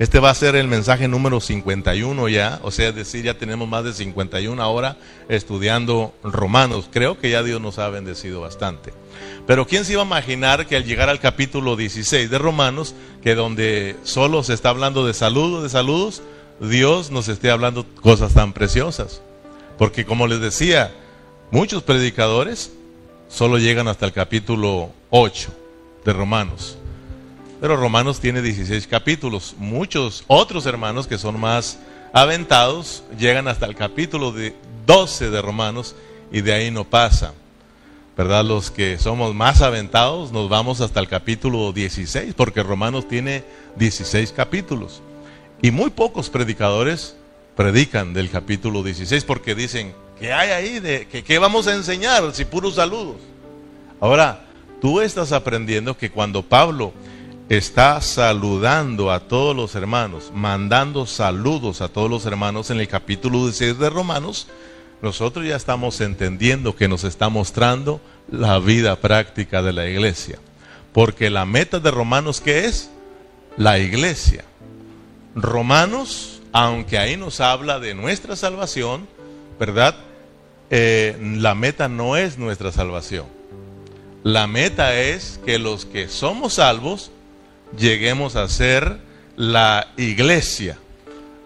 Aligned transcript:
Este 0.00 0.18
va 0.18 0.30
a 0.30 0.34
ser 0.34 0.56
el 0.56 0.66
mensaje 0.66 1.08
número 1.08 1.42
51 1.42 2.30
ya, 2.30 2.58
o 2.62 2.70
sea, 2.70 2.88
es 2.88 2.94
decir, 2.94 3.22
ya 3.26 3.34
tenemos 3.34 3.68
más 3.68 3.84
de 3.84 3.92
51 3.92 4.62
ahora 4.62 4.96
estudiando 5.28 6.14
Romanos. 6.22 6.88
Creo 6.90 7.18
que 7.18 7.28
ya 7.28 7.42
Dios 7.42 7.60
nos 7.60 7.78
ha 7.78 7.90
bendecido 7.90 8.40
bastante. 8.40 8.94
Pero 9.46 9.66
¿quién 9.66 9.84
se 9.84 9.92
iba 9.92 10.00
a 10.00 10.06
imaginar 10.06 10.66
que 10.66 10.76
al 10.76 10.86
llegar 10.86 11.10
al 11.10 11.20
capítulo 11.20 11.76
16 11.76 12.30
de 12.30 12.38
Romanos, 12.38 12.94
que 13.22 13.34
donde 13.34 13.94
solo 14.02 14.42
se 14.42 14.54
está 14.54 14.70
hablando 14.70 15.06
de 15.06 15.12
saludos, 15.12 15.64
de 15.64 15.68
saludos, 15.68 16.22
Dios 16.60 17.10
nos 17.10 17.28
esté 17.28 17.50
hablando 17.50 17.84
cosas 17.96 18.32
tan 18.32 18.54
preciosas? 18.54 19.20
Porque 19.76 20.06
como 20.06 20.26
les 20.26 20.40
decía, 20.40 20.94
muchos 21.50 21.82
predicadores 21.82 22.72
solo 23.28 23.58
llegan 23.58 23.86
hasta 23.86 24.06
el 24.06 24.14
capítulo 24.14 24.92
8 25.10 25.50
de 26.06 26.12
Romanos. 26.14 26.79
Pero 27.60 27.76
Romanos 27.76 28.20
tiene 28.20 28.40
16 28.40 28.86
capítulos. 28.86 29.54
Muchos 29.58 30.24
otros 30.28 30.64
hermanos 30.64 31.06
que 31.06 31.18
son 31.18 31.38
más 31.38 31.78
aventados 32.12 33.04
llegan 33.18 33.48
hasta 33.48 33.66
el 33.66 33.76
capítulo 33.76 34.32
de 34.32 34.56
12 34.86 35.28
de 35.30 35.42
Romanos 35.42 35.94
y 36.32 36.40
de 36.40 36.54
ahí 36.54 36.70
no 36.70 36.84
pasa. 36.84 37.34
¿Verdad? 38.16 38.44
Los 38.44 38.70
que 38.70 38.98
somos 38.98 39.34
más 39.34 39.60
aventados 39.60 40.32
nos 40.32 40.48
vamos 40.48 40.80
hasta 40.80 41.00
el 41.00 41.08
capítulo 41.08 41.72
16 41.72 42.32
porque 42.34 42.62
Romanos 42.62 43.06
tiene 43.06 43.44
16 43.76 44.32
capítulos. 44.32 45.02
Y 45.60 45.70
muy 45.70 45.90
pocos 45.90 46.30
predicadores 46.30 47.14
predican 47.56 48.14
del 48.14 48.30
capítulo 48.30 48.82
16 48.82 49.24
porque 49.24 49.54
dicen, 49.54 49.94
¿qué 50.18 50.32
hay 50.32 50.50
ahí? 50.50 50.80
De, 50.80 51.06
¿Qué 51.06 51.38
vamos 51.38 51.66
a 51.66 51.74
enseñar 51.74 52.34
si 52.34 52.46
puros 52.46 52.76
saludos? 52.76 53.16
Ahora, 54.00 54.46
tú 54.80 55.02
estás 55.02 55.32
aprendiendo 55.32 55.96
que 55.96 56.10
cuando 56.10 56.42
Pablo 56.42 56.94
está 57.50 58.00
saludando 58.00 59.10
a 59.10 59.26
todos 59.26 59.56
los 59.56 59.74
hermanos, 59.74 60.30
mandando 60.32 61.04
saludos 61.04 61.80
a 61.80 61.88
todos 61.88 62.08
los 62.08 62.24
hermanos 62.24 62.70
en 62.70 62.78
el 62.78 62.86
capítulo 62.86 63.40
16 63.40 63.76
de 63.76 63.90
Romanos, 63.90 64.46
nosotros 65.02 65.44
ya 65.44 65.56
estamos 65.56 66.00
entendiendo 66.00 66.76
que 66.76 66.86
nos 66.86 67.02
está 67.02 67.28
mostrando 67.28 68.00
la 68.30 68.60
vida 68.60 68.94
práctica 69.00 69.62
de 69.62 69.72
la 69.72 69.88
iglesia. 69.88 70.38
Porque 70.92 71.28
la 71.28 71.44
meta 71.44 71.80
de 71.80 71.90
Romanos, 71.90 72.40
¿qué 72.40 72.66
es? 72.66 72.88
La 73.56 73.80
iglesia. 73.80 74.44
Romanos, 75.34 76.42
aunque 76.52 76.98
ahí 76.98 77.16
nos 77.16 77.40
habla 77.40 77.80
de 77.80 77.94
nuestra 77.94 78.36
salvación, 78.36 79.08
¿verdad? 79.58 79.96
Eh, 80.70 81.18
la 81.20 81.56
meta 81.56 81.88
no 81.88 82.16
es 82.16 82.38
nuestra 82.38 82.70
salvación. 82.70 83.26
La 84.22 84.46
meta 84.46 84.94
es 85.00 85.40
que 85.44 85.58
los 85.58 85.84
que 85.84 86.08
somos 86.08 86.54
salvos 86.54 87.10
lleguemos 87.76 88.36
a 88.36 88.48
ser 88.48 88.98
la 89.36 89.88
iglesia, 89.96 90.78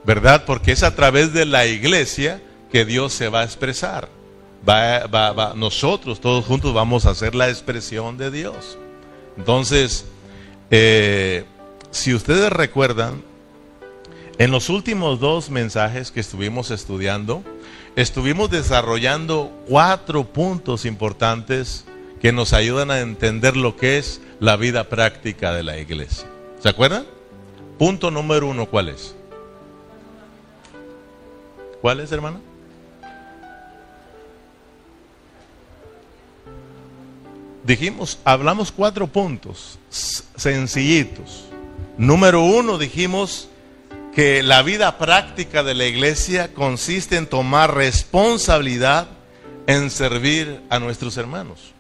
¿verdad? 0.04 0.44
Porque 0.44 0.72
es 0.72 0.82
a 0.82 0.94
través 0.94 1.32
de 1.32 1.44
la 1.44 1.66
iglesia 1.66 2.42
que 2.70 2.84
Dios 2.84 3.12
se 3.12 3.28
va 3.28 3.40
a 3.40 3.44
expresar. 3.44 4.08
Va, 4.68 5.52
nosotros 5.54 6.20
todos 6.20 6.44
juntos 6.44 6.72
vamos 6.72 7.06
a 7.06 7.10
hacer 7.10 7.34
la 7.34 7.50
expresión 7.50 8.16
de 8.16 8.30
Dios. 8.30 8.78
Entonces, 9.36 10.06
eh, 10.70 11.44
si 11.90 12.14
ustedes 12.14 12.50
recuerdan, 12.50 13.22
en 14.38 14.50
los 14.50 14.70
últimos 14.70 15.20
dos 15.20 15.50
mensajes 15.50 16.10
que 16.10 16.20
estuvimos 16.20 16.70
estudiando, 16.70 17.44
estuvimos 17.94 18.50
desarrollando 18.50 19.52
cuatro 19.68 20.24
puntos 20.24 20.84
importantes 20.84 21.84
que 22.24 22.32
nos 22.32 22.54
ayudan 22.54 22.90
a 22.90 23.00
entender 23.00 23.54
lo 23.54 23.76
que 23.76 23.98
es 23.98 24.22
la 24.40 24.56
vida 24.56 24.88
práctica 24.88 25.52
de 25.52 25.62
la 25.62 25.76
iglesia. 25.76 26.26
¿Se 26.58 26.70
acuerdan? 26.70 27.04
Punto 27.78 28.10
número 28.10 28.46
uno, 28.46 28.64
¿cuál 28.64 28.88
es? 28.88 29.14
¿Cuál 31.82 32.00
es, 32.00 32.10
hermano? 32.12 32.40
Dijimos, 37.62 38.18
hablamos 38.24 38.72
cuatro 38.72 39.06
puntos 39.06 39.78
sencillitos. 39.90 41.44
Número 41.98 42.42
uno, 42.42 42.78
dijimos 42.78 43.50
que 44.14 44.42
la 44.42 44.62
vida 44.62 44.96
práctica 44.96 45.62
de 45.62 45.74
la 45.74 45.84
iglesia 45.84 46.54
consiste 46.54 47.16
en 47.16 47.26
tomar 47.26 47.74
responsabilidad 47.74 49.08
en 49.66 49.90
servir 49.90 50.62
a 50.70 50.78
nuestros 50.78 51.18
hermanos, 51.18 51.73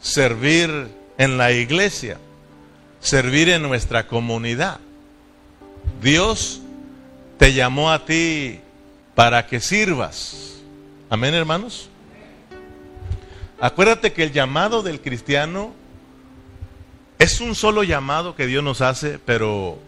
servir 0.00 0.88
en 1.18 1.36
la 1.36 1.52
iglesia, 1.52 2.18
servir 3.00 3.48
en 3.50 3.62
nuestra 3.62 4.06
comunidad. 4.06 4.80
Dios 6.02 6.60
te 7.38 7.52
llamó 7.52 7.90
a 7.90 8.04
ti 8.04 8.60
para 9.14 9.46
que 9.46 9.60
sirvas. 9.60 10.60
Amén, 11.08 11.34
hermanos. 11.34 11.88
Acuérdate 13.60 14.12
que 14.12 14.22
el 14.22 14.32
llamado 14.32 14.82
del 14.82 15.00
cristiano 15.00 15.74
es 17.18 17.42
un 17.42 17.54
solo 17.54 17.82
llamado 17.82 18.34
que 18.34 18.46
Dios 18.46 18.64
nos 18.64 18.80
hace, 18.80 19.18
pero 19.18 19.78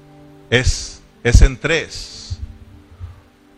es, 0.51 1.01
es 1.25 1.41
en 1.41 1.59
tres. 1.59 2.39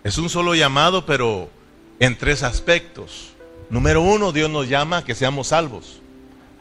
Es 0.04 0.18
un 0.18 0.28
solo 0.28 0.54
llamado, 0.54 1.06
pero 1.06 1.50
en 1.98 2.16
tres 2.16 2.44
aspectos. 2.44 3.32
Número 3.70 4.02
uno, 4.02 4.30
Dios 4.30 4.50
nos 4.50 4.68
llama 4.68 4.98
a 4.98 5.04
que 5.04 5.16
seamos 5.16 5.48
salvos 5.48 6.02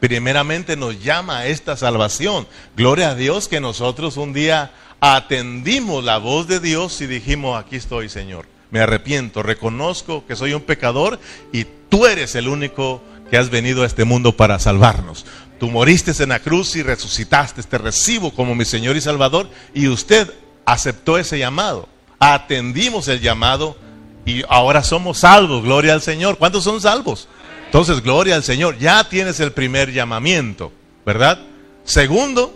primeramente 0.04 0.76
nos 0.76 1.02
llama 1.02 1.38
a 1.38 1.48
esta 1.48 1.78
salvación. 1.78 2.46
Gloria 2.76 3.12
a 3.12 3.16
Dios 3.16 3.48
que 3.48 3.62
nosotros 3.62 4.18
un 4.18 4.34
día 4.34 4.74
atendimos 5.00 6.04
la 6.04 6.18
voz 6.18 6.46
de 6.46 6.60
Dios 6.60 7.00
y 7.00 7.08
dijimos, 7.08 7.58
aquí 7.58 7.78
estoy 7.78 8.10
Señor, 8.10 8.46
me 8.70 8.82
arrepiento, 8.82 9.44
reconozco 9.44 10.26
que 10.28 10.36
soy 10.36 10.54
un 10.54 10.64
pecador 10.64 11.22
y 11.54 11.66
tú 11.88 12.06
eres 12.06 12.36
el 12.36 12.50
único 12.50 13.02
que 13.32 13.38
has 13.38 13.50
venido 13.50 13.84
a 13.84 13.86
este 13.86 14.04
mundo 14.04 14.36
para 14.36 14.60
salvarnos. 14.60 15.26
Tú 15.58 15.70
moriste 15.70 16.12
en 16.22 16.30
la 16.30 16.40
cruz 16.40 16.76
y 16.76 16.84
resucitaste, 16.84 17.64
te 17.64 17.78
recibo 17.78 18.34
como 18.34 18.56
mi 18.56 18.66
Señor 18.66 18.98
y 18.98 19.02
Salvador 19.02 19.50
y 19.74 19.88
usted 19.88 20.34
aceptó 20.66 21.18
ese 21.18 21.40
llamado. 21.40 21.88
Atendimos 22.20 23.08
el 23.08 23.22
llamado 23.22 23.78
y 24.26 24.44
ahora 24.50 24.84
somos 24.84 25.20
salvos, 25.20 25.64
gloria 25.64 25.94
al 25.94 26.02
Señor. 26.02 26.38
¿Cuántos 26.38 26.66
son 26.66 26.82
salvos? 26.82 27.30
Entonces, 27.74 28.04
gloria 28.04 28.36
al 28.36 28.44
Señor, 28.44 28.78
ya 28.78 29.04
tienes 29.10 29.40
el 29.40 29.52
primer 29.52 29.92
llamamiento, 29.92 30.72
¿verdad? 31.08 31.40
Segundo, 31.84 32.54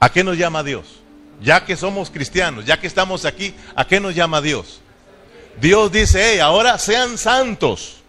¿a 0.00 0.12
qué 0.12 0.22
nos 0.22 0.36
llama 0.36 0.62
Dios? 0.62 1.00
Ya 1.40 1.64
que 1.64 1.78
somos 1.78 2.10
cristianos, 2.10 2.66
ya 2.66 2.78
que 2.78 2.86
estamos 2.86 3.24
aquí, 3.24 3.54
¿a 3.74 3.86
qué 3.86 4.00
nos 4.00 4.14
llama 4.14 4.42
Dios? 4.42 4.82
Dios 5.58 5.90
dice, 5.90 6.20
hey, 6.22 6.40
ahora 6.40 6.76
sean 6.76 7.16
santos. 7.16 8.02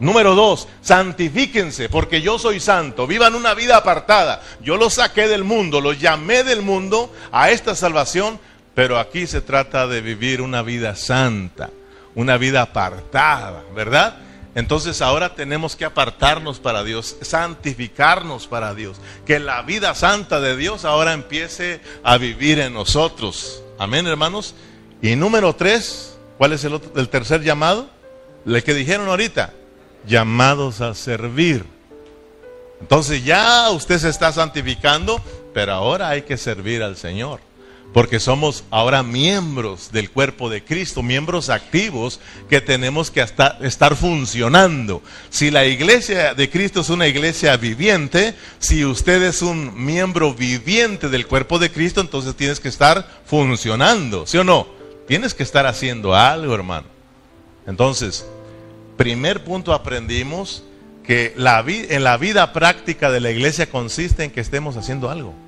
Número 0.00 0.34
dos, 0.34 0.66
santifíquense, 0.80 1.88
porque 1.88 2.20
yo 2.20 2.36
soy 2.40 2.58
santo. 2.58 3.06
Vivan 3.06 3.36
una 3.36 3.54
vida 3.54 3.76
apartada. 3.76 4.42
Yo 4.60 4.76
los 4.76 4.94
saqué 4.94 5.28
del 5.28 5.44
mundo, 5.44 5.80
los 5.80 6.00
llamé 6.00 6.42
del 6.42 6.62
mundo 6.62 7.14
a 7.30 7.50
esta 7.52 7.76
salvación, 7.76 8.40
pero 8.74 8.98
aquí 8.98 9.28
se 9.28 9.40
trata 9.40 9.86
de 9.86 10.00
vivir 10.00 10.40
una 10.40 10.62
vida 10.62 10.96
santa, 10.96 11.70
una 12.16 12.38
vida 12.38 12.62
apartada, 12.62 13.62
¿verdad? 13.72 14.25
Entonces 14.56 15.02
ahora 15.02 15.34
tenemos 15.34 15.76
que 15.76 15.84
apartarnos 15.84 16.60
para 16.60 16.82
Dios, 16.82 17.16
santificarnos 17.20 18.46
para 18.46 18.74
Dios, 18.74 18.96
que 19.26 19.38
la 19.38 19.60
vida 19.60 19.94
santa 19.94 20.40
de 20.40 20.56
Dios 20.56 20.86
ahora 20.86 21.12
empiece 21.12 21.82
a 22.02 22.16
vivir 22.16 22.58
en 22.58 22.72
nosotros. 22.72 23.62
Amén, 23.78 24.06
hermanos. 24.06 24.54
Y 25.02 25.14
número 25.14 25.54
tres, 25.54 26.16
¿cuál 26.38 26.54
es 26.54 26.64
el, 26.64 26.80
el 26.96 27.08
tercer 27.10 27.42
llamado? 27.42 27.90
El 28.46 28.64
que 28.64 28.72
dijeron 28.72 29.08
ahorita, 29.08 29.52
llamados 30.06 30.80
a 30.80 30.94
servir. 30.94 31.66
Entonces 32.80 33.22
ya 33.26 33.68
usted 33.68 33.98
se 33.98 34.08
está 34.08 34.32
santificando, 34.32 35.20
pero 35.52 35.74
ahora 35.74 36.08
hay 36.08 36.22
que 36.22 36.38
servir 36.38 36.82
al 36.82 36.96
Señor 36.96 37.45
porque 37.96 38.20
somos 38.20 38.62
ahora 38.70 39.02
miembros 39.02 39.90
del 39.90 40.10
cuerpo 40.10 40.50
de 40.50 40.62
Cristo, 40.62 41.02
miembros 41.02 41.48
activos 41.48 42.20
que 42.46 42.60
tenemos 42.60 43.10
que 43.10 43.22
estar 43.22 43.96
funcionando. 43.96 45.02
Si 45.30 45.50
la 45.50 45.64
iglesia 45.64 46.34
de 46.34 46.50
Cristo 46.50 46.82
es 46.82 46.90
una 46.90 47.06
iglesia 47.06 47.56
viviente, 47.56 48.34
si 48.58 48.84
usted 48.84 49.22
es 49.22 49.40
un 49.40 49.82
miembro 49.82 50.34
viviente 50.34 51.08
del 51.08 51.26
cuerpo 51.26 51.58
de 51.58 51.70
Cristo, 51.72 52.02
entonces 52.02 52.36
tienes 52.36 52.60
que 52.60 52.68
estar 52.68 53.08
funcionando, 53.24 54.26
¿sí 54.26 54.36
o 54.36 54.44
no? 54.44 54.66
Tienes 55.08 55.32
que 55.32 55.42
estar 55.42 55.64
haciendo 55.64 56.14
algo, 56.14 56.54
hermano. 56.54 56.88
Entonces, 57.66 58.26
primer 58.98 59.42
punto 59.42 59.72
aprendimos 59.72 60.64
que 61.02 61.32
la 61.34 61.64
en 61.66 62.04
la 62.04 62.18
vida 62.18 62.52
práctica 62.52 63.10
de 63.10 63.20
la 63.20 63.30
iglesia 63.30 63.70
consiste 63.70 64.22
en 64.22 64.32
que 64.32 64.42
estemos 64.42 64.76
haciendo 64.76 65.08
algo. 65.08 65.45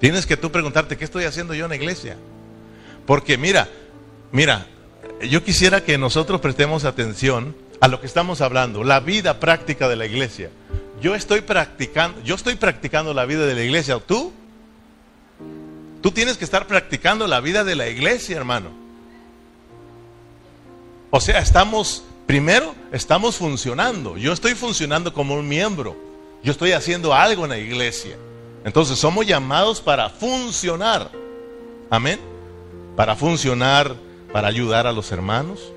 Tienes 0.00 0.26
que 0.26 0.36
tú 0.36 0.50
preguntarte, 0.52 0.96
¿qué 0.96 1.04
estoy 1.04 1.24
haciendo 1.24 1.54
yo 1.54 1.64
en 1.64 1.70
la 1.70 1.76
iglesia? 1.76 2.16
Porque 3.06 3.36
mira, 3.36 3.68
mira, 4.32 4.66
yo 5.28 5.42
quisiera 5.42 5.82
que 5.82 5.98
nosotros 5.98 6.40
prestemos 6.40 6.84
atención 6.84 7.56
a 7.80 7.88
lo 7.88 8.00
que 8.00 8.06
estamos 8.06 8.40
hablando, 8.40 8.84
la 8.84 9.00
vida 9.00 9.40
práctica 9.40 9.88
de 9.88 9.96
la 9.96 10.06
iglesia. 10.06 10.50
Yo 11.00 11.14
estoy 11.14 11.40
practicando, 11.40 12.20
yo 12.22 12.34
estoy 12.34 12.56
practicando 12.56 13.14
la 13.14 13.24
vida 13.24 13.46
de 13.46 13.54
la 13.54 13.62
iglesia. 13.62 13.98
¿Tú? 14.00 14.32
tienes 16.12 16.36
que 16.36 16.44
estar 16.44 16.66
practicando 16.66 17.26
la 17.26 17.40
vida 17.40 17.64
de 17.64 17.76
la 17.76 17.88
iglesia, 17.88 18.36
hermano. 18.36 18.70
O 21.10 21.20
sea, 21.20 21.38
estamos, 21.38 22.04
primero, 22.26 22.74
estamos 22.92 23.36
funcionando. 23.36 24.16
Yo 24.16 24.32
estoy 24.32 24.54
funcionando 24.54 25.12
como 25.12 25.34
un 25.34 25.48
miembro. 25.48 25.96
Yo 26.42 26.52
estoy 26.52 26.72
haciendo 26.72 27.14
algo 27.14 27.44
en 27.44 27.50
la 27.50 27.58
iglesia. 27.58 28.16
Entonces 28.64 28.98
somos 28.98 29.26
llamados 29.26 29.80
para 29.80 30.08
funcionar. 30.08 31.10
Amén. 31.90 32.18
Para 32.96 33.16
funcionar, 33.16 33.94
para 34.32 34.48
ayudar 34.48 34.86
a 34.86 34.92
los 34.92 35.10
hermanos, 35.12 35.72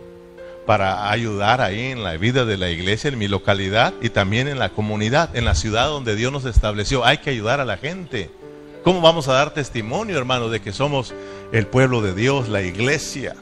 para 0.65 1.09
ayudar 1.09 1.61
ahí 1.61 1.87
en 1.87 2.03
la 2.03 2.17
vida 2.17 2.45
de 2.45 2.57
la 2.57 2.69
iglesia, 2.69 3.09
en 3.09 3.17
mi 3.17 3.27
localidad 3.27 3.93
y 4.01 4.09
también 4.09 4.47
en 4.47 4.59
la 4.59 4.69
comunidad, 4.69 5.35
en 5.35 5.45
la 5.45 5.55
ciudad 5.55 5.87
donde 5.87 6.15
Dios 6.15 6.31
nos 6.31 6.45
estableció. 6.45 7.05
Hay 7.05 7.19
que 7.19 7.29
ayudar 7.29 7.59
a 7.59 7.65
la 7.65 7.77
gente. 7.77 8.29
¿Cómo 8.83 9.01
vamos 9.01 9.27
a 9.27 9.33
dar 9.33 9.53
testimonio, 9.53 10.17
hermano, 10.17 10.49
de 10.49 10.61
que 10.61 10.71
somos 10.71 11.13
el 11.51 11.67
pueblo 11.67 12.01
de 12.01 12.13
Dios, 12.13 12.49
la 12.49 12.61
iglesia? 12.61 13.35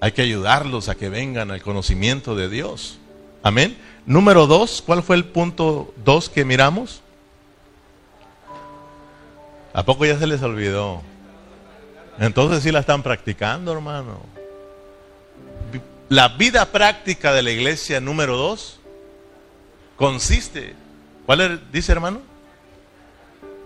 Hay 0.00 0.12
que 0.12 0.22
ayudarlos 0.22 0.88
a 0.88 0.94
que 0.94 1.08
vengan 1.08 1.50
al 1.50 1.62
conocimiento 1.62 2.36
de 2.36 2.48
Dios. 2.48 2.98
Amén. 3.42 3.76
Número 4.06 4.46
dos, 4.46 4.82
¿cuál 4.84 5.02
fue 5.02 5.16
el 5.16 5.24
punto 5.24 5.92
dos 6.04 6.28
que 6.28 6.44
miramos? 6.44 7.02
¿A 9.72 9.84
poco 9.84 10.04
ya 10.04 10.18
se 10.18 10.26
les 10.26 10.42
olvidó? 10.42 11.02
Entonces 12.18 12.62
sí 12.62 12.72
la 12.72 12.80
están 12.80 13.02
practicando, 13.02 13.72
hermano. 13.72 14.20
La 16.08 16.28
vida 16.28 16.66
práctica 16.72 17.32
de 17.32 17.42
la 17.42 17.50
iglesia 17.50 18.00
número 18.00 18.36
dos 18.36 18.80
consiste, 19.96 20.74
¿cuál 21.26 21.70
dice 21.70 21.92
hermano? 21.92 22.22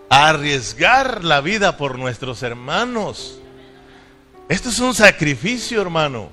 Arriesgar 0.09 1.23
la 1.23 1.41
vida 1.41 1.77
por 1.77 1.97
nuestros 1.97 2.43
hermanos. 2.43 3.39
Esto 4.49 4.69
es 4.69 4.79
un 4.79 4.93
sacrificio, 4.93 5.81
hermano. 5.81 6.29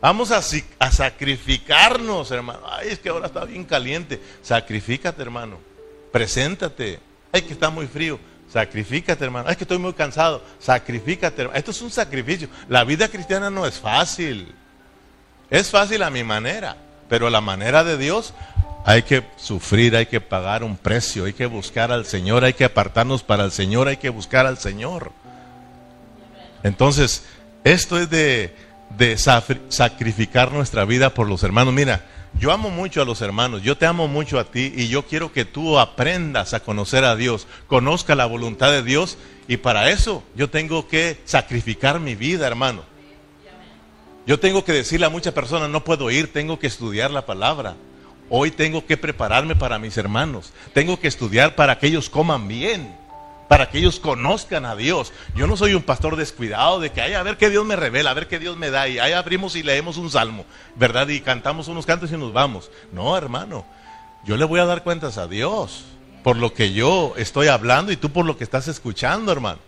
Vamos 0.00 0.30
a, 0.30 0.40
a, 0.78 0.92
sacrificarnos, 0.92 2.30
hermano. 2.30 2.60
Ay, 2.70 2.90
es 2.90 2.98
que 2.98 3.08
ahora 3.08 3.26
está 3.26 3.44
bien 3.44 3.64
caliente. 3.64 4.20
Sacrifícate, 4.42 5.22
hermano. 5.22 5.58
Preséntate. 6.12 7.00
Ay, 7.32 7.42
que 7.42 7.54
está 7.54 7.70
muy 7.70 7.86
frío. 7.86 8.20
Sacrifícate, 8.52 9.24
hermano. 9.24 9.48
Es 9.48 9.56
que 9.56 9.64
estoy 9.64 9.78
muy 9.78 9.92
cansado. 9.92 10.42
Sacrifícate, 10.58 11.42
hermano. 11.42 11.58
Esto 11.58 11.70
es 11.72 11.82
un 11.82 11.90
sacrificio. 11.90 12.48
La 12.68 12.84
vida 12.84 13.08
cristiana 13.08 13.50
no 13.50 13.66
es 13.66 13.78
fácil. 13.78 14.54
Es 15.50 15.70
fácil 15.70 16.02
a 16.02 16.10
mi 16.10 16.24
manera, 16.24 16.76
pero 17.08 17.26
a 17.28 17.30
la 17.30 17.40
manera 17.40 17.84
de 17.84 17.96
Dios 17.96 18.34
hay 18.84 19.02
que 19.02 19.24
sufrir, 19.36 19.96
hay 19.96 20.06
que 20.06 20.20
pagar 20.20 20.64
un 20.64 20.76
precio, 20.76 21.24
hay 21.24 21.32
que 21.32 21.46
buscar 21.46 21.92
al 21.92 22.06
Señor, 22.06 22.44
hay 22.44 22.52
que 22.54 22.64
apartarnos 22.64 23.22
para 23.22 23.44
el 23.44 23.52
Señor, 23.52 23.88
hay 23.88 23.96
que 23.96 24.10
buscar 24.10 24.46
al 24.46 24.58
Señor. 24.58 25.12
Entonces, 26.62 27.24
esto 27.64 27.98
es 27.98 28.10
de 28.10 28.54
sacrificar 29.68 30.52
nuestra 30.52 30.84
vida 30.84 31.14
por 31.14 31.28
los 31.28 31.42
hermanos. 31.42 31.74
Mira, 31.74 32.04
yo 32.38 32.52
amo 32.52 32.70
mucho 32.70 33.00
a 33.00 33.04
los 33.04 33.22
hermanos, 33.22 33.62
yo 33.62 33.76
te 33.76 33.86
amo 33.86 34.08
mucho 34.08 34.38
a 34.38 34.44
ti 34.44 34.72
y 34.76 34.88
yo 34.88 35.04
quiero 35.06 35.32
que 35.32 35.44
tú 35.44 35.78
aprendas 35.78 36.54
a 36.54 36.60
conocer 36.60 37.04
a 37.04 37.16
Dios, 37.16 37.46
conozca 37.66 38.14
la 38.14 38.26
voluntad 38.26 38.70
de 38.70 38.82
Dios 38.82 39.16
y 39.48 39.56
para 39.56 39.90
eso 39.90 40.22
yo 40.34 40.50
tengo 40.50 40.88
que 40.88 41.20
sacrificar 41.24 42.00
mi 42.00 42.14
vida, 42.14 42.46
hermano. 42.46 42.82
Yo 44.26 44.40
tengo 44.40 44.64
que 44.64 44.72
decirle 44.72 45.06
a 45.06 45.10
muchas 45.10 45.32
personas, 45.32 45.70
no 45.70 45.84
puedo 45.84 46.10
ir, 46.10 46.32
tengo 46.32 46.58
que 46.58 46.66
estudiar 46.66 47.12
la 47.12 47.24
palabra. 47.24 47.76
Hoy 48.28 48.50
tengo 48.50 48.84
que 48.84 48.96
prepararme 48.96 49.54
para 49.54 49.78
mis 49.78 49.96
hermanos, 49.96 50.52
tengo 50.74 50.98
que 50.98 51.06
estudiar 51.06 51.54
para 51.54 51.78
que 51.78 51.86
ellos 51.86 52.10
coman 52.10 52.48
bien 52.48 53.05
para 53.48 53.70
que 53.70 53.78
ellos 53.78 54.00
conozcan 54.00 54.64
a 54.64 54.76
Dios. 54.76 55.12
Yo 55.34 55.46
no 55.46 55.56
soy 55.56 55.74
un 55.74 55.82
pastor 55.82 56.16
descuidado 56.16 56.80
de 56.80 56.90
que, 56.90 57.00
ay, 57.00 57.14
a 57.14 57.22
ver 57.22 57.36
qué 57.36 57.50
Dios 57.50 57.64
me 57.64 57.76
revela, 57.76 58.10
a 58.10 58.14
ver 58.14 58.28
qué 58.28 58.38
Dios 58.38 58.56
me 58.56 58.70
da, 58.70 58.88
y 58.88 58.98
ahí 58.98 59.12
abrimos 59.12 59.56
y 59.56 59.62
leemos 59.62 59.96
un 59.96 60.10
salmo, 60.10 60.44
¿verdad? 60.74 61.08
Y 61.08 61.20
cantamos 61.20 61.68
unos 61.68 61.86
cantos 61.86 62.10
y 62.10 62.16
nos 62.16 62.32
vamos. 62.32 62.70
No, 62.92 63.16
hermano, 63.16 63.64
yo 64.24 64.36
le 64.36 64.44
voy 64.44 64.60
a 64.60 64.66
dar 64.66 64.82
cuentas 64.82 65.18
a 65.18 65.28
Dios 65.28 65.84
por 66.22 66.36
lo 66.36 66.52
que 66.52 66.72
yo 66.72 67.14
estoy 67.16 67.48
hablando 67.48 67.92
y 67.92 67.96
tú 67.96 68.10
por 68.10 68.26
lo 68.26 68.36
que 68.36 68.44
estás 68.44 68.66
escuchando, 68.66 69.30
hermano. 69.30 69.60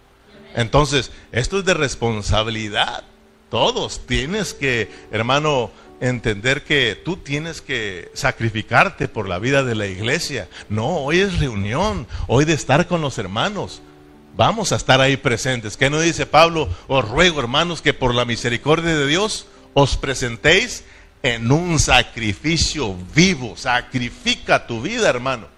Entonces, 0.55 1.13
esto 1.31 1.59
es 1.59 1.65
de 1.65 1.75
responsabilidad. 1.75 3.05
Todos 3.49 4.01
tienes 4.07 4.55
que, 4.55 4.91
hermano, 5.13 5.71
entender 6.01 6.65
que 6.65 7.01
tú 7.05 7.17
tienes 7.17 7.61
que 7.61 8.11
sacrificarte 8.15 9.09
por 9.09 9.29
la 9.29 9.39
vida 9.39 9.63
de 9.63 9.75
la 9.75 9.87
iglesia. 9.87 10.49
No, 10.69 10.99
hoy 10.99 11.21
es 11.21 11.39
reunión, 11.39 12.07
hoy 12.27 12.45
de 12.45 12.53
estar 12.53 12.87
con 12.87 13.01
los 13.01 13.19
hermanos. 13.19 13.83
Vamos 14.37 14.73
a 14.73 14.77
estar 14.77 15.01
ahí 15.01 15.17
presentes. 15.17 15.77
¿Qué 15.77 15.91
no 15.91 16.01
dice 16.01 16.25
Pablo? 16.25 16.69
Os 16.87 17.09
ruego, 17.09 17.41
hermanos, 17.41 17.83
que 17.83 17.95
por 17.95 18.15
la 18.15 18.25
misericordia 18.25 18.97
de 18.97 19.07
Dios 19.07 19.47
os 19.75 19.97
presentéis 19.97 20.85
en 21.23 21.51
un 21.51 21.79
sacrificio 21.79 22.95
vivo. 23.15 23.57
Sacrifica 23.57 24.67
tu 24.67 24.81
vida, 24.81 25.09
hermano. 25.09 25.49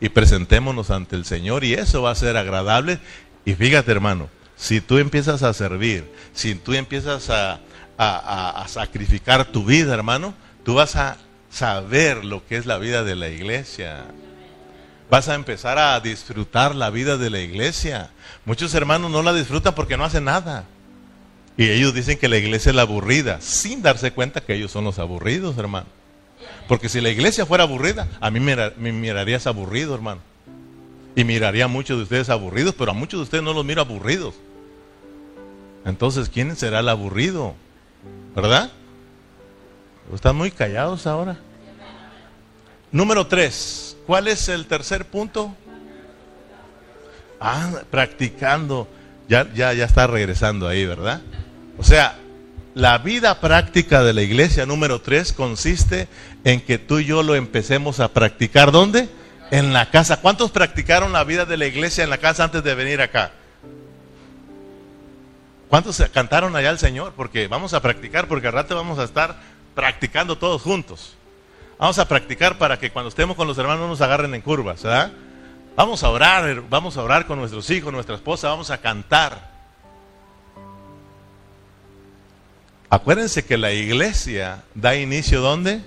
Y 0.00 0.08
presentémonos 0.08 0.90
ante 0.90 1.16
el 1.16 1.24
Señor 1.24 1.64
y 1.64 1.74
eso 1.74 2.02
va 2.02 2.10
a 2.10 2.14
ser 2.14 2.36
agradable. 2.36 2.98
Y 3.44 3.54
fíjate, 3.54 3.92
hermano, 3.92 4.30
si 4.56 4.80
tú 4.80 4.98
empiezas 4.98 5.42
a 5.42 5.52
servir, 5.52 6.10
si 6.32 6.54
tú 6.54 6.72
empiezas 6.72 7.28
a, 7.30 7.60
a, 7.98 8.64
sacrificar 8.68 9.46
tu 9.46 9.64
vida, 9.64 9.94
hermano, 9.94 10.34
tú 10.64 10.74
vas 10.74 10.96
a 10.96 11.16
saber 11.50 12.24
lo 12.24 12.46
que 12.46 12.56
es 12.56 12.66
la 12.66 12.78
vida 12.78 13.04
de 13.04 13.16
la 13.16 13.28
iglesia. 13.28 14.04
Vas 15.10 15.28
a 15.28 15.34
empezar 15.34 15.78
a 15.78 16.00
disfrutar 16.00 16.74
la 16.74 16.90
vida 16.90 17.16
de 17.16 17.30
la 17.30 17.40
iglesia. 17.40 18.10
Muchos 18.44 18.74
hermanos 18.74 19.10
no 19.10 19.22
la 19.22 19.32
disfrutan 19.32 19.74
porque 19.74 19.96
no 19.96 20.04
hacen 20.04 20.24
nada. 20.24 20.64
Y 21.56 21.70
ellos 21.70 21.94
dicen 21.94 22.18
que 22.18 22.28
la 22.28 22.36
iglesia 22.36 22.70
es 22.70 22.76
la 22.76 22.82
aburrida, 22.82 23.40
sin 23.40 23.80
darse 23.80 24.12
cuenta 24.12 24.40
que 24.40 24.54
ellos 24.54 24.72
son 24.72 24.84
los 24.84 24.98
aburridos, 24.98 25.56
hermano. 25.56 25.86
Porque 26.66 26.88
si 26.88 27.00
la 27.00 27.10
iglesia 27.10 27.46
fuera 27.46 27.64
aburrida, 27.64 28.08
a 28.20 28.30
mí 28.30 28.40
me, 28.40 28.70
mirarías 28.92 29.46
aburrido, 29.46 29.94
hermano. 29.94 30.20
Y 31.14 31.22
miraría 31.22 31.66
a 31.66 31.68
muchos 31.68 31.96
de 31.96 32.02
ustedes 32.02 32.28
aburridos, 32.28 32.74
pero 32.76 32.90
a 32.90 32.94
muchos 32.94 33.20
de 33.20 33.24
ustedes 33.24 33.44
no 33.44 33.52
los 33.52 33.64
miro 33.64 33.82
aburridos. 33.82 34.34
Entonces, 35.84 36.28
¿quién 36.28 36.56
será 36.56 36.80
el 36.80 36.88
aburrido? 36.88 37.54
¿Verdad? 38.34 38.70
Están 40.12 40.36
muy 40.36 40.50
callados 40.50 41.06
ahora. 41.06 41.36
Número 42.90 43.26
tres. 43.26 43.96
¿Cuál 44.06 44.28
es 44.28 44.48
el 44.48 44.66
tercer 44.66 45.06
punto? 45.06 45.54
Ah, 47.40 47.70
practicando. 47.90 48.88
Ya, 49.28 49.50
ya, 49.54 49.72
ya 49.72 49.84
está 49.84 50.06
regresando 50.06 50.68
ahí, 50.68 50.84
¿verdad? 50.84 51.22
O 51.78 51.82
sea, 51.82 52.16
la 52.74 52.98
vida 52.98 53.40
práctica 53.40 54.02
de 54.02 54.12
la 54.12 54.22
iglesia 54.22 54.66
número 54.66 55.00
tres 55.00 55.32
consiste 55.32 56.08
en 56.44 56.60
que 56.60 56.78
tú 56.78 56.98
y 56.98 57.06
yo 57.06 57.22
lo 57.22 57.34
empecemos 57.34 58.00
a 58.00 58.08
practicar. 58.08 58.72
¿Dónde? 58.72 59.08
En 59.50 59.72
la 59.72 59.90
casa. 59.90 60.20
¿Cuántos 60.20 60.50
practicaron 60.50 61.12
la 61.12 61.24
vida 61.24 61.44
de 61.44 61.56
la 61.56 61.66
iglesia 61.66 62.04
en 62.04 62.10
la 62.10 62.18
casa 62.18 62.44
antes 62.44 62.62
de 62.62 62.74
venir 62.74 63.00
acá? 63.00 63.32
¿Cuántos 65.68 66.02
cantaron 66.12 66.54
allá 66.56 66.70
al 66.70 66.78
Señor? 66.78 67.12
Porque 67.16 67.48
vamos 67.48 67.74
a 67.74 67.80
practicar, 67.80 68.28
porque 68.28 68.46
al 68.46 68.52
rato 68.52 68.76
vamos 68.76 68.98
a 68.98 69.04
estar 69.04 69.36
practicando 69.74 70.38
todos 70.38 70.62
juntos. 70.62 71.16
Vamos 71.78 71.98
a 71.98 72.06
practicar 72.06 72.58
para 72.58 72.78
que 72.78 72.90
cuando 72.90 73.08
estemos 73.08 73.36
con 73.36 73.46
los 73.46 73.58
hermanos 73.58 73.80
no 73.82 73.88
nos 73.88 74.00
agarren 74.00 74.34
en 74.34 74.40
curvas, 74.40 74.82
¿verdad? 74.82 75.12
Vamos 75.76 76.04
a 76.04 76.10
orar, 76.10 76.62
vamos 76.70 76.96
a 76.96 77.02
orar 77.02 77.26
con 77.26 77.38
nuestros 77.38 77.68
hijos, 77.70 77.92
nuestra 77.92 78.14
esposa, 78.14 78.48
vamos 78.48 78.70
a 78.70 78.78
cantar. 78.78 79.52
Acuérdense 82.88 83.44
que 83.44 83.58
la 83.58 83.72
iglesia 83.72 84.62
da 84.74 84.94
inicio 84.94 85.40
¿dónde? 85.40 85.82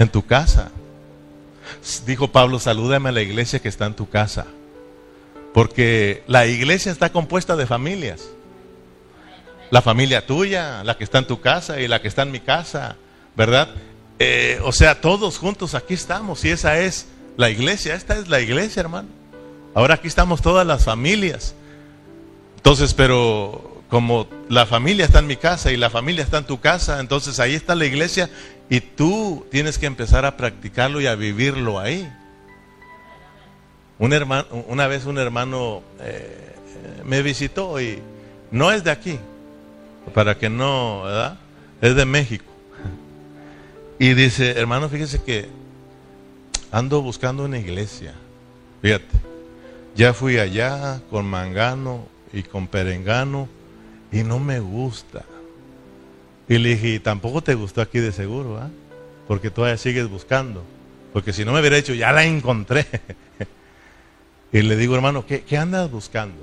En 0.00 0.08
tu 0.08 0.26
casa. 0.26 0.72
Dijo 2.06 2.28
Pablo, 2.28 2.58
salúdame 2.58 3.10
a 3.10 3.12
la 3.12 3.20
iglesia 3.20 3.60
que 3.60 3.68
está 3.68 3.86
en 3.86 3.94
tu 3.94 4.08
casa. 4.08 4.46
Porque 5.54 6.24
la 6.26 6.46
iglesia 6.46 6.90
está 6.90 7.12
compuesta 7.12 7.54
de 7.54 7.66
familias. 7.66 8.28
La 9.70 9.82
familia 9.82 10.26
tuya, 10.26 10.82
la 10.84 10.96
que 10.96 11.04
está 11.04 11.18
en 11.18 11.26
tu 11.26 11.40
casa 11.40 11.80
y 11.80 11.88
la 11.88 12.00
que 12.00 12.08
está 12.08 12.22
en 12.22 12.30
mi 12.30 12.40
casa, 12.40 12.96
¿verdad? 13.36 13.68
Eh, 14.18 14.60
o 14.64 14.72
sea, 14.72 15.00
todos 15.00 15.38
juntos 15.38 15.74
aquí 15.74 15.94
estamos 15.94 16.44
y 16.44 16.50
esa 16.50 16.78
es 16.78 17.06
la 17.36 17.50
iglesia, 17.50 17.94
esta 17.94 18.16
es 18.16 18.28
la 18.28 18.40
iglesia, 18.40 18.80
hermano. 18.80 19.08
Ahora 19.74 19.94
aquí 19.94 20.08
estamos 20.08 20.42
todas 20.42 20.66
las 20.66 20.84
familias. 20.84 21.54
Entonces, 22.56 22.94
pero 22.94 23.82
como 23.88 24.26
la 24.48 24.66
familia 24.66 25.04
está 25.04 25.20
en 25.20 25.26
mi 25.26 25.36
casa 25.36 25.70
y 25.70 25.76
la 25.76 25.88
familia 25.88 26.24
está 26.24 26.38
en 26.38 26.44
tu 26.44 26.60
casa, 26.60 27.00
entonces 27.00 27.38
ahí 27.40 27.54
está 27.54 27.74
la 27.74 27.86
iglesia 27.86 28.28
y 28.68 28.80
tú 28.80 29.46
tienes 29.50 29.78
que 29.78 29.86
empezar 29.86 30.24
a 30.24 30.36
practicarlo 30.36 31.00
y 31.00 31.06
a 31.06 31.14
vivirlo 31.14 31.78
ahí. 31.78 32.10
Un 33.98 34.12
hermano, 34.12 34.46
una 34.68 34.86
vez 34.86 35.06
un 35.06 35.18
hermano 35.18 35.82
eh, 36.00 36.54
me 37.04 37.22
visitó 37.22 37.80
y 37.80 38.00
no 38.50 38.70
es 38.72 38.84
de 38.84 38.90
aquí, 38.90 39.18
para 40.12 40.38
que 40.38 40.48
no, 40.48 41.02
¿verdad? 41.02 41.38
Es 41.80 41.94
de 41.94 42.04
México. 42.04 42.44
Y 43.98 44.14
dice, 44.14 44.52
hermano, 44.52 44.88
fíjese 44.88 45.22
que 45.22 45.48
ando 46.70 47.02
buscando 47.02 47.44
una 47.44 47.58
iglesia. 47.58 48.14
Fíjate. 48.82 49.28
Ya 49.96 50.14
fui 50.14 50.38
allá 50.38 51.00
con 51.10 51.26
mangano 51.26 52.06
y 52.32 52.44
con 52.44 52.68
perengano 52.68 53.48
y 54.12 54.22
no 54.22 54.38
me 54.38 54.60
gusta. 54.60 55.24
Y 56.48 56.58
le 56.58 56.70
dije, 56.70 57.00
tampoco 57.00 57.42
te 57.42 57.54
gustó 57.54 57.80
aquí 57.80 57.98
de 57.98 58.12
seguro, 58.12 58.58
¿ah? 58.58 58.70
Porque 59.26 59.50
todavía 59.50 59.76
sigues 59.76 60.08
buscando. 60.08 60.62
Porque 61.12 61.32
si 61.32 61.44
no 61.44 61.52
me 61.52 61.60
hubiera 61.60 61.76
hecho, 61.76 61.94
ya 61.94 62.12
la 62.12 62.24
encontré. 62.24 62.86
y 64.52 64.62
le 64.62 64.76
digo, 64.76 64.94
hermano, 64.94 65.26
¿qué, 65.26 65.42
¿qué, 65.42 65.58
andas 65.58 65.90
buscando? 65.90 66.42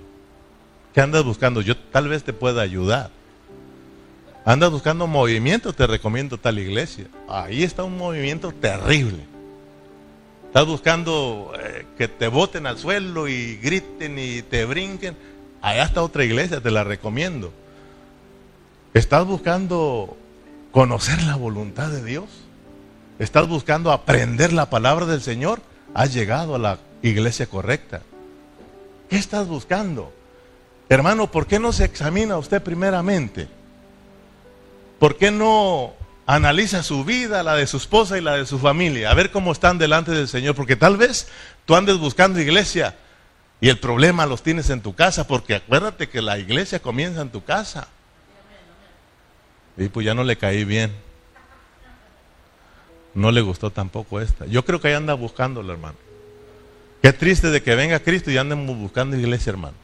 ¿Qué 0.94 1.02
andas 1.02 1.24
buscando? 1.24 1.62
Yo 1.62 1.78
tal 1.78 2.10
vez 2.10 2.24
te 2.24 2.34
pueda 2.34 2.62
ayudar. 2.62 3.10
Andas 4.46 4.70
buscando 4.70 5.08
movimiento, 5.08 5.74
te 5.74 5.88
recomiendo 5.88 6.38
tal 6.38 6.60
iglesia. 6.60 7.08
Ahí 7.28 7.64
está 7.64 7.84
un 7.84 7.98
movimiento 7.98 8.52
terrible. 8.52 9.26
Estás 10.46 10.68
buscando 10.68 11.52
eh, 11.60 11.88
que 11.98 12.08
te 12.08 12.28
boten 12.28 12.68
al 12.68 12.78
suelo 12.78 13.28
y 13.28 13.58
griten 13.58 14.20
y 14.20 14.44
te 14.44 14.66
brinquen. 14.66 15.18
Allá 15.64 15.86
está 15.86 16.04
otra 16.04 16.24
iglesia, 16.24 16.62
te 16.62 16.70
la 16.70 16.84
recomiendo. 16.84 17.52
¿Estás 18.94 19.26
buscando 19.26 20.16
conocer 20.72 21.24
la 21.24 21.36
voluntad 21.36 21.90
de 21.90 22.04
Dios? 22.04 22.26
¿Estás 23.18 23.48
buscando 23.48 23.92
aprender 23.92 24.54
la 24.54 24.70
palabra 24.70 25.08
del 25.08 25.22
Señor? 25.22 25.60
Has 25.96 26.14
llegado 26.14 26.54
a 26.54 26.60
la 26.60 26.78
iglesia 27.02 27.48
correcta. 27.48 28.04
¿Qué 29.10 29.18
estás 29.18 29.48
buscando? 29.48 30.14
Hermano, 30.88 31.32
¿por 31.32 31.48
qué 31.48 31.58
no 31.58 31.74
se 31.74 31.86
examina 31.86 32.38
usted 32.38 32.62
primeramente? 32.62 33.48
¿Por 35.00 35.18
qué 35.18 35.32
no 35.32 35.94
analiza 36.26 36.84
su 36.84 37.04
vida, 37.04 37.44
la 37.44 37.56
de 37.56 37.68
su 37.68 37.78
esposa 37.78 38.18
y 38.18 38.22
la 38.22 38.38
de 38.38 38.46
su 38.46 38.60
familia? 38.60 39.12
A 39.12 39.14
ver 39.14 39.32
cómo 39.32 39.52
están 39.52 39.78
delante 39.78 40.12
del 40.12 40.28
Señor. 40.28 40.56
Porque 40.56 40.76
tal 40.76 40.98
vez 40.98 41.28
tú 41.66 41.76
andes 41.76 41.98
buscando 41.98 42.40
iglesia 42.40 42.96
y 43.62 43.70
el 43.70 43.80
problema 43.80 44.26
los 44.26 44.44
tienes 44.44 44.70
en 44.70 44.82
tu 44.82 44.96
casa. 44.96 45.28
Porque 45.28 45.56
acuérdate 45.56 46.10
que 46.10 46.22
la 46.22 46.38
iglesia 46.38 46.80
comienza 46.80 47.22
en 47.22 47.30
tu 47.30 47.44
casa. 47.44 47.88
Y 49.78 49.90
pues 49.90 50.06
ya 50.06 50.14
no 50.14 50.24
le 50.24 50.38
caí 50.38 50.64
bien. 50.64 50.96
No 53.14 53.32
le 53.32 53.42
gustó 53.42 53.72
tampoco 53.72 54.20
esta. 54.20 54.46
Yo 54.46 54.66
creo 54.66 54.80
que 54.80 54.90
ahí 54.90 54.94
anda 54.94 55.14
buscándolo, 55.14 55.72
hermano. 55.72 55.98
Qué 57.02 57.14
triste 57.14 57.50
de 57.50 57.62
que 57.62 57.76
venga 57.76 58.00
Cristo 58.00 58.32
y 58.32 58.38
andemos 58.38 58.76
buscando 58.78 59.16
iglesia, 59.16 59.52
hermano. 59.52 59.76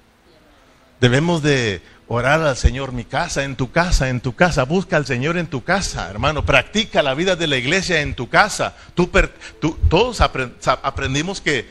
Debemos 0.99 1.41
de 1.41 1.81
orar 2.13 2.41
al 2.41 2.57
Señor, 2.57 2.91
mi 2.91 3.05
casa, 3.05 3.45
en 3.45 3.55
tu 3.55 3.71
casa, 3.71 4.09
en 4.09 4.19
tu 4.19 4.35
casa. 4.35 4.65
Busca 4.65 4.97
al 4.97 5.05
Señor 5.05 5.37
en 5.37 5.47
tu 5.47 5.63
casa, 5.63 6.09
hermano. 6.09 6.45
Practica 6.45 7.01
la 7.01 7.13
vida 7.13 7.37
de 7.37 7.47
la 7.47 7.55
iglesia 7.55 8.01
en 8.01 8.15
tu 8.15 8.27
casa. 8.27 8.75
Todos 8.95 10.19
aprendimos 10.19 11.39
que 11.39 11.69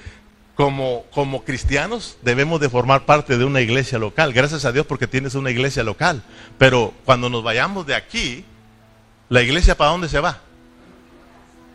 como, 0.55 1.05
como 1.11 1.45
cristianos 1.45 2.17
debemos 2.23 2.59
de 2.59 2.71
formar 2.71 3.05
parte 3.05 3.37
de 3.37 3.45
una 3.45 3.61
iglesia 3.61 3.99
local. 3.99 4.33
Gracias 4.33 4.65
a 4.65 4.73
Dios 4.73 4.87
porque 4.87 5.07
tienes 5.07 5.35
una 5.35 5.51
iglesia 5.51 5.85
local. 5.85 6.23
Pero 6.57 6.95
cuando 7.05 7.29
nos 7.29 7.43
vayamos 7.43 7.87
de 7.87 7.95
aquí, 7.95 8.47
¿la 9.29 9.43
iglesia 9.43 9.77
para 9.77 9.91
dónde 9.91 10.09
se 10.09 10.21
va? 10.21 10.39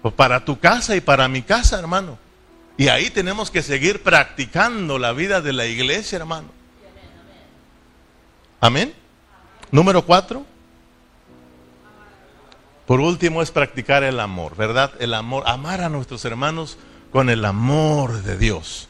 Pues 0.01 0.15
para 0.15 0.43
tu 0.43 0.57
casa 0.57 0.95
y 0.95 1.01
para 1.01 1.27
mi 1.27 1.43
casa, 1.43 1.77
hermano. 1.77 2.17
Y 2.77 2.87
ahí 2.87 3.11
tenemos 3.11 3.51
que 3.51 3.61
seguir 3.61 4.01
practicando 4.01 4.97
la 4.97 5.13
vida 5.13 5.41
de 5.41 5.53
la 5.53 5.67
iglesia, 5.67 6.15
hermano. 6.15 6.64
Amén. 8.59 8.93
Número 9.71 10.05
cuatro. 10.05 10.45
Por 12.85 12.99
último 12.99 13.41
es 13.41 13.51
practicar 13.51 14.03
el 14.03 14.19
amor, 14.19 14.55
¿verdad? 14.55 14.91
El 14.99 15.13
amor, 15.13 15.43
amar 15.47 15.81
a 15.81 15.89
nuestros 15.89 16.23
hermanos 16.25 16.77
con 17.11 17.29
el 17.29 17.43
amor 17.45 18.21
de 18.23 18.37
Dios. 18.37 18.87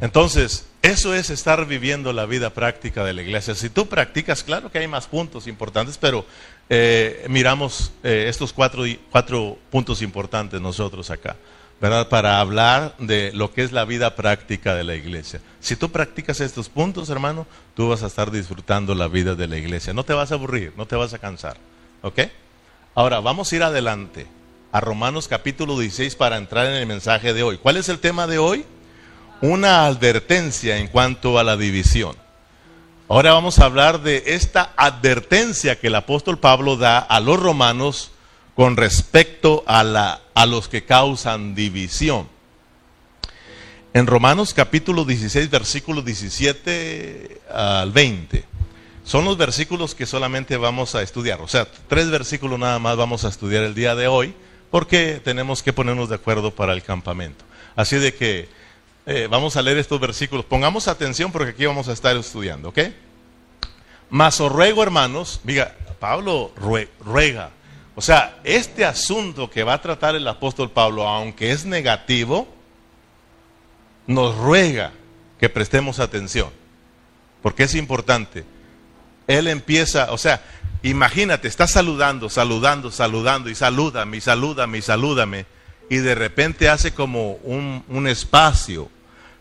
Entonces, 0.00 0.66
eso 0.82 1.14
es 1.14 1.28
estar 1.28 1.66
viviendo 1.66 2.14
la 2.14 2.24
vida 2.24 2.50
práctica 2.50 3.04
de 3.04 3.12
la 3.12 3.20
iglesia. 3.20 3.54
Si 3.54 3.68
tú 3.68 3.86
practicas, 3.86 4.42
claro 4.42 4.70
que 4.70 4.78
hay 4.78 4.88
más 4.88 5.06
puntos 5.06 5.46
importantes, 5.46 5.98
pero 5.98 6.24
eh, 6.70 7.26
miramos 7.28 7.92
eh, 8.02 8.26
estos 8.28 8.54
cuatro, 8.54 8.84
cuatro 9.10 9.58
puntos 9.70 10.00
importantes 10.00 10.58
nosotros 10.58 11.10
acá. 11.10 11.36
Para 11.80 12.40
hablar 12.40 12.94
de 12.98 13.32
lo 13.32 13.52
que 13.52 13.62
es 13.62 13.72
la 13.72 13.86
vida 13.86 14.14
práctica 14.14 14.74
de 14.74 14.84
la 14.84 14.96
iglesia. 14.96 15.40
Si 15.60 15.76
tú 15.76 15.90
practicas 15.90 16.40
estos 16.40 16.68
puntos, 16.68 17.08
hermano, 17.08 17.46
tú 17.74 17.88
vas 17.88 18.02
a 18.02 18.06
estar 18.06 18.30
disfrutando 18.30 18.94
la 18.94 19.08
vida 19.08 19.34
de 19.34 19.48
la 19.48 19.56
iglesia. 19.56 19.94
No 19.94 20.04
te 20.04 20.12
vas 20.12 20.30
a 20.30 20.34
aburrir, 20.34 20.74
no 20.76 20.86
te 20.86 20.94
vas 20.94 21.14
a 21.14 21.18
cansar. 21.18 21.56
¿Ok? 22.02 22.20
Ahora, 22.94 23.20
vamos 23.20 23.50
a 23.50 23.56
ir 23.56 23.62
adelante 23.62 24.26
a 24.72 24.80
Romanos 24.80 25.26
capítulo 25.26 25.78
16 25.78 26.16
para 26.16 26.36
entrar 26.36 26.66
en 26.66 26.74
el 26.74 26.86
mensaje 26.86 27.32
de 27.32 27.42
hoy. 27.42 27.56
¿Cuál 27.56 27.78
es 27.78 27.88
el 27.88 27.98
tema 27.98 28.26
de 28.26 28.36
hoy? 28.36 28.66
Una 29.40 29.86
advertencia 29.86 30.76
en 30.76 30.88
cuanto 30.88 31.38
a 31.38 31.44
la 31.44 31.56
división. 31.56 32.14
Ahora 33.08 33.32
vamos 33.32 33.58
a 33.58 33.64
hablar 33.64 34.02
de 34.02 34.22
esta 34.26 34.72
advertencia 34.76 35.80
que 35.80 35.86
el 35.86 35.94
apóstol 35.94 36.38
Pablo 36.38 36.76
da 36.76 36.98
a 36.98 37.20
los 37.20 37.40
romanos 37.40 38.12
con 38.54 38.76
respecto 38.76 39.64
a, 39.66 39.84
los 40.46 40.68
que 40.68 40.84
causan 40.84 41.54
división. 41.54 42.28
En 43.92 44.06
Romanos 44.06 44.54
capítulo 44.54 45.04
16, 45.04 45.50
versículos 45.50 46.04
17 46.04 47.40
al 47.52 47.90
20. 47.92 48.44
Son 49.04 49.24
los 49.24 49.36
versículos 49.36 49.94
que 49.94 50.06
solamente 50.06 50.56
vamos 50.56 50.94
a 50.94 51.02
estudiar. 51.02 51.40
O 51.40 51.48
sea, 51.48 51.66
tres 51.88 52.10
versículos 52.10 52.58
nada 52.58 52.78
más 52.78 52.96
vamos 52.96 53.24
a 53.24 53.28
estudiar 53.28 53.64
el 53.64 53.74
día 53.74 53.94
de 53.94 54.06
hoy 54.06 54.34
porque 54.70 55.20
tenemos 55.24 55.62
que 55.62 55.72
ponernos 55.72 56.08
de 56.08 56.14
acuerdo 56.14 56.54
para 56.54 56.72
el 56.72 56.82
campamento. 56.82 57.44
Así 57.74 57.96
de 57.96 58.14
que 58.14 58.48
eh, 59.06 59.26
vamos 59.28 59.56
a 59.56 59.62
leer 59.62 59.78
estos 59.78 59.98
versículos. 59.98 60.44
Pongamos 60.44 60.86
atención 60.86 61.32
porque 61.32 61.50
aquí 61.50 61.66
vamos 61.66 61.88
a 61.88 61.92
estar 61.92 62.16
estudiando, 62.16 62.68
¿ok? 62.68 62.78
Mas 64.10 64.40
os 64.40 64.50
ruego, 64.52 64.82
hermanos, 64.82 65.40
diga, 65.44 65.76
Pablo 65.98 66.52
ruega, 66.56 67.50
o 67.94 68.00
sea, 68.00 68.38
este 68.44 68.84
asunto 68.84 69.50
que 69.50 69.64
va 69.64 69.74
a 69.74 69.82
tratar 69.82 70.14
el 70.14 70.26
apóstol 70.26 70.70
Pablo, 70.70 71.06
aunque 71.06 71.50
es 71.52 71.64
negativo, 71.64 72.48
nos 74.06 74.36
ruega 74.36 74.92
que 75.38 75.48
prestemos 75.48 75.98
atención, 76.00 76.50
porque 77.42 77.64
es 77.64 77.74
importante. 77.74 78.44
Él 79.26 79.48
empieza, 79.48 80.12
o 80.12 80.18
sea, 80.18 80.42
imagínate, 80.82 81.48
está 81.48 81.66
saludando, 81.66 82.28
saludando, 82.28 82.90
saludando, 82.90 83.50
y 83.50 83.54
salúdame, 83.54 84.16
y 84.16 84.20
salúdame, 84.20 84.78
y 84.78 84.82
salúdame, 84.82 85.46
y 85.88 85.96
de 85.96 86.14
repente 86.14 86.68
hace 86.68 86.92
como 86.92 87.32
un, 87.42 87.84
un 87.88 88.08
espacio, 88.08 88.88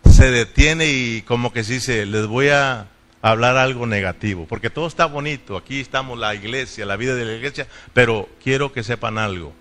se 0.10 0.32
detiene 0.32 0.88
y 0.88 1.22
como 1.22 1.53
que 1.53 1.63
se 1.63 1.74
dice, 1.74 2.06
les 2.06 2.25
voy 2.25 2.50
a 2.50 2.88
hablar 3.22 3.58
algo 3.58 3.86
negativo, 3.86 4.46
porque 4.48 4.70
todo 4.70 4.88
está 4.88 5.06
bonito, 5.06 5.58
aquí 5.58 5.80
estamos 5.80 6.18
la 6.18 6.34
iglesia, 6.36 6.86
la 6.86 6.96
vida 6.96 7.16
de 7.16 7.26
la 7.26 7.34
iglesia, 7.34 7.68
pero 7.94 8.30
quiero 8.44 8.72
que 8.72 8.84
sepan 8.84 9.18
algo, 9.18 9.54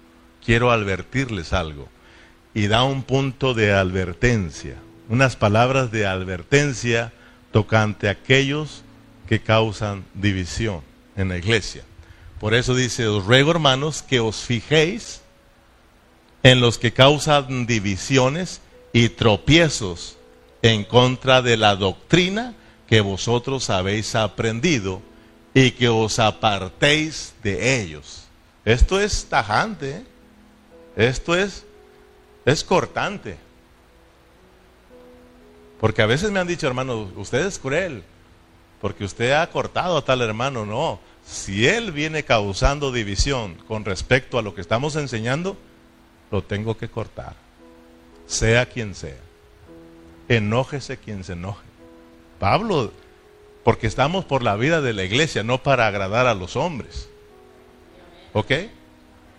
quiero 0.45 0.71
advertirles 0.71 1.53
algo. 1.53 1.89
Y 2.55 2.67
da 2.67 2.83
un 2.83 3.03
punto 3.03 3.55
de 3.55 3.73
advertencia, 3.73 4.77
unas 5.09 5.37
palabras 5.37 5.91
de 5.91 6.07
advertencia 6.07 7.13
tocante 7.53 8.09
a 8.09 8.13
aquellos 8.13 8.83
que 9.29 9.41
causan 9.41 10.05
división 10.15 10.81
en 11.17 11.29
la 11.29 11.37
iglesia. 11.37 11.83
Por 12.41 12.55
eso 12.55 12.75
dice, 12.75 13.07
os 13.07 13.25
ruego 13.25 13.51
hermanos 13.51 14.03
que 14.03 14.21
os 14.21 14.43
fijéis 14.43 15.23
en 16.43 16.61
los 16.61 16.79
que 16.79 16.93
causan 16.93 17.67
divisiones 17.67 18.61
y 18.93 19.11
tropiezos 19.11 20.17
en 20.63 20.85
contra 20.85 21.43
de 21.43 21.57
la 21.57 21.77
doctrina 21.77 22.55
que 22.89 23.01
vosotros 23.01 23.69
habéis 23.71 24.15
aprendido 24.15 25.03
y 25.53 25.73
que 25.73 25.89
os 25.89 26.19
apartéis 26.19 27.35
de 27.43 27.81
ellos. 27.81 28.25
Esto 28.65 29.01
es 29.01 29.27
tajante, 29.27 29.91
¿eh? 29.91 30.05
esto 30.97 31.35
es, 31.37 31.65
es 32.45 32.65
cortante. 32.65 33.37
Porque 35.81 36.03
a 36.03 36.07
veces 36.07 36.31
me 36.31 36.41
han 36.41 36.47
dicho, 36.47 36.67
hermano, 36.67 37.13
usted 37.17 37.47
es 37.47 37.59
cruel, 37.59 38.03
porque 38.81 39.05
usted 39.05 39.33
ha 39.33 39.49
cortado 39.51 39.99
a 39.99 40.05
tal 40.05 40.23
hermano. 40.23 40.65
No, 40.65 40.99
si 41.27 41.67
él 41.67 41.93
viene 41.93 42.25
causando 42.25 42.91
división 42.91 43.55
con 43.69 43.85
respecto 43.85 44.39
a 44.39 44.43
lo 44.43 44.55
que 44.55 44.61
estamos 44.61 44.97
enseñando, 44.97 45.57
lo 46.31 46.43
tengo 46.43 46.77
que 46.77 46.89
cortar, 46.89 47.37
sea 48.27 48.67
quien 48.67 48.95
sea. 48.95 49.21
Enójese 50.29 50.97
quien 50.97 51.23
se 51.25 51.35
enoje. 51.35 51.68
Pablo, 52.39 52.93
porque 53.65 53.87
estamos 53.87 54.25
por 54.25 54.43
la 54.43 54.57
vida 54.57 54.81
de 54.81 54.93
la 54.93 55.05
iglesia, 55.05 55.43
no 55.43 55.63
para 55.63 55.87
agradar 55.87 56.27
a 56.27 56.35
los 56.35 56.57
hombres. 56.57 57.09
¿Ok? 58.33 58.53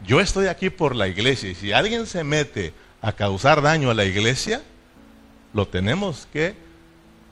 Yo 0.05 0.21
estoy 0.21 0.47
aquí 0.47 0.69
por 0.69 0.95
la 0.95 1.07
iglesia 1.07 1.49
y 1.49 1.55
si 1.55 1.71
alguien 1.71 2.05
se 2.05 2.23
mete 2.23 2.73
a 3.01 3.11
causar 3.13 3.61
daño 3.61 3.89
a 3.89 3.93
la 3.93 4.05
iglesia, 4.05 4.61
lo 5.53 5.67
tenemos 5.67 6.27
que 6.31 6.55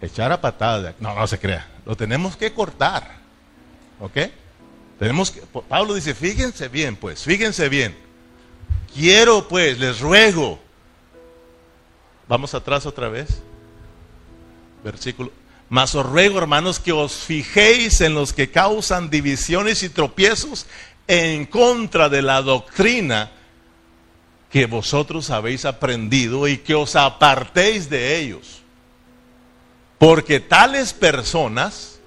echar 0.01 0.31
a 0.31 0.41
patada. 0.41 0.95
No, 0.99 1.15
no 1.15 1.27
se 1.27 1.39
crea. 1.39 1.67
Lo 1.85 1.95
tenemos 1.95 2.35
que 2.35 2.53
cortar. 2.53 3.17
¿Ok? 3.99 4.17
Tenemos 4.99 5.31
que, 5.31 5.41
Pablo 5.41 5.93
dice, 5.93 6.13
fíjense 6.15 6.67
bien, 6.67 6.95
pues, 6.95 7.23
fíjense 7.23 7.69
bien. 7.69 7.95
Quiero, 8.93 9.47
pues, 9.47 9.79
les 9.79 9.99
ruego. 9.99 10.59
Vamos 12.27 12.53
atrás 12.53 12.85
otra 12.85 13.07
vez 13.07 13.41
versículo. 14.83 15.31
Mas 15.69 15.95
os 15.95 16.05
ruego, 16.05 16.37
hermanos, 16.37 16.79
que 16.79 16.93
os 16.93 17.25
fijéis 17.25 17.99
en 18.01 18.13
los 18.13 18.31
que 18.31 18.49
causan 18.49 19.09
divisiones 19.09 19.83
y 19.83 19.89
tropiezos 19.89 20.65
en 21.07 21.45
contra 21.45 22.09
de 22.09 22.21
la 22.21 22.41
doctrina 22.41 23.31
que 24.49 24.65
vosotros 24.65 25.29
habéis 25.29 25.65
aprendido 25.65 26.47
y 26.47 26.57
que 26.57 26.73
os 26.73 26.95
apartéis 26.95 27.89
de 27.89 28.17
ellos. 28.17 28.61
Porque 29.97 30.39
tales 30.39 30.93
personas 30.93 31.99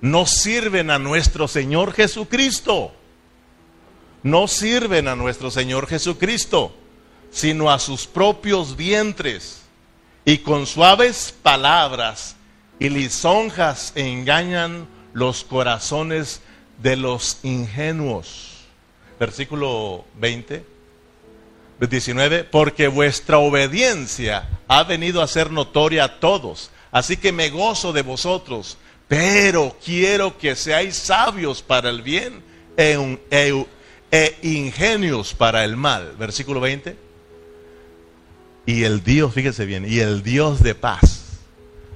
no 0.00 0.26
sirven 0.26 0.90
a 0.90 0.98
nuestro 0.98 1.46
Señor 1.46 1.92
Jesucristo. 1.92 2.92
No 4.22 4.48
sirven 4.48 5.06
a 5.06 5.14
nuestro 5.14 5.50
Señor 5.50 5.86
Jesucristo, 5.86 6.74
sino 7.30 7.70
a 7.70 7.78
sus 7.78 8.06
propios 8.06 8.76
vientres. 8.76 9.60
Y 10.24 10.38
con 10.38 10.66
suaves 10.66 11.34
palabras 11.42 12.34
y 12.84 12.90
lisonjas 12.90 13.92
engañan 13.94 14.86
los 15.14 15.42
corazones 15.42 16.42
de 16.82 16.96
los 16.96 17.38
ingenuos. 17.42 18.66
Versículo 19.18 20.04
20. 20.20 20.74
19, 21.80 22.44
porque 22.44 22.88
vuestra 22.88 23.38
obediencia 23.38 24.48
ha 24.68 24.84
venido 24.84 25.20
a 25.20 25.26
ser 25.26 25.50
notoria 25.50 26.04
a 26.04 26.20
todos, 26.20 26.70
así 26.92 27.18
que 27.18 27.30
me 27.30 27.50
gozo 27.50 27.92
de 27.92 28.00
vosotros, 28.00 28.78
pero 29.06 29.76
quiero 29.84 30.38
que 30.38 30.56
seáis 30.56 30.96
sabios 30.96 31.60
para 31.60 31.90
el 31.90 32.00
bien 32.00 32.42
e, 32.78 33.18
e, 33.30 33.66
e 34.10 34.38
ingenios 34.42 35.34
para 35.34 35.64
el 35.64 35.76
mal. 35.76 36.14
Versículo 36.18 36.60
20. 36.60 36.96
Y 38.64 38.84
el 38.84 39.04
Dios, 39.04 39.34
fíjese 39.34 39.66
bien, 39.66 39.84
y 39.86 39.98
el 39.98 40.22
Dios 40.22 40.62
de 40.62 40.74
paz 40.74 41.13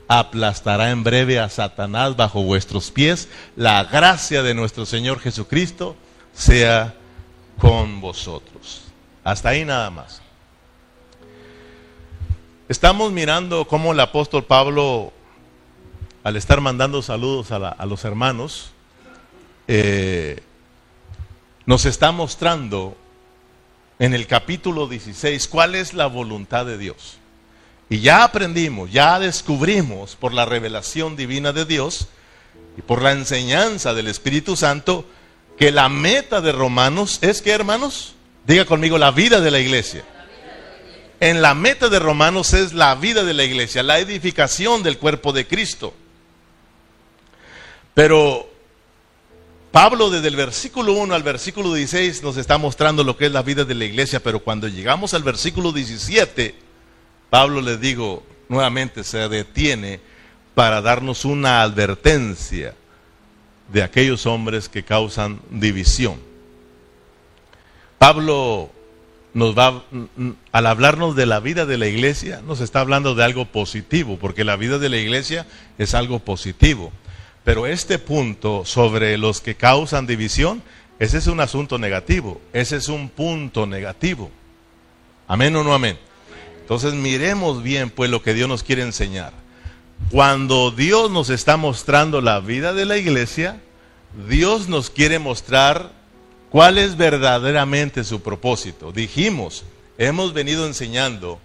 aplastará 0.08 0.90
en 0.90 1.04
breve 1.04 1.38
a 1.38 1.50
Satanás 1.50 2.16
bajo 2.16 2.42
vuestros 2.42 2.90
pies. 2.90 3.28
La 3.54 3.84
gracia 3.84 4.42
de 4.42 4.54
nuestro 4.54 4.86
Señor 4.86 5.20
Jesucristo 5.20 5.96
sea 6.32 6.94
con 7.58 8.00
vosotros. 8.00 8.84
Hasta 9.22 9.50
ahí 9.50 9.64
nada 9.64 9.90
más. 9.90 10.22
Estamos 12.68 13.12
mirando 13.12 13.66
cómo 13.66 13.92
el 13.92 14.00
apóstol 14.00 14.44
Pablo, 14.44 15.12
al 16.24 16.36
estar 16.36 16.60
mandando 16.60 17.02
saludos 17.02 17.50
a, 17.50 17.86
los 17.86 18.04
hermanos, 18.04 18.72
eh, 19.66 20.42
nos 21.66 21.84
está 21.84 22.12
mostrando 22.12 22.96
en 23.98 24.14
el 24.14 24.26
capítulo 24.26 24.86
16 24.86 25.48
cuál 25.48 25.74
es 25.74 25.92
la 25.92 26.06
voluntad 26.06 26.64
de 26.66 26.78
Dios. 26.78 27.18
Y 27.90 28.00
ya 28.00 28.24
aprendimos, 28.24 28.90
ya 28.90 29.18
descubrimos 29.18 30.14
por 30.14 30.34
la 30.34 30.44
revelación 30.44 31.16
divina 31.16 31.52
de 31.52 31.64
Dios 31.64 32.08
y 32.76 32.82
por 32.82 33.02
la 33.02 33.12
enseñanza 33.12 33.94
del 33.94 34.08
Espíritu 34.08 34.56
Santo 34.56 35.06
que 35.58 35.72
la 35.72 35.88
meta 35.88 36.40
de 36.40 36.52
Romanos 36.52 37.18
es 37.22 37.40
que, 37.40 37.50
hermanos, 37.50 38.14
diga 38.46 38.66
conmigo, 38.66 38.98
la 38.98 39.10
vida 39.10 39.40
de 39.40 39.50
la 39.50 39.58
iglesia. 39.58 40.04
En 41.20 41.42
la 41.42 41.54
meta 41.54 41.88
de 41.88 41.98
Romanos 41.98 42.52
es 42.52 42.74
la 42.74 42.94
vida 42.94 43.24
de 43.24 43.34
la 43.34 43.44
iglesia, 43.44 43.82
la 43.82 43.98
edificación 43.98 44.82
del 44.82 44.98
cuerpo 44.98 45.32
de 45.32 45.48
Cristo. 45.48 45.94
Pero 47.94 48.48
Pablo 49.72 50.10
desde 50.10 50.28
el 50.28 50.36
versículo 50.36 50.92
1 50.92 51.14
al 51.14 51.22
versículo 51.24 51.74
16 51.74 52.22
nos 52.22 52.36
está 52.36 52.58
mostrando 52.58 53.02
lo 53.02 53.16
que 53.16 53.26
es 53.26 53.32
la 53.32 53.42
vida 53.42 53.64
de 53.64 53.74
la 53.74 53.84
iglesia, 53.84 54.20
pero 54.22 54.40
cuando 54.40 54.68
llegamos 54.68 55.14
al 55.14 55.24
versículo 55.24 55.72
17, 55.72 56.67
Pablo, 57.30 57.60
le 57.60 57.76
digo, 57.76 58.22
nuevamente 58.48 59.04
se 59.04 59.28
detiene 59.28 60.00
para 60.54 60.80
darnos 60.80 61.24
una 61.24 61.62
advertencia 61.62 62.74
de 63.72 63.82
aquellos 63.82 64.26
hombres 64.26 64.68
que 64.68 64.82
causan 64.82 65.40
división. 65.50 66.16
Pablo 67.98 68.70
nos 69.34 69.56
va, 69.56 69.84
al 70.52 70.66
hablarnos 70.66 71.14
de 71.14 71.26
la 71.26 71.40
vida 71.40 71.66
de 71.66 71.78
la 71.78 71.86
iglesia, 71.86 72.40
nos 72.46 72.60
está 72.60 72.80
hablando 72.80 73.14
de 73.14 73.24
algo 73.24 73.44
positivo, 73.44 74.18
porque 74.18 74.44
la 74.44 74.56
vida 74.56 74.78
de 74.78 74.88
la 74.88 74.96
iglesia 74.96 75.46
es 75.76 75.94
algo 75.94 76.18
positivo. 76.18 76.92
Pero 77.44 77.66
este 77.66 77.98
punto 77.98 78.64
sobre 78.64 79.18
los 79.18 79.40
que 79.40 79.54
causan 79.54 80.06
división, 80.06 80.62
ese 80.98 81.18
es 81.18 81.26
un 81.26 81.40
asunto 81.40 81.78
negativo, 81.78 82.40
ese 82.52 82.76
es 82.76 82.88
un 82.88 83.08
punto 83.08 83.66
negativo. 83.66 84.30
Amén 85.26 85.54
o 85.56 85.62
no 85.62 85.74
amén. 85.74 85.98
Entonces 86.68 86.92
miremos 86.92 87.62
bien 87.62 87.88
pues 87.88 88.10
lo 88.10 88.22
que 88.22 88.34
Dios 88.34 88.46
nos 88.46 88.62
quiere 88.62 88.82
enseñar. 88.82 89.32
Cuando 90.10 90.70
Dios 90.70 91.10
nos 91.10 91.30
está 91.30 91.56
mostrando 91.56 92.20
la 92.20 92.40
vida 92.40 92.74
de 92.74 92.84
la 92.84 92.98
iglesia, 92.98 93.58
Dios 94.28 94.68
nos 94.68 94.90
quiere 94.90 95.18
mostrar 95.18 95.92
cuál 96.50 96.76
es 96.76 96.98
verdaderamente 96.98 98.04
su 98.04 98.20
propósito. 98.20 98.92
Dijimos, 98.92 99.64
hemos 99.96 100.34
venido 100.34 100.66
enseñando 100.66 101.40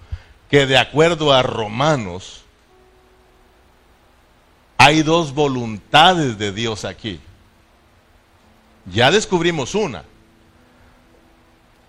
que 0.51 0.65
de 0.65 0.77
acuerdo 0.77 1.31
a 1.31 1.41
Romanos, 1.41 2.43
hay 4.77 5.03
dos 5.03 5.33
voluntades 5.33 6.37
de 6.37 6.51
Dios 6.51 6.83
aquí. 6.83 7.21
Ya 8.91 9.09
descubrimos 9.09 9.73
una, 9.73 10.03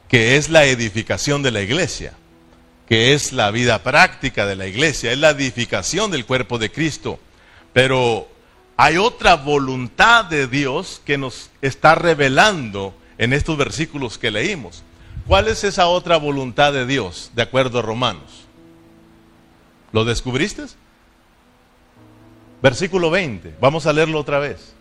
que 0.09 0.37
es 0.37 0.51
la 0.51 0.67
edificación 0.67 1.43
de 1.43 1.51
la 1.51 1.63
iglesia 1.63 2.15
que 2.89 3.15
es 3.15 3.33
la 3.33 3.51
vida 3.51 3.83
práctica 3.83 4.47
de 4.47 4.57
la 4.57 4.67
iglesia, 4.67 5.13
es 5.13 5.19
la 5.19 5.31
edificación 5.31 6.11
del 6.11 6.27
cuerpo 6.27 6.59
de 6.59 6.71
Cristo. 6.71 7.19
Pero 7.73 8.29
hay 8.77 8.99
otra 8.99 9.37
voluntad 9.37 10.25
de 10.27 10.47
Dios 10.47 11.01
que 11.05 11.17
nos 11.17 11.51
está 11.63 11.95
revelando 11.95 12.95
en 13.19 13.33
estos 13.33 13.57
versículos 13.57 14.19
que 14.19 14.31
leímos. 14.31 14.83
¿Cuál 15.27 15.49
es 15.49 15.65
esa 15.65 15.87
otra 15.87 16.19
voluntad 16.19 16.73
de 16.73 16.87
Dios, 16.87 17.31
de 17.35 17.43
acuerdo 17.43 17.79
a 17.79 17.83
Romanos? 17.83 18.45
¿Lo 19.93 20.05
descubriste? 20.05 20.65
Versículo 22.61 23.11
20, 23.11 23.55
vamos 23.61 23.87
a 23.87 23.93
leerlo 23.93 24.19
otra 24.19 24.39
vez. 24.39 24.75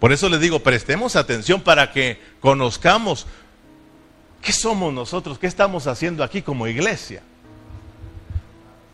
Por 0.00 0.12
eso 0.12 0.28
les 0.28 0.40
digo, 0.40 0.60
prestemos 0.60 1.16
atención 1.16 1.62
para 1.62 1.92
que 1.92 2.20
conozcamos 2.40 3.26
¿Qué 4.42 4.52
somos 4.52 4.92
nosotros? 4.92 5.38
¿Qué 5.38 5.46
estamos 5.46 5.86
haciendo 5.86 6.22
aquí 6.22 6.42
como 6.42 6.66
iglesia? 6.66 7.22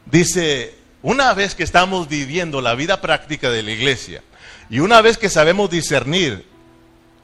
Dice, 0.07 0.75
una 1.03 1.35
vez 1.35 1.55
que 1.55 1.63
estamos 1.63 2.09
viviendo 2.09 2.61
la 2.61 2.75
vida 2.75 3.01
práctica 3.01 3.51
de 3.51 3.63
la 3.63 3.71
iglesia 3.71 4.23
y 4.71 4.81
una 4.81 5.01
vez 5.03 5.19
que 5.19 5.29
sabemos 5.29 5.71
discernir 5.71 6.47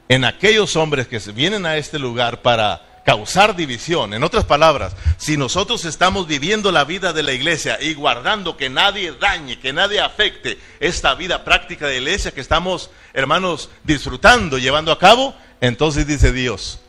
en 0.07 0.25
aquellos 0.25 0.75
hombres 0.75 1.07
que 1.07 1.19
vienen 1.31 1.65
a 1.65 1.77
este 1.77 1.99
lugar 1.99 2.41
para 2.41 2.81
causar 3.05 3.55
división, 3.55 4.13
en 4.13 4.23
otras 4.23 4.45
palabras, 4.45 4.95
si 5.17 5.37
nosotros 5.37 5.85
estamos 5.85 6.27
viviendo 6.27 6.71
la 6.71 6.83
vida 6.83 7.13
de 7.13 7.23
la 7.23 7.31
iglesia 7.31 7.79
y 7.81 7.93
guardando 7.93 8.57
que 8.57 8.69
nadie 8.69 9.13
dañe, 9.13 9.59
que 9.59 9.73
nadie 9.73 9.99
afecte 9.99 10.59
esta 10.79 11.15
vida 11.15 11.43
práctica 11.43 11.87
de 11.87 11.93
la 11.93 12.09
iglesia 12.09 12.31
que 12.31 12.41
estamos, 12.41 12.91
hermanos, 13.13 13.69
disfrutando, 13.83 14.57
llevando 14.57 14.91
a 14.91 14.99
cabo, 14.99 15.33
entonces 15.61 16.05
dice 16.05 16.31
Dios, 16.31 16.81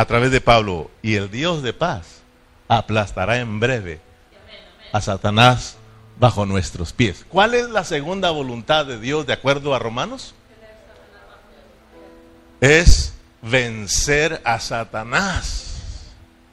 a 0.00 0.06
través 0.06 0.30
de 0.30 0.40
Pablo, 0.40 0.90
y 1.02 1.16
el 1.16 1.30
Dios 1.30 1.62
de 1.62 1.74
paz 1.74 2.22
aplastará 2.68 3.36
en 3.36 3.60
breve 3.60 4.00
a 4.92 5.00
Satanás 5.02 5.76
bajo 6.18 6.46
nuestros 6.46 6.94
pies. 6.94 7.26
¿Cuál 7.28 7.54
es 7.54 7.68
la 7.68 7.84
segunda 7.84 8.30
voluntad 8.30 8.86
de 8.86 8.98
Dios 8.98 9.26
de 9.26 9.34
acuerdo 9.34 9.74
a 9.74 9.78
Romanos? 9.78 10.34
Es 12.62 13.12
vencer 13.42 14.40
a 14.42 14.58
Satanás. 14.58 16.06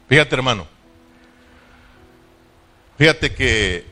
Fíjate 0.09 0.35
hermano, 0.35 0.67
fíjate 2.97 3.33
que 3.33 3.85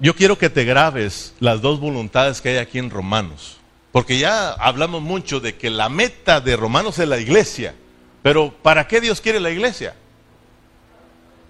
yo 0.00 0.16
quiero 0.16 0.36
que 0.36 0.50
te 0.50 0.64
grabes 0.64 1.32
las 1.38 1.60
dos 1.60 1.78
voluntades 1.78 2.40
que 2.40 2.48
hay 2.48 2.56
aquí 2.56 2.80
en 2.80 2.90
Romanos. 2.90 3.58
Porque 3.96 4.18
ya 4.18 4.50
hablamos 4.50 5.00
mucho 5.00 5.40
de 5.40 5.56
que 5.56 5.70
la 5.70 5.88
meta 5.88 6.42
de 6.42 6.54
Romanos 6.54 6.98
es 6.98 7.08
la 7.08 7.18
iglesia. 7.18 7.74
Pero 8.22 8.52
¿para 8.52 8.86
qué 8.86 9.00
Dios 9.00 9.22
quiere 9.22 9.40
la 9.40 9.48
iglesia? 9.48 9.94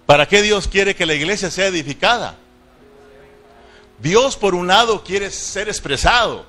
¿Para 0.05 0.29
qué 0.29 0.41
Dios 0.41 0.69
quiere 0.69 0.95
que 0.95 1.05
la 1.05 1.13
iglesia 1.13 1.51
sea 1.51 1.67
edificada? 1.67 2.37
Dios 3.99 4.37
por 4.37 4.55
un 4.55 4.67
lado 4.67 5.03
quiere 5.03 5.29
ser 5.29 5.67
expresado. 5.67 6.45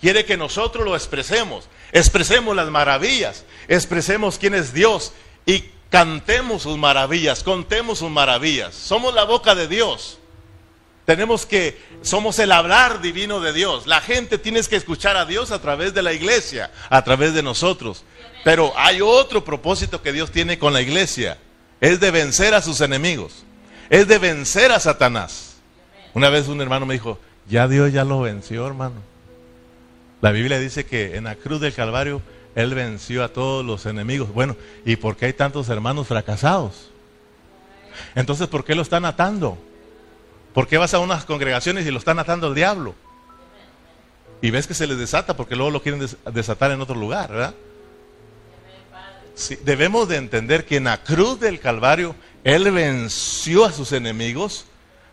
Quiere 0.00 0.24
que 0.24 0.38
nosotros 0.38 0.86
lo 0.86 0.96
expresemos. 0.96 1.68
Expresemos 1.92 2.56
las 2.56 2.70
maravillas. 2.70 3.44
Expresemos 3.68 4.38
quién 4.38 4.54
es 4.54 4.72
Dios. 4.72 5.12
Y 5.44 5.64
cantemos 5.90 6.62
sus 6.62 6.78
maravillas. 6.78 7.42
Contemos 7.42 7.98
sus 7.98 8.08
maravillas. 8.08 8.74
Somos 8.74 9.12
la 9.12 9.24
boca 9.24 9.54
de 9.54 9.68
Dios. 9.68 10.18
Tenemos 11.08 11.46
que, 11.46 11.80
somos 12.02 12.38
el 12.38 12.52
hablar 12.52 13.00
divino 13.00 13.40
de 13.40 13.54
Dios. 13.54 13.86
La 13.86 14.02
gente 14.02 14.36
tiene 14.36 14.62
que 14.64 14.76
escuchar 14.76 15.16
a 15.16 15.24
Dios 15.24 15.52
a 15.52 15.58
través 15.58 15.94
de 15.94 16.02
la 16.02 16.12
iglesia, 16.12 16.70
a 16.90 17.02
través 17.02 17.32
de 17.32 17.42
nosotros. 17.42 18.04
Pero 18.44 18.74
hay 18.76 19.00
otro 19.00 19.42
propósito 19.42 20.02
que 20.02 20.12
Dios 20.12 20.30
tiene 20.30 20.58
con 20.58 20.74
la 20.74 20.82
iglesia. 20.82 21.38
Es 21.80 21.98
de 21.98 22.10
vencer 22.10 22.52
a 22.52 22.60
sus 22.60 22.82
enemigos. 22.82 23.46
Es 23.88 24.06
de 24.06 24.18
vencer 24.18 24.70
a 24.70 24.80
Satanás. 24.80 25.56
Una 26.12 26.28
vez 26.28 26.46
un 26.46 26.60
hermano 26.60 26.84
me 26.84 26.92
dijo, 26.92 27.18
ya 27.48 27.68
Dios 27.68 27.90
ya 27.90 28.04
lo 28.04 28.20
venció, 28.20 28.66
hermano. 28.66 28.96
La 30.20 30.30
Biblia 30.30 30.58
dice 30.58 30.84
que 30.84 31.16
en 31.16 31.24
la 31.24 31.36
cruz 31.36 31.58
del 31.62 31.72
Calvario 31.72 32.20
Él 32.54 32.74
venció 32.74 33.24
a 33.24 33.28
todos 33.28 33.64
los 33.64 33.86
enemigos. 33.86 34.30
Bueno, 34.34 34.58
¿y 34.84 34.96
por 34.96 35.16
qué 35.16 35.24
hay 35.24 35.32
tantos 35.32 35.70
hermanos 35.70 36.06
fracasados? 36.06 36.90
Entonces, 38.14 38.46
¿por 38.46 38.62
qué 38.62 38.74
lo 38.74 38.82
están 38.82 39.06
atando? 39.06 39.56
¿Por 40.54 40.66
qué 40.66 40.78
vas 40.78 40.94
a 40.94 40.98
unas 40.98 41.24
congregaciones 41.24 41.86
y 41.86 41.90
lo 41.90 41.98
están 41.98 42.18
atando 42.18 42.46
al 42.46 42.54
diablo? 42.54 42.94
Y 44.40 44.50
ves 44.50 44.66
que 44.66 44.74
se 44.74 44.86
les 44.86 44.98
desata 44.98 45.36
porque 45.36 45.56
luego 45.56 45.70
lo 45.70 45.82
quieren 45.82 46.08
desatar 46.32 46.70
en 46.70 46.80
otro 46.80 46.94
lugar, 46.94 47.30
¿verdad? 47.30 47.54
Debemos 49.62 50.08
de 50.08 50.16
entender 50.16 50.64
que 50.64 50.76
en 50.76 50.84
la 50.84 51.02
cruz 51.02 51.38
del 51.38 51.60
Calvario 51.60 52.14
Él 52.44 52.70
venció 52.70 53.64
a 53.64 53.72
sus 53.72 53.92
enemigos, 53.92 54.66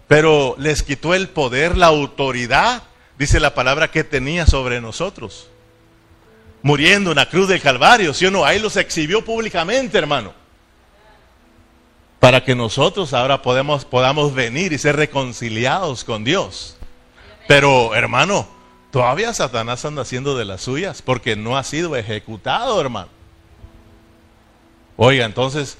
pero 0.07 0.55
les 0.57 0.83
quitó 0.83 1.13
el 1.13 1.29
poder, 1.29 1.77
la 1.77 1.87
autoridad, 1.87 2.83
dice 3.17 3.39
la 3.39 3.53
palabra, 3.53 3.91
que 3.91 4.03
tenía 4.03 4.47
sobre 4.47 4.81
nosotros. 4.81 5.49
Muriendo 6.61 7.11
en 7.11 7.17
la 7.17 7.29
cruz 7.29 7.47
del 7.47 7.61
Calvario, 7.61 8.13
¿sí 8.13 8.25
o 8.25 8.31
no? 8.31 8.45
Ahí 8.45 8.59
los 8.59 8.77
exhibió 8.77 9.23
públicamente, 9.23 9.97
hermano. 9.97 10.33
Para 12.25 12.43
que 12.43 12.55
nosotros 12.55 13.13
ahora 13.13 13.43
podamos, 13.43 14.33
venir 14.33 14.73
y 14.73 14.79
ser 14.79 14.95
reconciliados 14.95 16.03
con 16.03 16.23
Dios. 16.23 16.75
Pero, 17.47 17.93
hermano, 17.93 18.47
Todavía 18.89 19.31
Satanás 19.31 19.85
anda 19.85 20.01
haciendo 20.01 20.35
de 20.35 20.43
las 20.43 20.61
suyas 20.61 21.03
porque 21.03 21.35
no 21.35 21.55
ha 21.55 21.63
sido 21.63 21.95
ejecutado, 21.95 22.81
hermano. 22.81 23.09
Oiga, 24.97 25.25
entonces, 25.25 25.77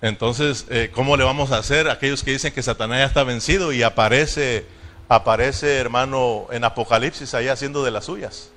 entonces, 0.00 0.64
eh, 0.70 0.92
¿cómo 0.94 1.16
le 1.16 1.24
vamos 1.24 1.50
a 1.50 1.58
hacer 1.58 1.88
a 1.88 1.94
aquellos 1.94 2.22
que 2.22 2.30
dicen 2.30 2.52
que 2.52 2.62
Satanás 2.62 2.98
ya 2.98 3.06
está 3.06 3.24
vencido 3.24 3.72
y 3.72 3.82
aparece, 3.82 4.66
aparece, 5.08 5.76
hermano, 5.76 6.46
en 6.52 6.62
Apocalipsis 6.62 7.34
ahí 7.34 7.48
haciendo 7.48 7.82
de 7.82 7.90
las 7.90 8.04
suyas? 8.04 8.52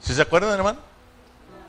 ¿Sí 0.00 0.12
se 0.12 0.20
acuerdan, 0.20 0.52
hermano? 0.52 0.80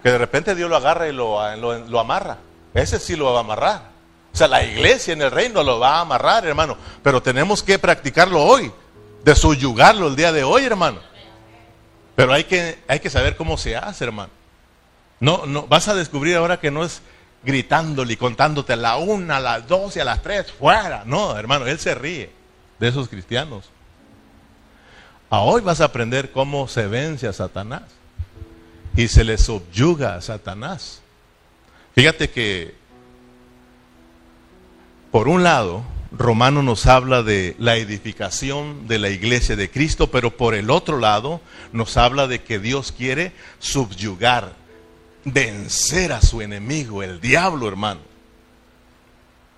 Que 0.04 0.12
de 0.12 0.18
repente 0.18 0.56
Dios 0.56 0.70
lo 0.70 0.76
agarra 0.76 1.08
y 1.08 1.14
lo, 1.14 1.56
lo, 1.56 1.88
lo 1.88 2.00
amarra. 2.02 2.40
Ese 2.74 3.00
sí 3.00 3.16
lo 3.16 3.32
va 3.32 3.38
a 3.38 3.44
amarrar. 3.44 3.90
O 4.34 4.38
sea, 4.38 4.48
la 4.48 4.63
iglesia 4.63 5.13
en 5.13 5.22
el 5.22 5.32
reino 5.32 5.63
lo 5.63 5.80
va 5.80 5.98
a 5.98 6.02
amarrar, 6.02 6.46
hermano. 6.46 6.78
Pero 7.04 7.22
tenemos 7.22 7.62
que 7.63 7.78
practicarlo 7.80 8.41
hoy, 8.41 8.72
de 9.24 9.36
subyugarlo 9.36 10.08
el 10.08 10.15
día 10.15 10.32
de 10.32 10.44
hoy, 10.44 10.63
hermano. 10.63 11.00
Pero 12.15 12.34
hay 12.34 12.46
que, 12.46 12.80
hay 12.88 13.00
que 13.00 13.10
saber 13.10 13.36
cómo 13.36 13.58
se 13.58 13.76
hace, 13.76 14.06
hermano. 14.06 14.32
No, 15.20 15.46
no, 15.46 15.67
vas 15.67 15.88
a 15.88 15.96
descubrir 15.96 16.36
ahora 16.36 16.60
que 16.60 16.72
no 16.72 16.84
es 16.84 17.02
gritándole 17.44 18.13
y 18.13 18.17
contándote 18.17 18.74
a 18.74 18.78
la 18.78 18.98
una, 18.98 19.38
a 19.38 19.39
las 19.39 19.67
dos 19.67 19.96
y 19.96 20.00
a 20.00 20.06
las 20.06 20.22
tres, 20.22 20.52
fuera. 20.52 21.04
No, 21.06 21.38
hermano, 21.38 21.67
él 21.67 21.80
se 21.80 21.96
ríe 21.96 22.32
de 22.80 22.88
esos 22.88 23.08
cristianos. 23.10 23.70
A 25.30 25.39
hoy 25.41 25.62
vas 25.62 25.82
a 25.82 25.86
aprender 25.86 26.32
cómo 26.32 26.67
se 26.67 26.88
vence 26.88 27.28
a 27.28 27.34
Satanás 27.34 27.84
y 28.96 29.08
se 29.08 29.24
le 29.24 29.38
subyuga 29.38 30.15
a 30.15 30.22
Satanás. 30.22 31.02
Fíjate 31.96 32.30
que, 32.30 32.76
por 35.12 35.28
un 35.28 35.43
lado, 35.43 35.84
Romano 36.12 36.63
nos 36.63 36.88
habla 36.88 37.24
de 37.24 37.56
la 37.60 37.78
edificación 37.78 38.88
de 38.88 39.00
la 39.00 39.10
iglesia 39.10 39.56
de 39.56 39.69
Cristo, 39.69 40.08
pero 40.08 40.36
por 40.36 40.56
el 40.56 40.69
otro 40.69 41.00
lado 41.00 41.41
nos 41.74 41.97
habla 41.97 42.28
de 42.28 42.41
que 42.41 42.60
Dios 42.60 42.91
quiere 42.91 43.34
subyugar, 43.60 44.54
vencer 45.26 46.12
a 46.13 46.21
su 46.21 46.41
enemigo, 46.41 47.04
el 47.04 47.21
diablo, 47.21 47.67
hermano. 47.67 48.02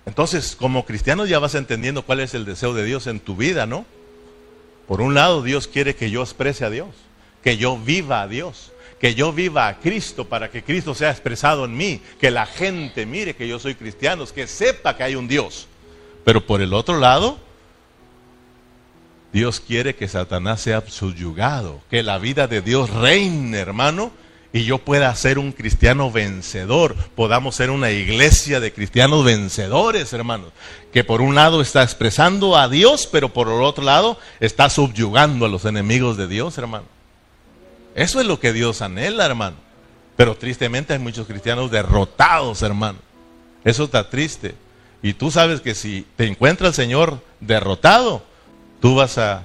Entonces, 0.06 0.54
como 0.54 0.84
cristiano 0.84 1.24
ya 1.24 1.38
vas 1.38 1.54
entendiendo 1.54 2.02
cuál 2.04 2.20
es 2.20 2.34
el 2.34 2.44
deseo 2.44 2.74
de 2.74 2.84
Dios 2.84 3.06
en 3.06 3.20
tu 3.20 3.36
vida, 3.36 3.66
¿no? 3.66 3.86
Por 4.86 5.00
un 5.00 5.14
lado, 5.14 5.42
Dios 5.42 5.66
quiere 5.66 5.96
que 5.96 6.10
yo 6.10 6.22
exprese 6.22 6.64
a 6.64 6.70
Dios, 6.70 6.88
que 7.42 7.56
yo 7.56 7.78
viva 7.78 8.20
a 8.20 8.28
Dios, 8.28 8.72
que 9.04 9.14
yo 9.14 9.34
viva 9.34 9.68
a 9.68 9.80
Cristo 9.80 10.24
para 10.24 10.50
que 10.50 10.64
Cristo 10.64 10.94
sea 10.94 11.10
expresado 11.10 11.66
en 11.66 11.76
mí, 11.76 12.00
que 12.18 12.30
la 12.30 12.46
gente 12.46 13.04
mire 13.04 13.36
que 13.36 13.46
yo 13.46 13.58
soy 13.58 13.74
cristiano, 13.74 14.24
que 14.24 14.46
sepa 14.46 14.96
que 14.96 15.02
hay 15.02 15.14
un 15.14 15.28
Dios. 15.28 15.68
Pero 16.24 16.46
por 16.46 16.62
el 16.62 16.72
otro 16.72 16.98
lado, 16.98 17.36
Dios 19.30 19.60
quiere 19.60 19.94
que 19.94 20.08
Satanás 20.08 20.62
sea 20.62 20.82
subyugado, 20.88 21.82
que 21.90 22.02
la 22.02 22.16
vida 22.16 22.46
de 22.46 22.62
Dios 22.62 22.88
reine, 22.88 23.58
hermano, 23.58 24.10
y 24.54 24.64
yo 24.64 24.78
pueda 24.78 25.14
ser 25.14 25.38
un 25.38 25.52
cristiano 25.52 26.10
vencedor, 26.10 26.96
podamos 27.14 27.56
ser 27.56 27.68
una 27.68 27.90
iglesia 27.90 28.58
de 28.58 28.72
cristianos 28.72 29.22
vencedores, 29.22 30.14
hermanos, 30.14 30.48
que 30.94 31.04
por 31.04 31.20
un 31.20 31.34
lado 31.34 31.60
está 31.60 31.82
expresando 31.82 32.56
a 32.56 32.70
Dios, 32.70 33.06
pero 33.12 33.34
por 33.34 33.48
el 33.48 33.60
otro 33.60 33.84
lado 33.84 34.18
está 34.40 34.70
subyugando 34.70 35.44
a 35.44 35.50
los 35.50 35.66
enemigos 35.66 36.16
de 36.16 36.26
Dios, 36.26 36.56
hermano. 36.56 36.93
Eso 37.94 38.20
es 38.20 38.26
lo 38.26 38.40
que 38.40 38.52
Dios 38.52 38.82
anhela, 38.82 39.24
hermano. 39.24 39.56
Pero 40.16 40.36
tristemente 40.36 40.92
hay 40.92 40.98
muchos 40.98 41.26
cristianos 41.26 41.70
derrotados, 41.70 42.62
hermano. 42.62 42.98
Eso 43.64 43.84
está 43.84 44.08
triste. 44.08 44.54
Y 45.02 45.14
tú 45.14 45.30
sabes 45.30 45.60
que 45.60 45.74
si 45.74 46.06
te 46.16 46.26
encuentra 46.26 46.68
el 46.68 46.74
Señor 46.74 47.20
derrotado, 47.40 48.22
tú 48.80 48.94
vas 48.94 49.18
a 49.18 49.44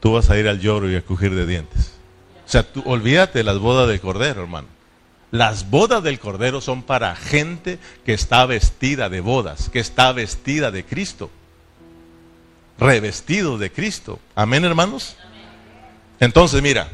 tú 0.00 0.12
vas 0.12 0.30
a 0.30 0.38
ir 0.38 0.48
al 0.48 0.60
lloro 0.60 0.90
y 0.90 0.96
a 0.96 1.02
crujir 1.02 1.34
de 1.34 1.46
dientes. 1.46 1.92
O 2.46 2.48
sea, 2.48 2.62
tú 2.62 2.82
olvídate 2.86 3.40
de 3.40 3.44
las 3.44 3.58
bodas 3.58 3.88
del 3.88 4.00
Cordero, 4.00 4.42
hermano. 4.42 4.68
Las 5.30 5.70
bodas 5.70 6.02
del 6.02 6.18
Cordero 6.18 6.60
son 6.60 6.82
para 6.82 7.14
gente 7.14 7.78
que 8.04 8.12
está 8.12 8.46
vestida 8.46 9.08
de 9.08 9.20
bodas, 9.20 9.68
que 9.70 9.78
está 9.78 10.12
vestida 10.12 10.70
de 10.70 10.84
Cristo. 10.84 11.30
Revestido 12.78 13.58
de 13.58 13.70
Cristo. 13.70 14.18
Amén, 14.34 14.64
hermanos. 14.64 15.16
Entonces, 16.20 16.62
mira, 16.62 16.88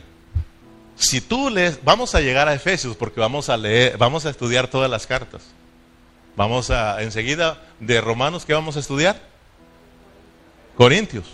si 0.95 1.21
tú 1.21 1.51
lees, 1.51 1.81
vamos 1.85 2.15
a 2.15 2.21
llegar 2.21 2.49
a 2.49 2.55
Efesios 2.55 2.97
porque 2.97 3.21
vamos 3.21 3.49
a 3.49 3.57
leer, 3.57 3.99
vamos 3.99 4.25
a 4.25 4.31
estudiar 4.31 4.69
todas 4.69 4.91
las 4.91 5.07
cartas. 5.07 5.43
Vamos 6.37 6.71
a, 6.71 7.03
enseguida, 7.03 7.63
de 7.81 8.01
Romanos, 8.01 8.45
¿qué 8.47 8.55
vamos 8.55 8.77
a 8.77 8.81
estudiar? 8.81 9.21
Corintios. 10.77 11.25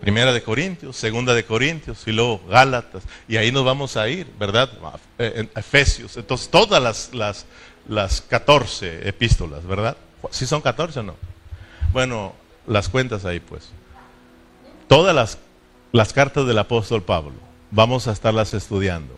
Primera 0.00 0.32
de 0.32 0.42
Corintios, 0.42 0.96
segunda 0.96 1.34
de 1.34 1.44
Corintios, 1.44 2.02
y 2.06 2.12
luego 2.12 2.40
Gálatas. 2.48 3.02
Y 3.28 3.36
ahí 3.36 3.52
nos 3.52 3.64
vamos 3.64 3.98
a 3.98 4.08
ir, 4.08 4.26
¿verdad? 4.38 4.70
En 5.18 5.50
Efesios. 5.54 6.16
Entonces, 6.16 6.48
todas 6.48 6.82
las, 6.82 7.12
las, 7.12 7.44
las 7.86 8.22
14 8.22 9.06
epístolas, 9.06 9.66
¿verdad? 9.66 9.96
¿Sí 10.30 10.46
son 10.46 10.62
14 10.62 11.00
o 11.00 11.02
no? 11.02 11.16
Bueno, 11.92 12.34
las 12.66 12.88
cuentas 12.88 13.26
ahí, 13.26 13.40
pues. 13.40 13.68
Todas 14.88 15.14
las, 15.14 15.38
las 15.92 16.12
cartas 16.12 16.46
del 16.46 16.58
apóstol 16.58 17.02
Pablo, 17.02 17.34
vamos 17.70 18.08
a 18.08 18.12
estarlas 18.12 18.54
estudiando. 18.54 19.16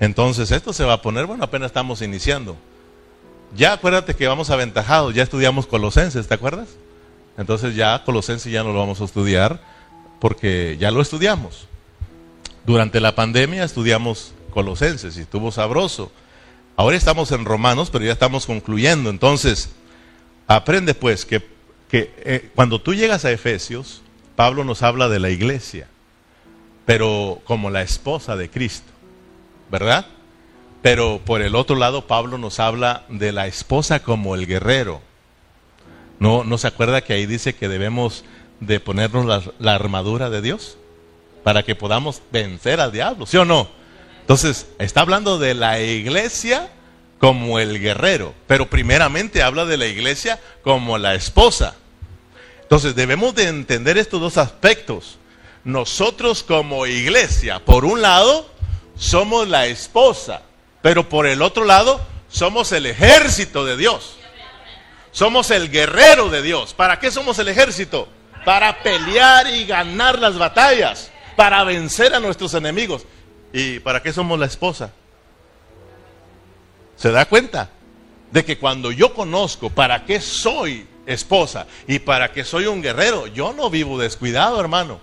Entonces, 0.00 0.50
esto 0.50 0.72
se 0.72 0.84
va 0.84 0.94
a 0.94 1.02
poner, 1.02 1.26
bueno, 1.26 1.44
apenas 1.44 1.66
estamos 1.66 2.02
iniciando. 2.02 2.56
Ya 3.56 3.72
acuérdate 3.72 4.14
que 4.14 4.26
vamos 4.26 4.50
aventajados, 4.50 5.14
ya 5.14 5.22
estudiamos 5.22 5.66
Colosenses, 5.66 6.26
¿te 6.26 6.34
acuerdas? 6.34 6.68
Entonces 7.36 7.74
ya 7.74 8.02
Colosenses 8.04 8.52
ya 8.52 8.62
no 8.62 8.72
lo 8.72 8.78
vamos 8.80 9.00
a 9.00 9.04
estudiar 9.04 9.60
porque 10.20 10.76
ya 10.78 10.90
lo 10.90 11.00
estudiamos. 11.00 11.68
Durante 12.66 13.00
la 13.00 13.14
pandemia 13.14 13.64
estudiamos 13.64 14.32
Colosenses 14.50 15.16
y 15.16 15.20
estuvo 15.20 15.52
sabroso. 15.52 16.10
Ahora 16.76 16.96
estamos 16.96 17.30
en 17.30 17.44
Romanos, 17.44 17.90
pero 17.90 18.04
ya 18.04 18.12
estamos 18.12 18.46
concluyendo. 18.46 19.10
Entonces, 19.10 19.70
aprende 20.46 20.94
pues 20.94 21.24
que, 21.24 21.40
que 21.88 22.12
eh, 22.18 22.50
cuando 22.54 22.80
tú 22.80 22.94
llegas 22.94 23.24
a 23.24 23.30
Efesios, 23.30 24.02
Pablo 24.36 24.64
nos 24.64 24.82
habla 24.82 25.08
de 25.08 25.20
la 25.20 25.30
iglesia, 25.30 25.88
pero 26.86 27.40
como 27.44 27.70
la 27.70 27.82
esposa 27.82 28.36
de 28.36 28.50
Cristo, 28.50 28.90
¿verdad? 29.70 30.06
Pero 30.82 31.20
por 31.24 31.40
el 31.40 31.54
otro 31.54 31.76
lado, 31.76 32.06
Pablo 32.06 32.36
nos 32.36 32.60
habla 32.60 33.04
de 33.08 33.32
la 33.32 33.46
esposa 33.46 34.02
como 34.02 34.34
el 34.34 34.46
guerrero. 34.46 35.00
¿No, 36.18 36.44
no 36.44 36.58
se 36.58 36.66
acuerda 36.66 37.00
que 37.00 37.14
ahí 37.14 37.26
dice 37.26 37.54
que 37.54 37.68
debemos 37.68 38.24
de 38.60 38.80
ponernos 38.80 39.24
la, 39.24 39.42
la 39.58 39.74
armadura 39.74 40.30
de 40.30 40.42
Dios? 40.42 40.76
Para 41.42 41.62
que 41.62 41.74
podamos 41.74 42.22
vencer 42.32 42.80
al 42.80 42.92
diablo, 42.92 43.26
¿sí 43.26 43.36
o 43.36 43.44
no? 43.44 43.68
Entonces, 44.20 44.66
está 44.78 45.02
hablando 45.02 45.38
de 45.38 45.54
la 45.54 45.80
iglesia 45.80 46.70
como 47.18 47.58
el 47.58 47.80
guerrero, 47.80 48.34
pero 48.46 48.68
primeramente 48.68 49.42
habla 49.42 49.64
de 49.64 49.76
la 49.76 49.86
iglesia 49.86 50.40
como 50.62 50.98
la 50.98 51.14
esposa. 51.14 51.76
Entonces, 52.64 52.94
debemos 52.94 53.34
de 53.34 53.48
entender 53.48 53.96
estos 53.96 54.20
dos 54.20 54.36
aspectos. 54.36 55.18
Nosotros 55.62 56.42
como 56.42 56.86
iglesia, 56.86 57.64
por 57.64 57.84
un 57.84 58.02
lado, 58.02 58.50
somos 58.96 59.48
la 59.48 59.66
esposa 59.66 60.42
pero 60.84 61.08
por 61.08 61.26
el 61.26 61.40
otro 61.40 61.64
lado, 61.64 61.98
somos 62.28 62.70
el 62.72 62.84
ejército 62.84 63.64
de 63.64 63.78
Dios. 63.78 64.18
Somos 65.12 65.50
el 65.50 65.70
guerrero 65.70 66.28
de 66.28 66.42
Dios. 66.42 66.74
¿Para 66.74 66.98
qué 66.98 67.10
somos 67.10 67.38
el 67.38 67.48
ejército? 67.48 68.06
Para 68.44 68.82
pelear 68.82 69.46
y 69.46 69.64
ganar 69.64 70.18
las 70.18 70.36
batallas. 70.36 71.10
Para 71.36 71.64
vencer 71.64 72.14
a 72.14 72.20
nuestros 72.20 72.52
enemigos. 72.52 73.06
¿Y 73.50 73.78
para 73.78 74.02
qué 74.02 74.12
somos 74.12 74.38
la 74.38 74.44
esposa? 74.44 74.92
¿Se 76.96 77.10
da 77.10 77.24
cuenta? 77.24 77.70
De 78.30 78.44
que 78.44 78.58
cuando 78.58 78.92
yo 78.92 79.14
conozco 79.14 79.70
para 79.70 80.04
qué 80.04 80.20
soy 80.20 80.86
esposa 81.06 81.66
y 81.86 81.98
para 81.98 82.32
que 82.32 82.44
soy 82.44 82.66
un 82.66 82.82
guerrero, 82.82 83.26
yo 83.26 83.52
no 83.52 83.70
vivo 83.70 83.98
descuidado, 83.98 84.60
hermano. 84.60 85.00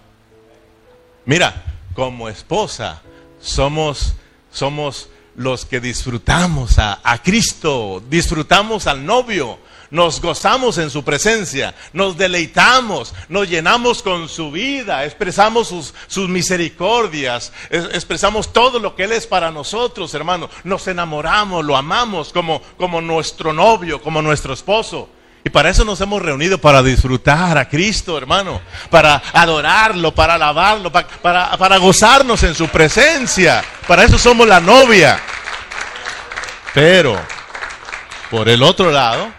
Mira, 1.26 1.64
como 1.94 2.30
esposa 2.30 3.02
somos 3.40 4.16
somos 4.52 5.10
los 5.36 5.66
que 5.66 5.80
disfrutamos 5.80 6.78
a, 6.78 7.00
a 7.04 7.22
Cristo, 7.22 8.04
disfrutamos 8.10 8.86
al 8.86 9.06
novio, 9.06 9.60
nos 9.92 10.22
gozamos 10.22 10.78
en 10.78 10.90
su 10.90 11.04
presencia, 11.04 11.76
nos 11.94 12.18
deleitamos, 12.18 13.14
nos 13.30 13.50
llenamos 13.50 14.02
con 14.02 14.30
su 14.30 14.52
vida, 14.52 15.06
expresamos 15.06 15.68
sus, 15.68 15.94
sus 16.08 16.30
misericordias, 16.30 17.52
expresamos 17.70 18.52
todo 18.54 18.80
lo 18.80 18.96
que 18.96 19.04
Él 19.04 19.12
es 19.12 19.28
para 19.28 19.52
nosotros, 19.52 20.14
hermano. 20.14 20.50
Nos 20.64 20.88
enamoramos, 20.88 21.64
lo 21.66 21.76
amamos 21.76 22.32
como, 22.32 22.62
como 22.78 23.02
nuestro 23.02 23.54
novio, 23.54 24.02
como 24.02 24.22
nuestro 24.22 24.54
esposo. 24.54 25.10
Y 25.43 25.49
para 25.49 25.69
eso 25.69 25.84
nos 25.84 25.99
hemos 26.01 26.21
reunido, 26.21 26.60
para 26.60 26.84
disfrutar 26.84 27.58
a 27.58 27.67
Cristo, 27.67 28.17
hermano, 28.17 28.62
para 28.89 29.21
adorarlo, 29.34 30.13
para 30.13 30.36
alabarlo, 30.36 30.91
para, 30.91 31.08
para, 31.08 31.58
para, 31.58 31.77
gozarnos 31.77 32.43
en 32.43 32.54
su 32.54 32.67
presencia. 32.67 33.63
Para 33.88 34.04
eso 34.04 34.19
somos 34.19 34.47
la 34.47 34.60
novia. 34.60 35.19
Pero, 36.73 37.19
por 38.30 38.47
el 38.49 38.62
otro 38.62 38.91
lado, 38.91 39.30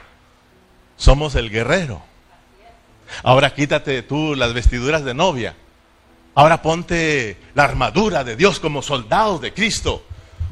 somos 0.96 1.36
el 1.36 1.50
guerrero. 1.50 2.02
Ahora 3.22 3.54
quítate 3.54 4.02
tú 4.02 4.34
las 4.34 4.54
vestiduras 4.54 5.04
de 5.04 5.14
novia. 5.14 5.54
Ahora 6.34 6.62
ponte 6.62 7.36
la 7.54 7.64
armadura 7.64 8.24
de 8.24 8.36
Dios 8.36 8.58
como 8.58 8.82
soldados 8.82 9.40
de 9.40 9.52
Cristo. 9.52 10.04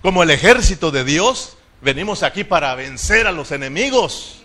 Como 0.02 0.22
el 0.22 0.30
ejército 0.30 0.90
de 0.90 1.04
Dios, 1.04 1.56
venimos 1.80 2.22
aquí 2.22 2.44
para 2.44 2.74
vencer 2.74 3.26
a 3.26 3.32
los 3.32 3.50
enemigos. 3.50 4.39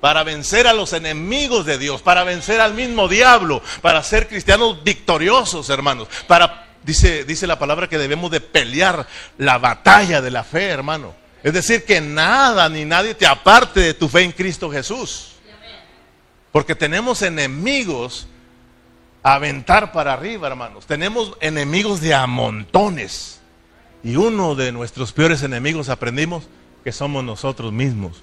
Para 0.00 0.22
vencer 0.22 0.66
a 0.66 0.72
los 0.72 0.92
enemigos 0.92 1.66
de 1.66 1.78
Dios, 1.78 2.02
para 2.02 2.24
vencer 2.24 2.60
al 2.60 2.74
mismo 2.74 3.08
diablo, 3.08 3.62
para 3.82 4.02
ser 4.02 4.28
cristianos 4.28 4.84
victoriosos, 4.84 5.68
hermanos. 5.70 6.08
Para 6.26 6.66
dice 6.84 7.24
dice 7.24 7.46
la 7.46 7.58
palabra 7.58 7.88
que 7.88 7.98
debemos 7.98 8.30
de 8.30 8.40
pelear 8.40 9.06
la 9.38 9.58
batalla 9.58 10.20
de 10.20 10.30
la 10.30 10.44
fe, 10.44 10.66
hermano. 10.66 11.14
Es 11.42 11.52
decir, 11.52 11.84
que 11.84 12.00
nada 12.00 12.68
ni 12.68 12.84
nadie 12.84 13.14
te 13.14 13.26
aparte 13.26 13.80
de 13.80 13.94
tu 13.94 14.08
fe 14.08 14.22
en 14.22 14.32
Cristo 14.32 14.70
Jesús. 14.70 15.32
Porque 16.52 16.74
tenemos 16.74 17.22
enemigos 17.22 18.26
a 19.22 19.34
aventar 19.34 19.92
para 19.92 20.14
arriba, 20.14 20.48
hermanos. 20.48 20.86
Tenemos 20.86 21.34
enemigos 21.40 22.00
de 22.00 22.14
a 22.14 22.26
montones. 22.26 23.40
Y 24.02 24.16
uno 24.16 24.54
de 24.54 24.72
nuestros 24.72 25.12
peores 25.12 25.42
enemigos 25.42 25.88
aprendimos 25.88 26.44
que 26.84 26.92
somos 26.92 27.22
nosotros 27.24 27.72
mismos. 27.72 28.22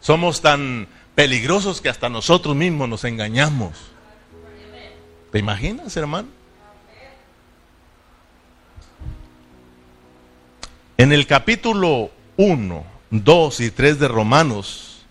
Somos 0.00 0.40
tan 0.40 0.88
peligrosos 1.14 1.80
que 1.80 1.88
hasta 1.88 2.08
nosotros 2.08 2.54
mismos 2.54 2.88
nos 2.88 3.04
engañamos. 3.04 3.72
¿Te 5.32 5.38
imaginas, 5.38 5.96
hermano? 5.96 6.28
En 10.96 11.12
el 11.12 11.26
capítulo 11.26 12.10
1, 12.36 12.84
2 13.10 13.60
y 13.60 13.70
3 13.70 13.98
de 14.00 14.08
Romanos, 14.08 15.06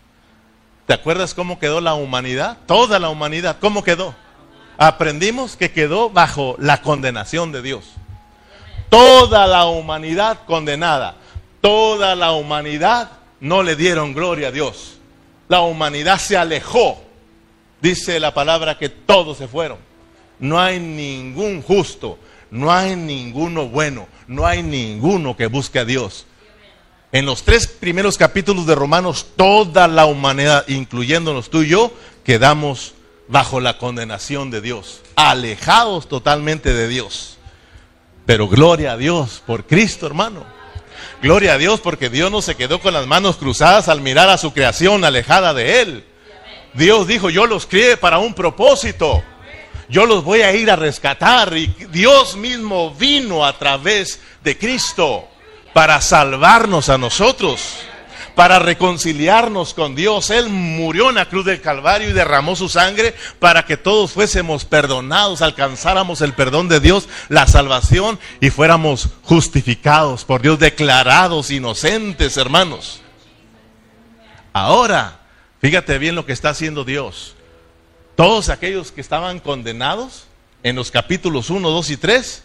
¿te 0.86 0.94
acuerdas 0.94 1.34
cómo 1.34 1.60
quedó 1.60 1.82
la 1.82 1.94
humanidad? 1.94 2.58
Toda 2.66 3.00
la 3.00 3.10
humanidad, 3.10 3.58
¿cómo 3.60 3.84
quedó? 3.84 4.16
Aprendimos 4.78 5.56
que 5.56 5.72
quedó 5.72 6.10
bajo 6.10 6.56
la 6.60 6.82
condenación 6.82 7.52
de 7.52 7.62
Dios. 7.62 7.86
Toda 8.90 9.48
la 9.48 9.66
humanidad 9.66 10.40
condenada. 10.46 11.16
Toda 11.62 12.16
la 12.16 12.32
humanidad 12.32 13.12
no 13.40 13.64
le 13.64 13.76
dieron 13.76 14.14
gloria 14.14 14.50
a 14.50 14.52
Dios. 14.52 14.98
La 15.48 15.62
humanidad 15.62 16.20
se 16.20 16.38
alejó. 16.38 17.04
Dice 17.82 18.20
la 18.20 18.34
palabra 18.34 18.78
que 18.78 18.90
todos 18.90 19.38
se 19.38 19.48
fueron. 19.48 19.78
No 20.40 20.60
hay 20.60 20.80
ningún 20.80 21.62
justo, 21.62 22.20
no 22.52 22.72
hay 22.72 22.96
ninguno 22.96 23.68
bueno, 23.68 24.08
no 24.28 24.46
hay 24.46 24.64
ninguno 24.64 25.36
que 25.36 25.48
busque 25.48 25.80
a 25.80 25.86
Dios. 25.86 26.26
En 27.12 27.26
los 27.26 27.44
tres 27.44 27.68
primeros 27.68 28.18
capítulos 28.18 28.66
de 28.66 28.76
Romanos, 28.76 29.28
toda 29.36 29.88
la 29.88 30.06
humanidad, 30.06 30.68
incluyéndonos 30.68 31.50
tú 31.50 31.62
y 31.62 31.70
yo, 31.70 31.92
quedamos 32.24 32.94
bajo 33.28 33.60
la 33.60 33.78
condenación 33.78 34.52
de 34.52 34.62
Dios, 34.62 35.02
alejados 35.16 36.08
totalmente 36.08 36.74
de 36.74 36.88
Dios. 36.88 37.38
Pero 38.26 38.48
gloria 38.50 38.92
a 38.92 38.98
Dios 38.98 39.42
por 39.46 39.66
Cristo, 39.66 40.06
hermano. 40.06 40.57
Gloria 41.22 41.54
a 41.54 41.58
Dios 41.58 41.80
porque 41.80 42.10
Dios 42.10 42.32
no 42.32 42.42
se 42.42 42.56
quedó 42.56 42.80
con 42.80 42.94
las 42.94 43.08
manos 43.08 43.38
cruzadas 43.38 43.88
al 43.88 44.02
mirar 44.02 44.30
a 44.30 44.38
su 44.38 44.54
creación 44.54 45.04
alejada 45.04 45.54
de 45.54 45.82
Él. 45.82 46.06
Dios 46.74 47.08
dijo, 47.08 47.30
yo 47.30 47.48
los 47.48 47.66
crié 47.66 47.98
para 47.98 48.20
un 48.20 48.34
propósito 48.34 49.24
yo 49.90 50.06
los 50.06 50.24
voy 50.24 50.42
a 50.42 50.54
ir 50.54 50.70
a 50.70 50.76
rescatar. 50.76 51.56
Y 51.58 51.68
Dios 51.92 52.36
mismo 52.36 52.92
vino 52.92 53.46
a 53.46 53.58
través 53.58 54.20
de 54.44 54.58
Cristo 54.58 55.28
para 55.74 56.02
salvarnos 56.02 56.90
a 56.90 56.98
nosotros, 56.98 57.78
para 58.38 58.60
reconciliarnos 58.60 59.74
con 59.74 59.96
Dios. 59.96 60.30
Él 60.30 60.48
murió 60.48 61.10
en 61.10 61.16
la 61.16 61.28
cruz 61.28 61.44
del 61.44 61.60
Calvario 61.60 62.10
y 62.10 62.14
derramó 62.14 62.56
su 62.56 62.70
sangre 62.70 63.14
para 63.40 63.66
que 63.66 63.76
todos 63.76 64.14
fuésemos 64.14 64.64
perdonados, 64.64 65.42
alcanzáramos 65.42 66.22
el 66.22 66.32
perdón 66.32 66.70
de 66.70 66.80
Dios, 66.80 67.10
la 67.28 67.48
salvación 67.48 68.18
y 68.40 68.50
fuéramos 68.50 69.10
justificados 69.24 70.24
por 70.24 70.42
Dios, 70.42 70.58
declarados 70.60 71.52
inocentes, 71.52 72.38
hermanos. 72.38 73.02
Ahora, 74.54 75.20
fíjate 75.60 75.98
bien 75.98 76.16
lo 76.16 76.26
que 76.26 76.32
está 76.32 76.52
haciendo 76.52 76.86
Dios 76.86 77.34
todos 78.18 78.50
aquellos 78.50 78.92
que 78.92 79.00
estaban 79.00 79.40
condenados 79.40 80.26
en 80.64 80.76
los 80.76 80.90
capítulos 80.90 81.52
1, 81.52 81.70
2 81.70 81.90
y 81.92 81.98
3, 81.98 82.44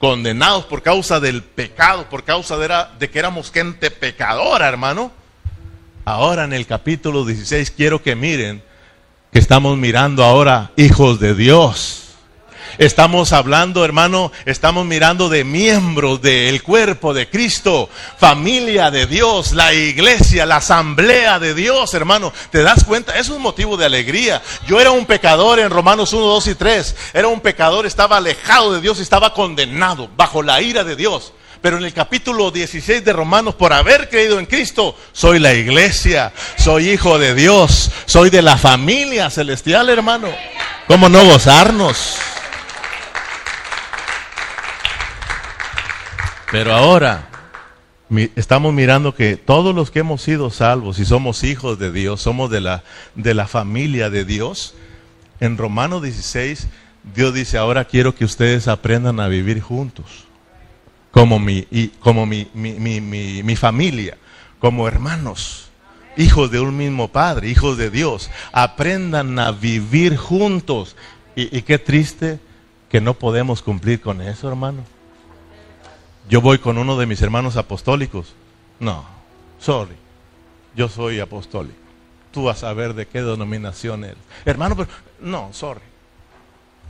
condenados 0.00 0.64
por 0.64 0.82
causa 0.82 1.20
del 1.20 1.44
pecado, 1.44 2.08
por 2.10 2.24
causa 2.24 2.56
de, 2.58 3.08
que 3.08 3.18
éramos 3.20 3.52
gente 3.52 3.92
pecadora, 3.92 4.66
hermano. 4.66 5.12
Ahora 6.04 6.44
en 6.44 6.52
el 6.52 6.66
capítulo 6.66 7.24
16 7.24 7.70
quiero 7.70 8.02
que 8.02 8.16
miren 8.16 8.62
que 9.32 9.38
estamos 9.38 9.78
mirando 9.78 10.24
ahora 10.24 10.72
hijos 10.76 11.20
de 11.20 11.34
Dios 11.34 12.02
Estamos 12.78 13.32
hablando, 13.32 13.84
hermano, 13.84 14.32
estamos 14.46 14.86
mirando 14.86 15.28
de 15.28 15.44
miembros 15.44 16.22
del 16.22 16.62
cuerpo 16.62 17.12
de 17.12 17.28
Cristo, 17.28 17.90
familia 18.16 18.90
de 18.90 19.06
Dios, 19.06 19.52
la 19.52 19.74
iglesia, 19.74 20.46
la 20.46 20.56
asamblea 20.56 21.38
de 21.38 21.54
Dios, 21.54 21.92
hermano. 21.92 22.32
¿Te 22.50 22.62
das 22.62 22.84
cuenta? 22.84 23.18
Es 23.18 23.28
un 23.28 23.42
motivo 23.42 23.76
de 23.76 23.84
alegría. 23.84 24.40
Yo 24.66 24.80
era 24.80 24.90
un 24.90 25.04
pecador 25.04 25.60
en 25.60 25.68
Romanos 25.68 26.14
1, 26.14 26.24
2 26.24 26.46
y 26.46 26.54
3. 26.54 26.96
Era 27.12 27.28
un 27.28 27.40
pecador, 27.40 27.84
estaba 27.84 28.16
alejado 28.16 28.72
de 28.72 28.80
Dios 28.80 28.98
y 28.98 29.02
estaba 29.02 29.34
condenado 29.34 30.08
bajo 30.16 30.42
la 30.42 30.62
ira 30.62 30.82
de 30.82 30.96
Dios. 30.96 31.34
Pero 31.62 31.78
en 31.78 31.84
el 31.84 31.92
capítulo 31.92 32.50
16 32.50 33.04
de 33.04 33.12
Romanos, 33.12 33.54
por 33.54 33.72
haber 33.72 34.08
creído 34.10 34.40
en 34.40 34.46
Cristo, 34.46 34.98
soy 35.12 35.38
la 35.38 35.54
iglesia, 35.54 36.32
soy 36.56 36.90
hijo 36.90 37.20
de 37.20 37.34
Dios, 37.34 37.92
soy 38.04 38.30
de 38.30 38.42
la 38.42 38.58
familia 38.58 39.30
celestial, 39.30 39.88
hermano. 39.88 40.28
¿Cómo 40.88 41.08
no 41.08 41.24
gozarnos? 41.24 42.18
Pero 46.50 46.74
ahora 46.74 47.28
estamos 48.36 48.74
mirando 48.74 49.14
que 49.14 49.36
todos 49.36 49.74
los 49.74 49.90
que 49.90 50.00
hemos 50.00 50.20
sido 50.20 50.50
salvos 50.50 50.98
y 50.98 51.04
somos 51.04 51.44
hijos 51.44 51.78
de 51.78 51.92
Dios, 51.92 52.20
somos 52.20 52.50
de 52.50 52.60
la, 52.60 52.82
de 53.14 53.34
la 53.34 53.46
familia 53.46 54.10
de 54.10 54.24
Dios, 54.24 54.74
en 55.40 55.56
Romanos 55.56 56.02
16 56.02 56.66
Dios 57.14 57.34
dice, 57.34 57.58
ahora 57.58 57.84
quiero 57.84 58.14
que 58.14 58.24
ustedes 58.24 58.68
aprendan 58.68 59.18
a 59.18 59.28
vivir 59.28 59.60
juntos, 59.60 60.26
como 61.12 61.38
mi, 61.38 61.62
como 62.00 62.26
mi, 62.26 62.48
mi, 62.52 63.56
familia, 63.56 64.18
como 64.58 64.88
hermanos, 64.88 65.68
hijos 66.16 66.50
de 66.50 66.58
un 66.58 66.76
mismo 66.76 67.08
Padre, 67.08 67.48
hijos 67.48 67.78
de 67.78 67.90
Dios. 67.90 68.30
Aprendan 68.52 69.38
a 69.38 69.52
vivir 69.52 70.16
juntos. 70.16 70.96
Y, 71.36 71.56
y 71.56 71.62
qué 71.62 71.78
triste 71.78 72.40
que 72.88 73.00
no 73.00 73.14
podemos 73.14 73.62
cumplir 73.62 74.00
con 74.00 74.20
eso, 74.20 74.48
hermano 74.48 74.82
yo 76.28 76.40
voy 76.40 76.58
con 76.58 76.78
uno 76.78 76.96
de 76.96 77.06
mis 77.06 77.20
hermanos 77.22 77.56
apostólicos. 77.56 78.34
No, 78.80 79.04
sorry, 79.58 79.94
yo 80.74 80.88
soy 80.88 81.20
apostólico. 81.20 81.76
Tú 82.30 82.44
vas 82.44 82.64
a 82.64 82.72
ver 82.72 82.94
de 82.94 83.06
qué 83.06 83.22
denominación 83.22 84.04
eres. 84.04 84.18
Hermano, 84.44 84.76
pero 84.76 84.88
no, 85.20 85.52
sorry. 85.52 85.82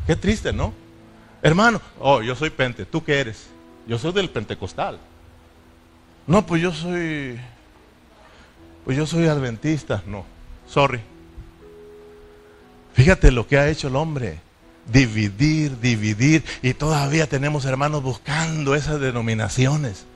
Qué 0.07 0.15
triste, 0.17 0.53
¿no? 0.53 0.73
Hermano, 1.43 1.81
oh, 1.99 2.23
yo 2.23 2.37
soy 2.37 2.51
pente. 2.51 2.85
¿Tú 2.85 3.03
qué 3.03 3.19
eres? 3.19 3.49
Yo 3.87 3.99
soy 3.99 4.13
del 4.13 4.31
pentecostal. 4.31 4.99
No, 6.27 6.47
pues 6.47 6.63
yo 6.63 6.73
soy, 6.73 7.39
pues 8.85 8.97
yo 8.97 9.07
soy 9.07 9.27
adventista. 9.27 10.03
No, 10.07 10.25
sorry. 10.69 11.01
Fíjate 12.95 13.33
lo 13.33 13.47
que 13.47 13.59
ha 13.59 13.69
hecho 13.69 13.89
el 13.89 13.97
hombre 13.97 14.41
dividir, 14.87 15.79
dividir. 15.81 16.45
Y 16.63 16.75
todavía 16.75 17.27
tenemos 17.27 17.65
hermanos 17.65 18.03
buscando 18.03 18.75
esas 18.75 19.01
denominaciones. 19.01 20.07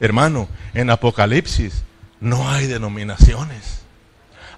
Hermano, 0.00 0.48
en 0.74 0.90
Apocalipsis 0.90 1.84
no 2.20 2.48
hay 2.50 2.66
denominaciones. 2.66 3.82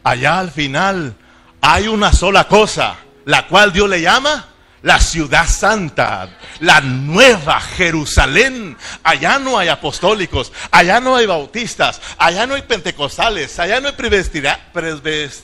allá 0.02 0.38
al 0.38 0.52
final 0.52 1.16
hay 1.61 1.88
una 1.88 2.12
sola 2.12 2.46
cosa, 2.46 2.96
la 3.24 3.48
cual 3.48 3.72
Dios 3.72 3.88
le 3.88 4.00
llama 4.00 4.46
la 4.87 5.01
ciudad 5.01 5.49
santa, 5.49 6.29
la 6.61 6.81
nueva 6.81 7.61
Jerusalén. 7.61 8.77
Allá 9.03 9.40
no 9.40 9.59
hay 9.59 9.66
apostólicos, 9.66 10.53
allá 10.70 11.01
no 11.01 11.16
hay 11.16 11.27
bautistas, 11.27 12.01
allá 12.16 12.46
no 12.46 12.55
hay 12.55 12.62
pentecostales, 12.62 13.59
allá 13.59 13.81
no 13.81 13.88
hay 13.88 13.94
presbiteras, 13.94 14.61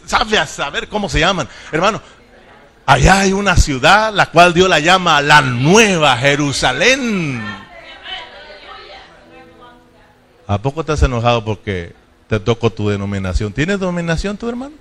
sabe 0.07 0.46
saber 0.46 0.87
cómo 0.87 1.09
se 1.09 1.18
llaman. 1.18 1.48
Hermano, 1.72 2.00
allá 2.87 3.18
hay 3.18 3.33
una 3.33 3.57
ciudad 3.57 4.14
la 4.14 4.26
cual 4.26 4.55
Dios 4.55 4.68
la 4.68 4.78
llama 4.78 5.20
la 5.20 5.40
nueva 5.40 6.16
Jerusalén. 6.18 7.44
¿A 10.46 10.59
poco 10.59 10.83
estás 10.83 11.02
enojado 11.02 11.44
porque 11.44 11.96
te 12.28 12.38
tocó 12.38 12.70
tu 12.70 12.90
denominación? 12.90 13.52
¿Tienes 13.52 13.81
denominación 13.81 14.37
tu 14.37 14.48
hermano? 14.48 14.76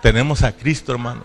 Tenemos 0.00 0.42
a 0.42 0.52
Cristo, 0.52 0.90
hermano. 0.92 1.24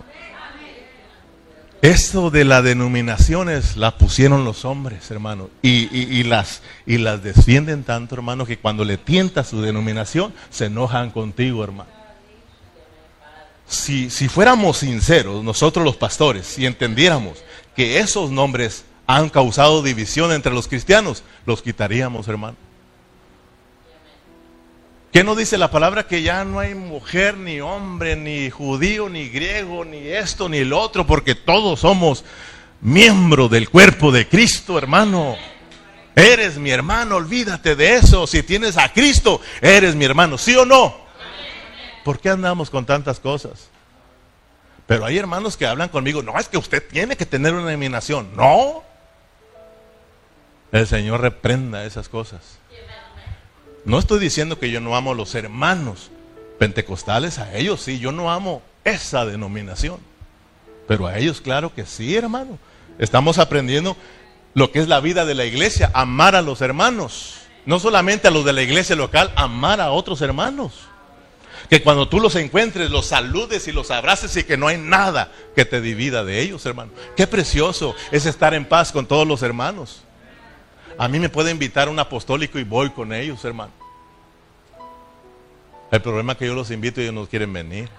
Eso 1.84 2.30
de 2.30 2.46
las 2.46 2.64
denominaciones 2.64 3.76
las 3.76 3.96
pusieron 3.96 4.46
los 4.46 4.64
hombres, 4.64 5.12
hermano, 5.12 5.50
y, 5.62 6.24
las, 6.24 6.62
y 6.86 6.98
las 6.98 7.22
defienden 7.22 7.84
tanto, 7.84 8.16
hermano, 8.16 8.46
que 8.46 8.58
cuando 8.58 8.86
le 8.86 8.98
tienta 8.98 9.44
su 9.44 9.62
denominación, 9.62 10.34
se 10.50 10.68
enojan 10.68 11.12
contigo, 11.12 11.62
hermano. 11.62 11.90
Si, 13.68 14.10
si 14.10 14.30
fuéramos 14.30 14.78
sinceros, 14.78 15.44
nosotros 15.44 15.84
los 15.84 15.98
pastores, 15.98 16.48
si 16.48 16.66
entendiéramos 16.66 17.44
que 17.76 18.00
esos 18.00 18.32
nombres 18.32 18.86
han 19.06 19.28
causado 19.28 19.84
división 19.84 20.32
entre 20.32 20.54
los 20.54 20.70
cristianos, 20.70 21.22
los 21.46 21.62
quitaríamos, 21.62 22.30
hermano. 22.30 22.56
¿Qué 25.14 25.24
no 25.24 25.36
dice 25.36 25.60
la 25.60 25.70
palabra 25.70 26.08
que 26.08 26.24
ya 26.24 26.44
no 26.44 26.58
hay 26.58 26.74
mujer, 26.74 27.38
ni 27.38 27.62
hombre, 27.62 28.16
ni 28.16 28.50
judío, 28.50 29.10
ni 29.10 29.30
griego, 29.30 29.86
ni 29.86 30.08
esto, 30.08 30.50
ni 30.50 30.58
el 30.58 30.74
otro, 30.74 31.06
porque 31.06 31.36
todos 31.36 31.82
somos 31.82 32.26
miembros 32.82 33.52
del 33.52 33.70
cuerpo 33.70 34.12
de 34.12 34.28
Cristo, 34.28 34.76
hermano? 34.76 35.38
Eres 36.16 36.58
mi 36.58 36.72
hermano, 36.72 37.18
olvídate 37.18 37.76
de 37.76 37.94
eso. 37.94 38.26
Si 38.26 38.42
tienes 38.42 38.76
a 38.76 38.92
Cristo, 38.92 39.40
eres 39.62 39.94
mi 39.94 40.04
hermano, 40.04 40.40
¿sí 40.40 40.56
o 40.56 40.66
no? 40.66 40.98
¿Por 42.04 42.20
qué 42.20 42.30
andamos 42.30 42.72
con 42.72 42.84
tantas 42.88 43.20
cosas? 43.20 43.70
Pero 44.88 45.06
hay 45.06 45.20
hermanos 45.20 45.58
que 45.58 45.68
hablan 45.68 45.90
conmigo, 45.90 46.24
no, 46.24 46.40
es 46.40 46.50
que 46.50 46.58
usted 46.58 46.84
tiene 46.90 47.16
que 47.16 47.28
tener 47.28 47.54
una 47.54 47.70
eliminación. 47.70 48.36
No. 48.36 48.82
El 50.72 50.88
Señor 50.88 51.22
reprenda 51.22 51.86
esas 51.86 52.10
cosas. 52.10 52.58
No 53.86 54.00
estoy 54.00 54.20
diciendo 54.20 54.60
que 54.60 54.72
yo 54.72 54.80
no 54.80 54.96
amo 54.96 55.12
a 55.12 55.16
los 55.16 55.36
hermanos 55.36 56.10
pentecostales, 56.58 57.40
a 57.40 57.54
ellos 57.56 57.82
sí, 57.82 58.00
yo 58.00 58.12
no 58.12 58.32
amo 58.32 58.62
esa 58.86 59.26
denominación. 59.26 60.00
Pero 60.88 61.08
a 61.08 61.18
ellos 61.18 61.42
claro 61.42 61.74
que 61.74 61.86
sí, 61.86 62.16
hermano. 62.16 62.58
Estamos 63.00 63.38
aprendiendo 63.40 63.98
lo 64.54 64.72
que 64.72 64.80
es 64.80 64.88
la 64.88 65.00
vida 65.00 65.26
de 65.26 65.36
la 65.36 65.46
iglesia, 65.46 65.92
amar 65.94 66.36
a 66.36 66.42
los 66.42 66.62
hermanos. 66.62 67.36
No 67.66 67.80
solamente 67.80 68.28
a 68.28 68.32
los 68.32 68.46
de 68.46 68.54
la 68.54 68.62
iglesia 68.62 68.96
local, 68.96 69.32
amar 69.36 69.82
a 69.82 69.92
otros 69.92 70.22
hermanos. 70.22 70.74
Que 71.70 71.82
cuando 71.82 72.08
tú 72.08 72.20
los 72.20 72.36
encuentres, 72.36 72.92
los 72.92 73.08
saludes 73.08 73.68
y 73.68 73.72
los 73.72 73.90
abraces 73.90 74.36
y 74.38 74.44
que 74.44 74.58
no 74.58 74.68
hay 74.68 74.78
nada 74.78 75.32
que 75.56 75.66
te 75.66 75.82
divida 75.82 76.24
de 76.24 76.42
ellos, 76.42 76.66
hermano. 76.66 76.92
Qué 77.16 77.26
precioso 77.26 77.96
es 78.12 78.26
estar 78.26 78.54
en 78.54 78.66
paz 78.66 78.92
con 78.92 79.06
todos 79.06 79.28
los 79.28 79.42
hermanos. 79.44 80.04
A 80.98 81.08
mí 81.08 81.20
me 81.20 81.30
puede 81.30 81.52
invitar 81.52 81.90
un 81.90 82.00
apostólico 82.00 82.60
y 82.60 82.64
voy 82.64 82.90
con 82.92 83.14
ellos, 83.14 83.44
hermano. 83.46 83.72
El 85.92 86.02
problema 86.02 86.34
es 86.34 86.40
que 86.40 86.48
yo 86.48 86.56
los 86.56 86.72
invito 86.72 87.00
y 87.00 87.04
ellos 87.04 87.16
no 87.16 87.28
quieren 87.28 87.54
venir. 87.54 87.90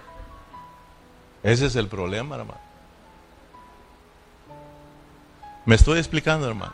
Ese 1.43 1.67
es 1.67 1.75
el 1.75 1.87
problema, 1.87 2.35
hermano. 2.35 2.59
Me 5.65 5.75
estoy 5.75 5.99
explicando, 5.99 6.47
hermano. 6.47 6.73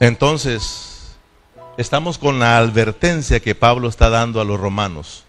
Entonces, 0.00 1.14
estamos 1.76 2.18
con 2.18 2.38
la 2.38 2.58
advertencia 2.58 3.40
que 3.40 3.54
Pablo 3.54 3.88
está 3.88 4.10
dando 4.10 4.40
a 4.40 4.44
los 4.44 4.58
romanos. 4.58 5.24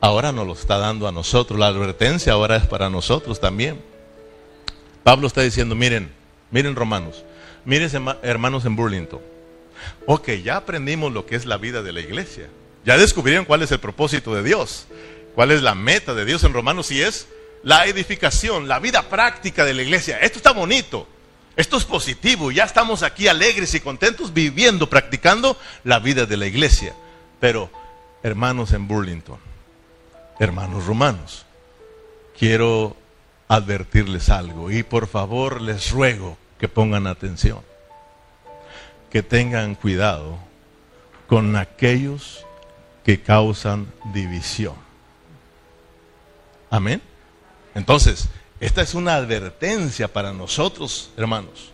Ahora 0.00 0.32
nos 0.32 0.46
lo 0.46 0.54
está 0.54 0.78
dando 0.78 1.06
a 1.06 1.12
nosotros. 1.12 1.60
La 1.60 1.68
advertencia 1.68 2.32
ahora 2.32 2.56
es 2.56 2.66
para 2.66 2.90
nosotros 2.90 3.38
también. 3.38 3.91
Pablo 5.04 5.26
está 5.26 5.42
diciendo, 5.42 5.74
miren, 5.74 6.10
miren 6.50 6.76
romanos, 6.76 7.24
miren 7.64 7.90
hermanos 8.22 8.64
en 8.64 8.76
Burlington. 8.76 9.20
Ok, 10.06 10.28
ya 10.44 10.56
aprendimos 10.56 11.12
lo 11.12 11.26
que 11.26 11.36
es 11.36 11.44
la 11.44 11.56
vida 11.56 11.82
de 11.82 11.92
la 11.92 12.00
iglesia. 12.00 12.48
Ya 12.84 12.96
descubrieron 12.96 13.44
cuál 13.44 13.62
es 13.62 13.70
el 13.72 13.80
propósito 13.80 14.34
de 14.34 14.42
Dios, 14.42 14.86
cuál 15.34 15.50
es 15.50 15.62
la 15.62 15.74
meta 15.74 16.14
de 16.14 16.24
Dios 16.24 16.44
en 16.44 16.52
romanos 16.52 16.90
y 16.90 17.02
es 17.02 17.28
la 17.62 17.86
edificación, 17.86 18.68
la 18.68 18.80
vida 18.80 19.08
práctica 19.08 19.64
de 19.64 19.74
la 19.74 19.82
iglesia. 19.82 20.18
Esto 20.18 20.38
está 20.38 20.52
bonito, 20.52 21.06
esto 21.56 21.76
es 21.76 21.84
positivo, 21.84 22.50
ya 22.50 22.64
estamos 22.64 23.02
aquí 23.02 23.28
alegres 23.28 23.74
y 23.74 23.80
contentos 23.80 24.32
viviendo, 24.32 24.88
practicando 24.88 25.56
la 25.84 25.98
vida 26.00 26.26
de 26.26 26.36
la 26.36 26.46
iglesia. 26.46 26.94
Pero, 27.40 27.70
hermanos 28.22 28.72
en 28.72 28.88
Burlington, 28.88 29.38
hermanos 30.40 30.86
romanos, 30.86 31.46
quiero 32.36 32.96
advertirles 33.52 34.30
algo 34.30 34.70
y 34.70 34.82
por 34.82 35.06
favor 35.06 35.60
les 35.60 35.90
ruego 35.90 36.38
que 36.58 36.68
pongan 36.68 37.06
atención, 37.06 37.58
que 39.10 39.22
tengan 39.22 39.74
cuidado 39.74 40.38
con 41.26 41.54
aquellos 41.56 42.46
que 43.04 43.20
causan 43.20 43.92
división. 44.14 44.74
Amén. 46.70 47.02
Entonces, 47.74 48.28
esta 48.58 48.80
es 48.80 48.94
una 48.94 49.16
advertencia 49.16 50.10
para 50.10 50.32
nosotros, 50.32 51.10
hermanos. 51.18 51.72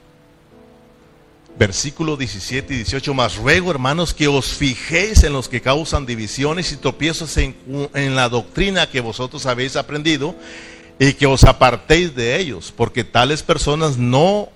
Versículo 1.57 2.17
17 2.17 2.73
y 2.73 2.77
18, 2.79 3.15
más 3.15 3.37
ruego, 3.37 3.71
hermanos, 3.71 4.15
que 4.15 4.27
os 4.27 4.47
fijéis 4.47 5.23
en 5.23 5.33
los 5.33 5.49
que 5.49 5.61
causan 5.61 6.07
divisiones 6.07 6.73
y 6.73 6.77
tropiezos 6.77 7.37
en, 7.37 7.57
en 7.95 8.17
la 8.17 8.29
doctrina 8.29 8.91
que 8.91 9.01
vosotros 9.01 9.47
habéis 9.47 9.77
aprendido 9.77 10.35
y 10.99 11.13
que 11.15 11.27
os 11.27 11.45
apartéis 11.45 12.15
de 12.15 12.39
ellos, 12.39 12.73
porque 12.77 13.05
tales 13.05 13.43
personas 13.43 13.97
no 13.97 14.51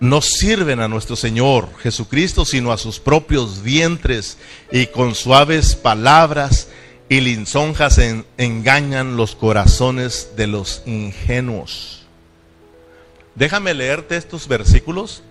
no 0.00 0.20
sirven 0.20 0.80
a 0.80 0.88
nuestro 0.88 1.14
Señor 1.14 1.68
Jesucristo, 1.78 2.44
sino 2.44 2.72
a 2.72 2.76
sus 2.76 2.98
propios 2.98 3.62
vientres, 3.62 4.36
y 4.72 4.86
con 4.88 5.14
suaves 5.14 5.76
palabras 5.76 6.68
y 7.08 7.20
linzonjas 7.20 8.00
engañan 8.36 9.16
los 9.16 9.36
corazones 9.36 10.30
de 10.34 10.48
los 10.48 10.82
ingenuos. 10.86 12.02
Déjame 13.36 13.74
leerte 13.74 14.16
estos 14.16 14.48
versículos 14.48 15.22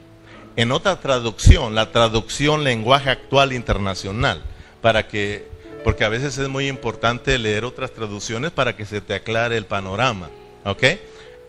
en 0.55 0.71
otra 0.71 1.01
traducción, 1.01 1.75
la 1.75 1.91
traducción 1.91 2.63
lenguaje 2.63 3.09
actual 3.09 3.51
internacional, 3.51 4.41
para 4.81 5.09
que 5.09 5.50
porque 5.84 6.04
a 6.04 6.10
veces 6.10 6.38
es 6.38 6.50
muy 6.50 6.67
importante 6.67 7.38
leer 7.38 7.65
otras 7.65 7.91
traducciones 7.91 8.52
para 8.52 8.76
que 8.76 8.86
se 8.86 9.02
te 9.02 9.13
aclare 9.13 9.58
el 9.58 9.65
panorama. 9.65 10.30
¿Ok? 10.65 10.84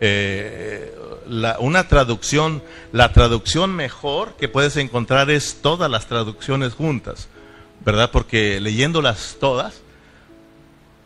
Eh, 0.05 0.93
una 1.59 1.87
traducción, 1.87 2.61
la 2.91 3.13
traducción 3.13 3.73
mejor 3.73 4.35
que 4.35 4.49
puedes 4.49 4.75
encontrar 4.75 5.29
es 5.29 5.59
todas 5.61 5.89
las 5.89 6.07
traducciones 6.07 6.73
juntas, 6.73 7.29
¿verdad? 7.85 8.11
Porque 8.11 8.59
leyéndolas 8.59 9.37
todas, 9.39 9.81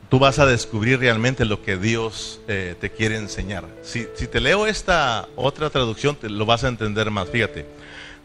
tú 0.10 0.20
vas 0.20 0.40
a 0.40 0.46
descubrir 0.46 1.00
realmente 1.00 1.46
lo 1.46 1.62
que 1.62 1.78
Dios 1.78 2.40
eh, 2.48 2.76
te 2.80 2.92
quiere 2.92 3.18
enseñar. 3.18 3.66
Si, 3.84 4.06
te 4.06 4.40
leo 4.40 4.66
esta 4.66 5.28
otra 5.36 5.70
traducción, 5.70 6.18
lo 6.22 6.46
vas 6.46 6.64
a 6.64 6.70
entender 6.70 7.12
más. 7.12 7.30
Fíjate, 7.30 7.66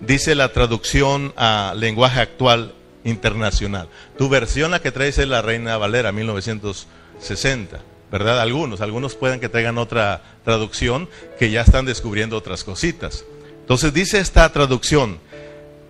dice 0.01 0.35
la 0.35 0.53
traducción 0.53 1.33
a 1.37 1.75
lenguaje 1.77 2.21
actual, 2.21 2.73
internacional. 3.05 3.89
Tu 4.19 4.29
versión, 4.29 4.71
la 4.71 4.81
que 4.81 4.93
traes 4.93 5.19
es 5.19 5.29
la 5.29 5.43
Reina 5.43 5.77
Valera, 5.77 6.13
1960, 6.13 7.81
¿verdad? 8.11 8.41
Algunos, 8.41 8.81
algunos 8.81 9.15
pueden 9.15 9.41
que 9.41 9.49
traigan 9.49 9.79
otra 9.79 10.23
traducción 10.45 11.09
que 11.39 11.51
ya 11.51 11.63
están 11.63 11.87
descubriendo 11.87 12.37
otras 12.37 12.65
cositas. 12.65 13.25
Entonces 13.61 13.93
dice 13.93 14.21
esta 14.21 14.51
traducción, 14.53 15.19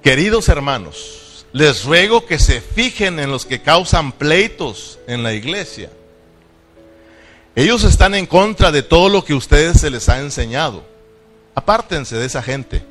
queridos 0.02 0.48
hermanos, 0.48 1.46
les 1.52 1.84
ruego 1.84 2.26
que 2.26 2.38
se 2.38 2.60
fijen 2.60 3.18
en 3.18 3.30
los 3.30 3.44
que 3.44 3.60
causan 3.60 4.12
pleitos 4.12 4.98
en 5.06 5.22
la 5.22 5.34
iglesia. 5.34 5.90
Ellos 7.54 7.84
están 7.84 8.14
en 8.14 8.26
contra 8.26 8.72
de 8.72 8.82
todo 8.82 9.10
lo 9.10 9.24
que 9.24 9.34
ustedes 9.34 9.80
se 9.80 9.90
les 9.90 10.08
ha 10.08 10.20
enseñado. 10.20 10.84
Apártense 11.54 12.16
de 12.16 12.24
esa 12.24 12.42
gente, 12.42 12.82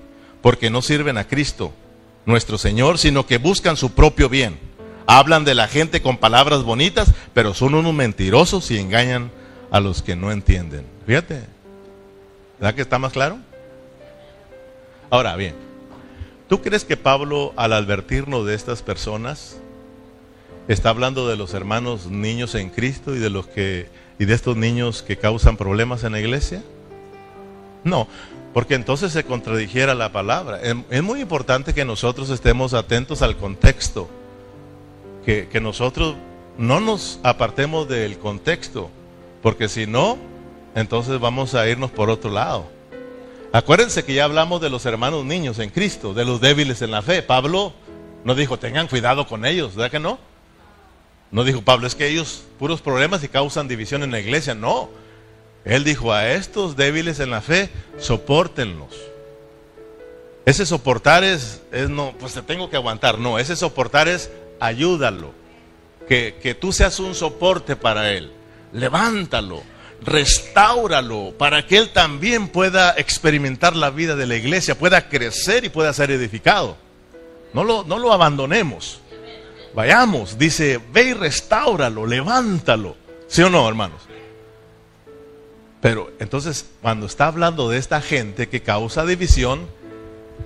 porque 0.44 0.70
no 0.70 0.84
sirven 0.84 1.18
a 1.18 1.28
Cristo 1.28 1.74
nuestro 2.26 2.58
Señor, 2.58 2.98
sino 2.98 3.26
que 3.26 3.38
buscan 3.38 3.78
su 3.78 3.92
propio 3.92 4.30
bien. 4.30 4.60
Hablan 5.08 5.44
de 5.44 5.56
la 5.56 5.68
gente 5.68 6.02
con 6.02 6.18
palabras 6.18 6.64
bonitas, 6.64 7.14
pero 7.34 7.54
son 7.54 7.76
unos 7.76 7.94
mentirosos 7.94 8.70
y 8.72 8.78
engañan 8.78 9.32
a 9.72 9.80
los 9.80 10.02
que 10.02 10.16
no 10.16 10.32
entienden. 10.32 10.86
Fíjate, 11.06 11.42
¿verdad 12.60 12.76
que 12.76 12.82
está 12.82 13.00
más 13.00 13.14
claro? 13.14 13.40
Ahora 15.10 15.36
bien, 15.36 15.56
¿tú 16.48 16.62
crees 16.62 16.86
que 16.86 16.98
Pablo 16.98 17.54
al 17.58 17.74
advertirnos 17.74 18.46
de 18.46 18.56
estas 18.56 18.82
personas 18.82 19.58
está 20.68 20.90
hablando 20.90 21.28
de 21.28 21.36
los 21.36 21.54
hermanos 21.54 22.08
niños 22.08 22.56
en 22.56 22.70
Cristo 22.70 23.16
y 23.16 23.20
de 23.20 23.30
los 23.30 23.48
que 23.48 23.90
y 24.20 24.26
de 24.26 24.36
estos 24.36 24.56
niños 24.56 25.02
que 25.02 25.18
causan 25.18 25.58
problemas 25.58 26.04
en 26.04 26.12
la 26.12 26.20
iglesia? 26.20 26.64
No, 27.84 28.08
porque 28.54 28.76
entonces 28.76 29.12
se 29.12 29.24
contradijera 29.24 29.94
la 29.96 30.12
palabra. 30.12 30.60
Es, 30.62 31.04
muy 31.04 31.22
importante 31.22 31.74
que 31.74 31.86
nosotros 31.86 32.30
estemos 32.30 32.74
atentos 32.74 33.22
al 33.22 33.38
contexto, 33.38 34.10
que, 35.26 35.48
que 35.48 35.62
nosotros 35.62 36.16
no 36.58 36.80
nos 36.80 37.20
apartemos 37.24 37.88
del 37.88 38.18
contexto, 38.18 38.90
porque 39.42 39.70
si 39.70 39.88
no, 39.88 40.18
entonces 40.76 41.20
vamos 41.20 41.56
a 41.56 41.68
irnos 41.68 41.92
por 41.92 42.10
otro 42.10 42.32
lado. 42.32 42.68
Acuérdense 43.54 44.06
que 44.06 44.14
ya 44.14 44.24
hablamos 44.24 44.62
de 44.62 44.70
los 44.70 44.86
hermanos 44.86 45.26
niños 45.26 45.60
en 45.60 45.70
Cristo, 45.70 46.14
de 46.14 46.24
los 46.24 46.40
débiles 46.40 46.82
en 46.82 46.92
la 46.92 47.02
fe. 47.02 47.22
Pablo 47.22 47.74
no 48.24 48.36
dijo, 48.36 48.58
tengan 48.58 48.88
cuidado 48.88 49.28
con 49.28 49.46
ellos, 49.46 49.76
¿verdad 49.76 49.92
que 49.92 50.00
no? 50.00 50.20
No 51.32 51.44
dijo 51.44 51.62
Pablo, 51.62 51.88
es 51.88 51.96
que 51.96 52.08
ellos 52.08 52.44
puros 52.60 52.82
problemas 52.82 53.24
y 53.24 53.28
causan 53.28 53.68
división 53.68 54.04
en 54.04 54.12
la 54.12 54.20
iglesia. 54.20 54.54
No. 54.54 54.90
Él 55.66 55.84
dijo, 55.84 56.12
a 56.14 56.32
estos 56.32 56.76
débiles 56.76 57.20
en 57.20 57.30
la 57.30 57.42
fe, 57.42 57.70
soportenlos. 58.00 58.96
Ese 60.46 60.66
soportar 60.66 61.24
es, 61.24 61.62
es 61.72 61.90
no, 61.90 62.14
pues 62.20 62.34
te 62.34 62.42
tengo 62.42 62.70
que 62.70 62.76
aguantar. 62.76 63.20
No, 63.20 63.38
ese 63.38 63.56
soportar 63.56 64.08
es 64.08 64.32
ayúdalo. 64.60 65.34
Que, 66.08 66.36
que 66.42 66.56
tú 66.56 66.74
seas 66.74 67.00
un 67.00 67.14
soporte 67.14 67.76
para 67.76 68.12
él. 68.12 68.32
Levántalo, 68.74 69.62
restáuralo, 70.02 71.34
para 71.38 71.66
que 71.68 71.78
él 71.78 71.94
también 71.94 72.48
pueda 72.48 72.96
experimentar 72.98 73.76
la 73.76 73.92
vida 73.92 74.16
de 74.16 74.26
la 74.26 74.36
iglesia, 74.36 74.78
pueda 74.78 75.10
crecer 75.10 75.64
y 75.64 75.70
pueda 75.70 75.94
ser 75.94 76.10
edificado. 76.12 76.76
No 77.54 77.64
lo, 77.64 77.84
no 77.84 78.00
lo 78.00 78.12
abandonemos. 78.12 79.00
Vayamos, 79.74 80.38
dice, 80.38 80.80
ve 80.92 81.04
y 81.04 81.14
restáuralo, 81.14 82.06
levántalo. 82.06 82.98
¿Sí 83.28 83.42
o 83.42 83.50
no, 83.50 83.68
hermanos? 83.68 84.02
Pero 85.82 86.12
entonces, 86.20 86.66
cuando 86.82 87.08
está 87.08 87.28
hablando 87.28 87.70
de 87.70 87.80
esta 87.80 88.02
gente 88.02 88.48
que 88.48 88.62
causa 88.62 89.06
división, 89.06 89.68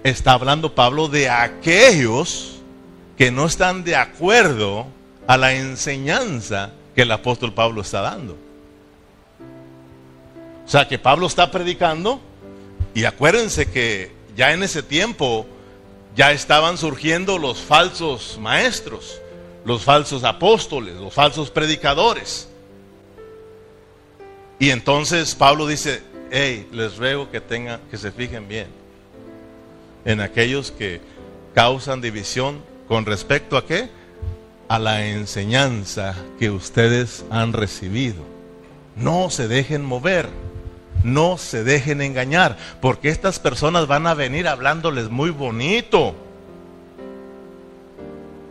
está 0.03 0.31
hablando 0.31 0.73
Pablo 0.75 1.09
de 1.09 1.29
aquellos 1.29 2.61
que 3.17 3.31
no 3.31 3.45
están 3.45 3.83
de 3.83 3.95
acuerdo 3.95 4.87
a 5.27 5.37
la 5.37 5.53
enseñanza 5.53 6.71
que 6.95 7.01
el 7.01 7.11
apóstol 7.11 7.53
Pablo 7.53 7.81
está 7.81 8.01
dando. 8.01 8.37
O 10.65 10.69
sea, 10.69 10.87
que 10.87 10.97
Pablo 10.97 11.27
está 11.27 11.51
predicando 11.51 12.21
y 12.93 13.03
acuérdense 13.03 13.69
que 13.69 14.11
ya 14.35 14.53
en 14.53 14.63
ese 14.63 14.81
tiempo 14.83 15.45
ya 16.15 16.31
estaban 16.31 16.77
surgiendo 16.77 17.37
los 17.37 17.59
falsos 17.59 18.39
maestros, 18.41 19.21
los 19.65 19.83
falsos 19.83 20.23
apóstoles, 20.23 20.95
los 20.95 21.13
falsos 21.13 21.51
predicadores. 21.51 22.47
Y 24.59 24.69
entonces 24.69 25.35
Pablo 25.35 25.67
dice, 25.67 26.01
hey, 26.31 26.67
les 26.71 26.97
ruego 26.97 27.29
que 27.29 27.41
tengan, 27.41 27.81
que 27.91 27.97
se 27.97 28.11
fijen 28.11 28.47
bien 28.47 28.67
en 30.05 30.21
aquellos 30.21 30.71
que 30.71 31.01
causan 31.53 31.99
división 31.99 32.61
con 32.87 33.05
respecto 33.05 33.57
a 33.57 33.65
qué? 33.65 33.89
A 34.67 34.79
la 34.79 35.05
enseñanza 35.05 36.15
que 36.39 36.51
ustedes 36.51 37.25
han 37.29 37.53
recibido. 37.53 38.23
No 38.95 39.29
se 39.29 39.47
dejen 39.47 39.83
mover. 39.83 40.29
No 41.03 41.37
se 41.37 41.63
dejen 41.63 42.01
engañar, 42.01 42.57
porque 42.81 43.09
estas 43.09 43.37
personas 43.37 43.85
van 43.85 44.07
a 44.07 44.15
venir 44.15 44.47
hablándoles 44.47 45.09
muy 45.09 45.29
bonito 45.29 46.15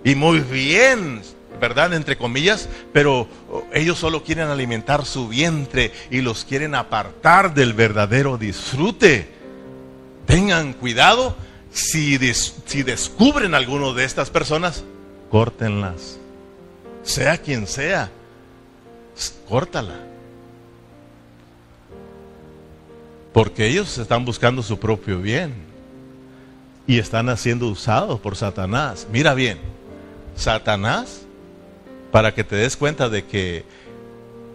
y 0.04 0.14
muy 0.14 0.38
bien, 0.38 1.22
¿verdad? 1.60 1.94
Entre 1.94 2.16
comillas, 2.16 2.68
pero 2.92 3.28
ellos 3.72 3.98
solo 3.98 4.22
quieren 4.22 4.48
alimentar 4.48 5.04
su 5.04 5.28
vientre 5.28 5.92
y 6.10 6.20
los 6.20 6.44
quieren 6.44 6.74
apartar 6.74 7.54
del 7.54 7.72
verdadero 7.72 8.38
disfrute. 8.38 9.28
Tengan 10.26 10.72
cuidado, 10.72 11.36
si, 11.70 12.18
si 12.66 12.82
descubren 12.82 13.54
alguno 13.54 13.94
de 13.94 14.04
estas 14.04 14.30
personas, 14.30 14.84
córtenlas. 15.30 16.18
Sea 17.02 17.38
quien 17.38 17.66
sea, 17.66 18.10
córtala. 19.48 20.00
Porque 23.32 23.66
ellos 23.66 23.98
están 23.98 24.24
buscando 24.24 24.62
su 24.62 24.78
propio 24.78 25.20
bien 25.20 25.52
y 26.86 26.98
están 26.98 27.36
siendo 27.36 27.66
usados 27.68 28.20
por 28.20 28.36
Satanás. 28.36 29.06
Mira 29.10 29.34
bien, 29.34 29.58
Satanás, 30.36 31.23
para 32.14 32.32
que 32.32 32.44
te 32.44 32.54
des 32.54 32.76
cuenta 32.76 33.08
de 33.08 33.24
que, 33.24 33.64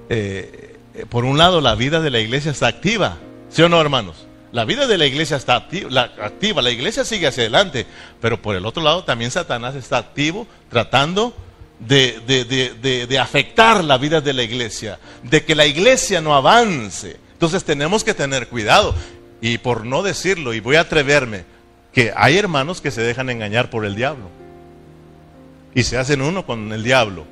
eh, 0.07 0.77
por 1.09 1.25
un 1.25 1.37
lado, 1.37 1.59
la 1.59 1.75
vida 1.75 1.99
de 1.99 2.09
la 2.09 2.21
iglesia 2.21 2.51
está 2.51 2.67
activa, 2.67 3.17
¿sí 3.49 3.61
o 3.61 3.67
no, 3.67 3.81
hermanos? 3.81 4.27
La 4.53 4.63
vida 4.63 4.87
de 4.87 4.97
la 4.97 5.05
iglesia 5.05 5.35
está 5.35 5.57
activa 5.57 6.61
la, 6.61 6.71
iglesia 6.71 7.03
sigue 7.03 7.27
hacia 7.27 7.43
adelante, 7.43 7.85
pero 8.21 8.41
por 8.41 8.55
el 8.55 8.65
otro 8.65 8.81
lado 8.81 9.03
también 9.03 9.29
Satanás 9.29 9.75
está 9.75 9.97
activo 9.97 10.47
tratando 10.69 11.33
de, 11.79 12.21
de, 13.09 13.19
afectar 13.19 13.83
la 13.83 13.97
vida 13.97 14.21
de 14.21 14.31
la 14.31 14.43
iglesia, 14.43 14.97
de 15.23 15.43
que 15.43 15.53
la 15.53 15.65
iglesia 15.65 16.21
no 16.21 16.35
avance. 16.35 17.17
Entonces 17.33 17.65
tenemos 17.65 18.05
que 18.05 18.13
tener 18.13 18.47
cuidado. 18.47 18.95
Y 19.41 19.57
por 19.57 19.85
no 19.85 20.01
decirlo, 20.01 20.53
y 20.53 20.61
voy 20.61 20.77
a 20.77 20.81
atreverme, 20.81 21.43
que 21.91 22.13
hay 22.15 22.37
hermanos 22.37 22.79
que 22.79 22.91
se 22.91 23.01
dejan 23.01 23.29
engañar 23.29 23.69
por 23.69 23.83
el 23.83 23.95
diablo. 23.95 24.29
Y 25.75 25.83
se 25.83 25.97
hacen 25.97 26.21
uno 26.21 26.45
con 26.45 26.71
el 26.71 26.83
diablo. 26.83 27.25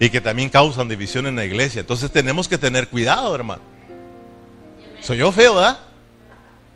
Y 0.00 0.10
que 0.10 0.20
también 0.20 0.48
causan 0.48 0.88
división 0.88 1.26
en 1.26 1.36
la 1.36 1.44
iglesia. 1.44 1.80
Entonces 1.80 2.10
tenemos 2.10 2.48
que 2.48 2.58
tener 2.58 2.88
cuidado, 2.88 3.34
hermano. 3.34 3.62
Soy 5.00 5.18
yo 5.18 5.32
feo, 5.32 5.56
¿verdad? 5.56 5.78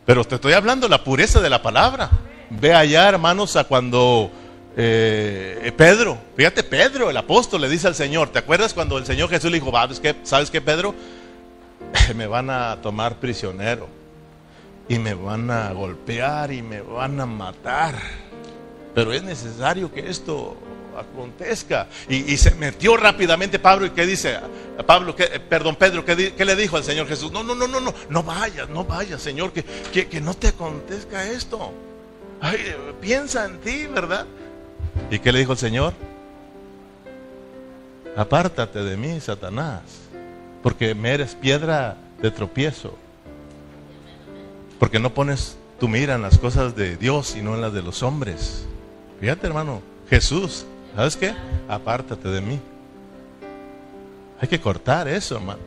Pero 0.05 0.25
te 0.25 0.35
estoy 0.35 0.53
hablando 0.53 0.87
de 0.87 0.91
la 0.91 1.03
pureza 1.03 1.39
de 1.39 1.49
la 1.49 1.61
palabra. 1.61 2.09
Ve 2.49 2.73
allá, 2.73 3.07
hermanos, 3.07 3.55
a 3.55 3.63
cuando 3.63 4.29
eh, 4.75 5.71
Pedro, 5.77 6.17
fíjate, 6.35 6.63
Pedro, 6.63 7.09
el 7.09 7.17
apóstol, 7.17 7.61
le 7.61 7.69
dice 7.69 7.87
al 7.87 7.95
Señor, 7.95 8.29
¿te 8.29 8.39
acuerdas 8.39 8.73
cuando 8.73 8.97
el 8.97 9.05
Señor 9.05 9.29
Jesús 9.29 9.51
le 9.51 9.59
dijo, 9.59 9.71
¿sabes 9.71 9.99
qué, 9.99 10.15
¿sabes 10.23 10.51
qué 10.51 10.61
Pedro? 10.61 10.93
me 12.15 12.27
van 12.27 12.49
a 12.49 12.77
tomar 12.81 13.19
prisionero 13.19 13.87
y 14.89 14.99
me 14.99 15.13
van 15.13 15.49
a 15.49 15.71
golpear 15.71 16.51
y 16.51 16.61
me 16.61 16.81
van 16.81 17.19
a 17.19 17.25
matar. 17.25 17.95
Pero 18.93 19.13
es 19.13 19.23
necesario 19.23 19.91
que 19.91 20.09
esto 20.09 20.55
acontezca. 20.97 21.87
Y, 22.09 22.37
se 22.37 22.51
metió 22.55 22.97
rápidamente 22.97 23.59
Pablo 23.59 23.85
y 23.85 23.91
qué 23.91 24.05
dice, 24.05 24.39
Pablo, 24.85 25.15
que, 25.15 25.25
perdón, 25.39 25.75
Pedro, 25.75 26.03
¿qué, 26.05 26.15
le 26.15 26.55
dijo 26.55 26.77
al 26.77 26.83
Señor 26.83 27.07
Jesús? 27.07 27.31
No, 27.31 27.43
no, 27.43 27.55
no, 27.55 27.67
no, 27.67 27.79
no, 27.79 27.93
no 28.09 28.23
vayas, 28.23 28.69
no 28.69 28.83
vayas, 28.83 29.21
Señor, 29.21 29.51
que, 29.51 29.63
que, 29.63 30.07
que 30.07 30.21
no 30.21 30.33
te 30.33 30.49
acontezca 30.49 31.29
esto. 31.29 31.71
Ay, 32.41 32.75
piensa 33.01 33.45
en 33.45 33.59
ti, 33.59 33.87
¿verdad? 33.87 34.25
¿Y 35.09 35.19
qué 35.19 35.31
le 35.31 35.39
dijo 35.39 35.53
el 35.53 35.57
Señor? 35.57 35.93
Apártate 38.15 38.83
de 38.83 38.97
mí, 38.97 39.19
Satanás 39.19 40.03
porque 40.63 40.95
me 40.95 41.11
eres 41.13 41.35
piedra 41.35 41.97
de 42.21 42.31
tropiezo. 42.31 42.97
Porque 44.79 44.97
no 44.97 45.13
pones 45.13 45.57
tu 45.79 45.89
mira 45.89 46.15
en 46.15 46.21
las 46.21 46.39
cosas 46.39 46.75
de 46.75 46.95
Dios 46.95 47.35
y 47.35 47.41
no 47.41 47.53
en 47.53 47.61
las 47.61 47.73
de 47.73 47.83
los 47.83 48.01
hombres. 48.01 48.65
Fíjate, 49.19 49.45
hermano, 49.45 49.81
Jesús, 50.09 50.65
¿sabes 50.95 51.15
qué? 51.17 51.33
Apártate 51.67 52.27
de 52.29 52.41
mí. 52.41 52.59
Hay 54.39 54.47
que 54.47 54.59
cortar 54.59 55.07
eso, 55.07 55.35
hermano. 55.35 55.61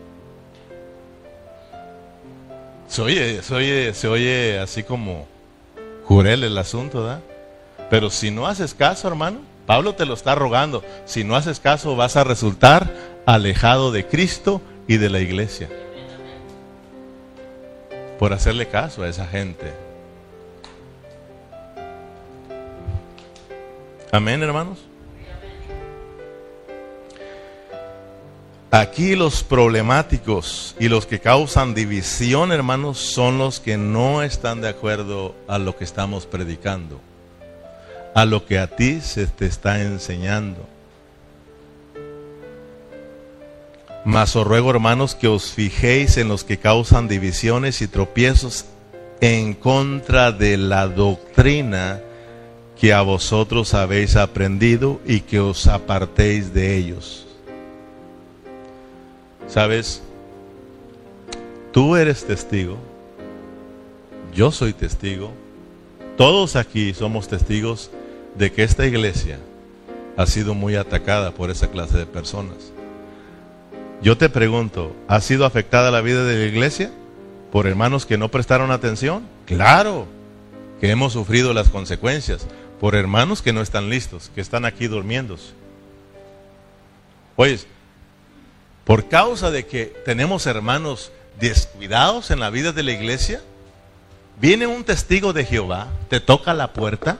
Se 2.88 3.02
oye, 3.02 3.42
se 3.42 3.54
oye, 3.54 3.94
se 3.94 4.08
oye 4.08 4.58
así 4.58 4.82
como 4.82 5.26
jurel 6.04 6.44
el 6.44 6.56
asunto, 6.56 7.02
¿verdad? 7.02 7.20
Pero 7.90 8.10
si 8.10 8.30
no 8.30 8.46
haces 8.46 8.74
caso, 8.74 9.08
hermano, 9.08 9.40
Pablo 9.66 9.94
te 9.94 10.06
lo 10.06 10.14
está 10.14 10.34
rogando. 10.34 10.84
Si 11.04 11.24
no 11.24 11.36
haces 11.36 11.60
caso, 11.60 11.96
vas 11.96 12.16
a 12.16 12.24
resultar 12.24 12.92
alejado 13.26 13.90
de 13.92 14.06
Cristo 14.06 14.60
y 14.86 14.98
de 14.98 15.10
la 15.10 15.20
iglesia. 15.20 15.68
Por 18.18 18.32
hacerle 18.32 18.68
caso 18.68 19.02
a 19.02 19.08
esa 19.08 19.26
gente. 19.26 19.72
Amén, 24.12 24.42
hermanos. 24.42 24.78
Aquí 28.78 29.16
los 29.16 29.42
problemáticos 29.42 30.76
y 30.78 30.90
los 30.90 31.06
que 31.06 31.18
causan 31.18 31.72
división, 31.72 32.52
hermanos, 32.52 32.98
son 32.98 33.38
los 33.38 33.58
que 33.58 33.78
no 33.78 34.22
están 34.22 34.60
de 34.60 34.68
acuerdo 34.68 35.34
a 35.48 35.56
lo 35.56 35.74
que 35.78 35.84
estamos 35.84 36.26
predicando, 36.26 37.00
a 38.14 38.26
lo 38.26 38.44
que 38.44 38.58
a 38.58 38.66
ti 38.66 39.00
se 39.00 39.28
te 39.28 39.46
está 39.46 39.80
enseñando. 39.80 40.58
Mas 44.04 44.36
os 44.36 44.46
ruego, 44.46 44.72
hermanos, 44.72 45.14
que 45.14 45.28
os 45.28 45.52
fijéis 45.52 46.18
en 46.18 46.28
los 46.28 46.44
que 46.44 46.58
causan 46.58 47.08
divisiones 47.08 47.80
y 47.80 47.88
tropiezos 47.88 48.66
en 49.22 49.54
contra 49.54 50.32
de 50.32 50.58
la 50.58 50.86
doctrina 50.86 52.02
que 52.78 52.92
a 52.92 53.00
vosotros 53.00 53.72
habéis 53.72 54.16
aprendido 54.16 55.00
y 55.06 55.20
que 55.20 55.40
os 55.40 55.66
apartéis 55.66 56.52
de 56.52 56.76
ellos. 56.76 57.25
¿Sabes? 59.48 60.02
Tú 61.72 61.96
eres 61.96 62.24
testigo, 62.24 62.78
yo 64.34 64.50
soy 64.50 64.72
testigo, 64.72 65.32
todos 66.16 66.56
aquí 66.56 66.94
somos 66.94 67.28
testigos 67.28 67.90
de 68.34 68.50
que 68.50 68.62
esta 68.62 68.86
iglesia 68.86 69.38
ha 70.16 70.26
sido 70.26 70.54
muy 70.54 70.76
atacada 70.76 71.32
por 71.32 71.50
esa 71.50 71.70
clase 71.70 71.98
de 71.98 72.06
personas. 72.06 72.72
Yo 74.02 74.16
te 74.16 74.28
pregunto, 74.28 74.94
¿ha 75.08 75.20
sido 75.20 75.44
afectada 75.44 75.90
la 75.90 76.00
vida 76.00 76.24
de 76.24 76.38
la 76.38 76.44
iglesia 76.46 76.90
por 77.52 77.66
hermanos 77.66 78.06
que 78.06 78.18
no 78.18 78.30
prestaron 78.30 78.70
atención? 78.70 79.24
Claro, 79.46 80.06
que 80.80 80.90
hemos 80.90 81.12
sufrido 81.12 81.54
las 81.54 81.68
consecuencias 81.68 82.46
por 82.80 82.94
hermanos 82.94 83.42
que 83.42 83.52
no 83.52 83.60
están 83.60 83.88
listos, 83.88 84.30
que 84.34 84.40
están 84.40 84.64
aquí 84.64 84.86
durmiéndose. 84.86 85.52
Oye, 87.36 87.58
por 88.86 89.08
causa 89.08 89.50
de 89.50 89.66
que 89.66 89.86
tenemos 90.04 90.46
hermanos 90.46 91.10
descuidados 91.40 92.30
en 92.30 92.38
la 92.38 92.50
vida 92.50 92.70
de 92.70 92.84
la 92.84 92.92
iglesia, 92.92 93.42
viene 94.40 94.68
un 94.68 94.84
testigo 94.84 95.32
de 95.32 95.44
Jehová, 95.44 95.88
te 96.08 96.20
toca 96.20 96.54
la 96.54 96.72
puerta, 96.72 97.18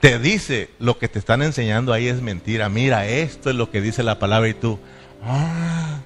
te 0.00 0.18
dice 0.18 0.70
lo 0.78 0.98
que 0.98 1.08
te 1.08 1.18
están 1.18 1.40
enseñando 1.40 1.94
ahí 1.94 2.06
es 2.06 2.20
mentira, 2.20 2.68
mira, 2.68 3.06
esto 3.06 3.48
es 3.48 3.56
lo 3.56 3.70
que 3.70 3.80
dice 3.80 4.02
la 4.02 4.18
palabra 4.18 4.50
y 4.50 4.54
tú, 4.54 4.78
ah, 5.24 6.00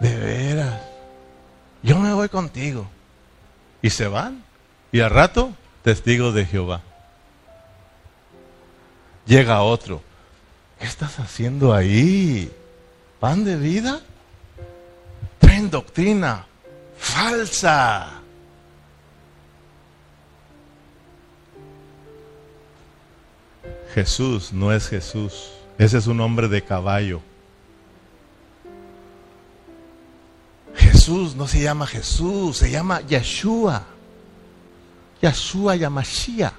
de 0.00 0.16
veras, 0.16 0.80
yo 1.84 2.00
me 2.00 2.12
voy 2.12 2.28
contigo. 2.28 2.88
Y 3.80 3.90
se 3.90 4.08
van. 4.08 4.42
Y 4.90 5.00
al 5.00 5.10
rato 5.10 5.52
testigo 5.82 6.32
de 6.32 6.44
Jehová. 6.44 6.80
Llega 9.24 9.62
otro. 9.62 10.02
¿Qué 10.80 10.86
estás 10.86 11.20
haciendo 11.20 11.72
ahí? 11.72 12.50
¿Pan 13.20 13.44
de 13.44 13.56
vida? 13.56 14.00
Traen 15.38 15.70
doctrina 15.70 16.46
falsa. 16.96 18.20
Jesús 23.94 24.52
no 24.52 24.72
es 24.72 24.88
Jesús. 24.88 25.50
Ese 25.78 25.98
es 25.98 26.06
un 26.06 26.20
hombre 26.20 26.48
de 26.48 26.62
caballo. 26.62 27.20
Jesús 30.74 31.34
no 31.34 31.48
se 31.48 31.62
llama 31.62 31.86
Jesús, 31.86 32.58
se 32.58 32.70
llama 32.70 33.00
Yeshua. 33.00 33.84
Yahshua 35.22 35.76
Yamashia. 35.76 36.52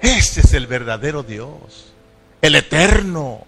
Ese 0.00 0.40
es 0.40 0.54
el 0.54 0.66
verdadero 0.66 1.22
Dios, 1.22 1.93
el 2.44 2.56
eterno. 2.56 3.46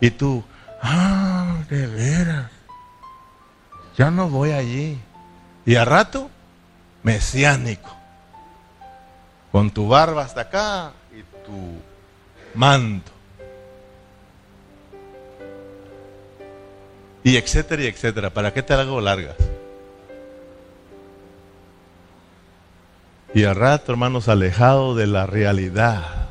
Y 0.00 0.10
tú, 0.10 0.42
ah, 0.82 1.58
de 1.68 1.86
veras, 1.86 2.50
ya 3.98 4.10
no 4.10 4.30
voy 4.30 4.52
allí. 4.52 4.98
Y 5.66 5.74
a 5.74 5.84
rato, 5.84 6.30
mesiánico, 7.02 7.94
con 9.52 9.70
tu 9.70 9.88
barba 9.88 10.24
hasta 10.24 10.42
acá 10.42 10.92
y 11.12 11.22
tu 11.44 11.78
manto. 12.54 13.12
Y 17.24 17.36
etcétera 17.36 17.82
y 17.82 17.86
etcétera. 17.88 18.30
¿Para 18.30 18.54
qué 18.54 18.62
te 18.62 18.72
hago 18.72 19.00
largas? 19.02 19.36
Y 23.34 23.44
a 23.44 23.52
rato, 23.52 23.92
hermanos, 23.92 24.28
alejado 24.28 24.94
de 24.94 25.06
la 25.06 25.26
realidad 25.26 26.25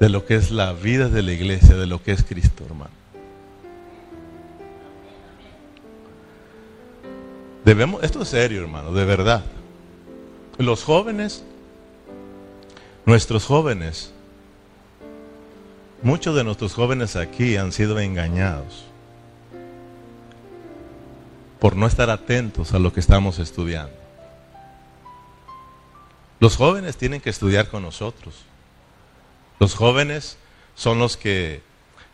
de 0.00 0.08
lo 0.08 0.24
que 0.24 0.36
es 0.36 0.50
la 0.50 0.72
vida 0.72 1.08
de 1.08 1.22
la 1.22 1.32
iglesia, 1.32 1.76
de 1.76 1.86
lo 1.86 2.02
que 2.02 2.12
es 2.12 2.22
Cristo, 2.22 2.64
hermano. 2.64 2.90
Debemos, 7.64 8.02
esto 8.02 8.22
es 8.22 8.28
serio, 8.28 8.62
hermano, 8.62 8.92
de 8.92 9.04
verdad. 9.04 9.44
Los 10.56 10.84
jóvenes, 10.84 11.44
nuestros 13.04 13.44
jóvenes, 13.44 14.12
muchos 16.02 16.34
de 16.34 16.44
nuestros 16.44 16.74
jóvenes 16.74 17.16
aquí 17.16 17.56
han 17.56 17.72
sido 17.72 17.98
engañados 17.98 18.84
por 21.58 21.76
no 21.76 21.86
estar 21.86 22.08
atentos 22.08 22.72
a 22.72 22.78
lo 22.78 22.92
que 22.92 23.00
estamos 23.00 23.38
estudiando. 23.38 23.92
Los 26.40 26.56
jóvenes 26.56 26.96
tienen 26.96 27.20
que 27.20 27.30
estudiar 27.30 27.68
con 27.68 27.82
nosotros. 27.82 28.47
Los 29.58 29.74
jóvenes 29.74 30.36
son 30.74 30.98
los 30.98 31.16
que 31.16 31.62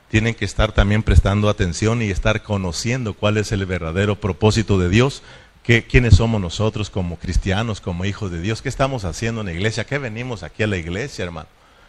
tienen 0.09 0.35
que 0.35 0.45
estar 0.45 0.73
también 0.73 1.03
prestando 1.03 1.49
atención 1.49 2.01
y 2.01 2.11
estar 2.11 2.43
conociendo 2.43 3.15
cuál 3.15 3.37
es 3.37 3.53
el 3.53 3.67
verdadero 3.67 4.21
propósito 4.21 4.79
de 4.79 4.89
Dios, 4.89 5.23
que, 5.63 5.87
quiénes 5.87 6.17
somos 6.17 6.41
nosotros 6.41 6.91
como 6.91 7.19
cristianos, 7.19 7.81
como 7.81 8.05
hijos 8.05 8.31
de 8.31 8.41
Dios, 8.41 8.63
qué 8.63 8.69
estamos 8.69 9.05
haciendo 9.05 9.41
en 9.41 9.49
la 9.49 9.53
iglesia, 9.53 9.85
qué 9.85 9.99
venimos 9.99 10.43
aquí 10.43 10.63
a 10.63 10.67
la 10.67 10.77
iglesia, 10.77 11.25
hermano. 11.25 11.49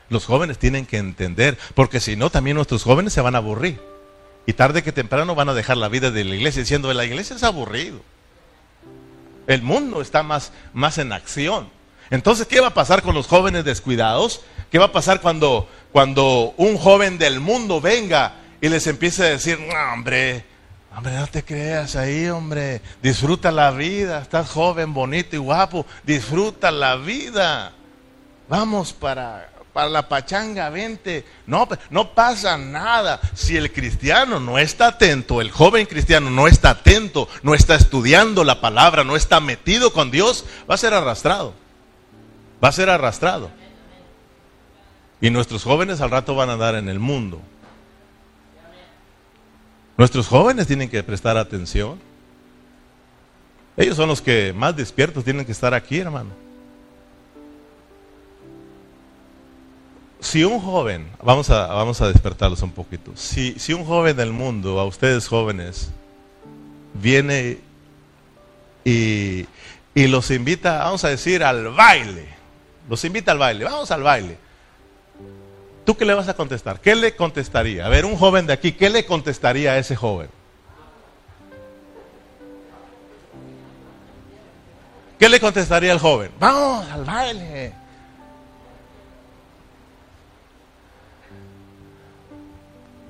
Los 0.10 0.26
jóvenes 0.26 0.58
tienen 0.58 0.86
que 0.86 0.97
entender, 0.97 1.58
porque 1.74 1.99
si 1.99 2.16
no, 2.16 2.30
también 2.30 2.56
nuestros 2.56 2.84
jóvenes 2.84 3.14
se 3.14 3.22
van 3.22 3.36
a 3.36 3.39
aburrir. 3.39 3.80
Y 4.45 4.53
tarde 4.53 4.84
que 4.84 4.91
temprano 4.91 5.36
van 5.36 5.49
a 5.49 5.53
dejar 5.53 5.78
la 5.78 5.89
vida 5.89 6.12
de 6.12 6.24
la 6.24 6.36
iglesia 6.36 6.62
diciendo, 6.62 6.93
la 6.93 7.06
iglesia 7.06 7.36
es 7.36 7.43
aburrido. 7.43 7.99
El 9.47 9.62
mundo 9.62 10.01
está 10.01 10.24
más, 10.24 10.51
más 10.74 10.97
en 10.97 11.12
acción. 11.12 11.70
Entonces, 12.10 12.47
¿qué 12.47 12.60
va 12.60 12.68
a 12.68 12.74
pasar 12.74 13.01
con 13.01 13.16
los 13.16 13.28
jóvenes 13.28 13.66
descuidados? 13.66 14.41
¿Qué 14.72 14.78
va 14.78 14.86
a 14.86 14.91
pasar 14.91 15.22
cuando, 15.22 15.68
cuando 15.91 16.53
un 16.58 16.78
joven 16.78 17.18
del 17.18 17.39
mundo 17.39 17.82
venga 17.82 18.36
y 18.62 18.70
les 18.70 18.86
empiece 18.88 19.24
a 19.24 19.30
decir, 19.30 19.60
no, 19.60 19.93
hombre, 19.93 20.45
hombre, 20.95 21.14
no 21.14 21.28
te 21.28 21.43
creas 21.43 21.95
ahí, 21.95 22.28
hombre, 22.28 22.82
disfruta 23.01 23.51
la 23.51 23.72
vida, 23.72 24.22
estás 24.22 24.49
joven, 24.49 24.93
bonito 24.93 25.36
y 25.36 25.39
guapo, 25.39 25.86
disfruta 26.03 26.72
la 26.72 26.95
vida. 26.95 27.74
Vamos 28.47 28.93
para, 28.93 29.49
para 29.74 29.89
la 29.89 30.08
pachanga, 30.08 30.70
vente. 30.70 31.26
No, 31.47 31.68
no 31.89 32.14
pasa 32.14 32.56
nada. 32.58 33.20
Si 33.34 33.58
el 33.58 33.74
cristiano 33.74 34.39
no 34.39 34.60
está 34.60 34.88
atento, 34.88 35.41
el 35.41 35.49
joven 35.49 35.88
cristiano 35.88 36.30
no 36.30 36.47
está 36.47 36.70
atento, 36.72 37.28
no 37.41 37.56
está 37.56 37.74
estudiando 37.74 38.43
la 38.43 38.62
palabra, 38.62 39.03
no 39.03 39.16
está 39.16 39.39
metido 39.39 39.91
con 39.91 40.12
Dios, 40.12 40.45
va 40.70 40.76
a 40.76 40.78
ser 40.78 40.93
arrastrado 40.93 41.64
va 42.66 42.70
a 42.70 42.72
ser 42.72 42.89
arrastrado. 42.89 43.51
Y 45.22 45.30
nuestros 45.30 45.63
jóvenes 45.63 46.01
al 46.01 46.09
rato 46.09 46.34
van 46.34 46.49
a 46.49 46.53
andar 46.53 46.74
en 46.74 46.89
el 46.89 46.99
mundo. 46.99 47.39
Nuestros 49.97 50.28
jóvenes 50.28 50.66
tienen 50.66 50.89
que 50.89 51.03
prestar 51.03 51.38
atención. 51.38 51.99
Ellos 53.78 53.95
son 53.95 54.09
los 54.09 54.20
que 54.20 54.51
más 54.51 54.76
despiertos 54.76 55.24
tienen 55.24 55.45
que 55.45 55.51
estar 55.51 55.76
aquí, 55.76 55.99
hermano. 55.99 56.32
Si 60.20 60.43
un 60.43 60.59
joven, 60.59 61.07
vamos 61.22 61.51
a, 61.51 61.68
vamos 61.68 62.01
a 62.01 62.07
despertarlos 62.07 62.63
un 62.63 62.72
poquito, 62.72 63.11
si, 63.13 63.59
si 63.59 63.74
un 63.74 63.86
joven 63.86 64.18
del 64.18 64.34
mundo, 64.34 64.80
a 64.80 64.86
ustedes 64.86 65.28
jóvenes, 65.28 65.91
viene 66.95 67.59
y, 68.84 69.45
y 69.93 70.07
los 70.07 70.32
invita, 70.32 70.80
vamos 70.80 71.03
a 71.03 71.09
decir, 71.09 71.43
al 71.43 71.68
baile, 71.68 72.35
los 72.90 73.04
invita 73.04 73.32
al 73.32 73.38
baile, 73.38 73.66
vamos 73.66 73.90
al 73.92 74.04
baile. 74.04 74.38
¿Tú 75.86 75.96
qué 75.96 76.06
le 76.06 76.14
vas 76.14 76.28
a 76.28 76.34
contestar? 76.34 76.80
¿Qué 76.82 76.96
le 76.96 77.16
contestaría? 77.16 77.86
A 77.86 77.90
ver, 77.90 78.06
un 78.06 78.18
joven 78.18 78.48
de 78.48 78.54
aquí, 78.54 78.72
¿qué 78.72 78.90
le 78.90 79.06
contestaría 79.06 79.74
a 79.74 79.78
ese 79.78 79.96
joven? 79.96 80.30
¿Qué 85.20 85.30
le 85.30 85.40
contestaría 85.40 85.92
al 85.92 86.00
joven? 86.00 86.32
Vamos 86.40 86.90
al 86.90 87.06
baile. 87.06 87.74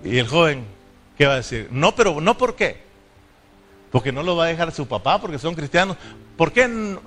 Y 0.04 0.20
el 0.20 0.28
joven, 0.28 0.66
¿qué 1.18 1.26
va 1.26 1.34
a 1.34 1.38
decir? 1.38 1.68
No, 1.72 1.96
pero 1.96 2.22
no 2.22 2.38
por 2.38 2.56
qué. 2.56 2.84
Porque 3.92 4.12
no 4.12 4.22
lo 4.22 4.36
va 4.36 4.46
a 4.46 4.48
dejar 4.48 4.72
su 4.72 4.88
papá, 4.88 5.20
porque 5.20 5.40
son 5.40 5.56
cristianos. 5.56 5.98
¿Por 6.38 6.52
qué, 6.52 7.00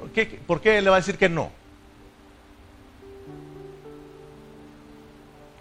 ¿Por 0.47 0.61
qué 0.61 0.81
le 0.83 0.91
va 0.91 0.97
a 0.97 1.01
decir 1.01 1.17
que 1.17 1.29
no? 1.29 1.53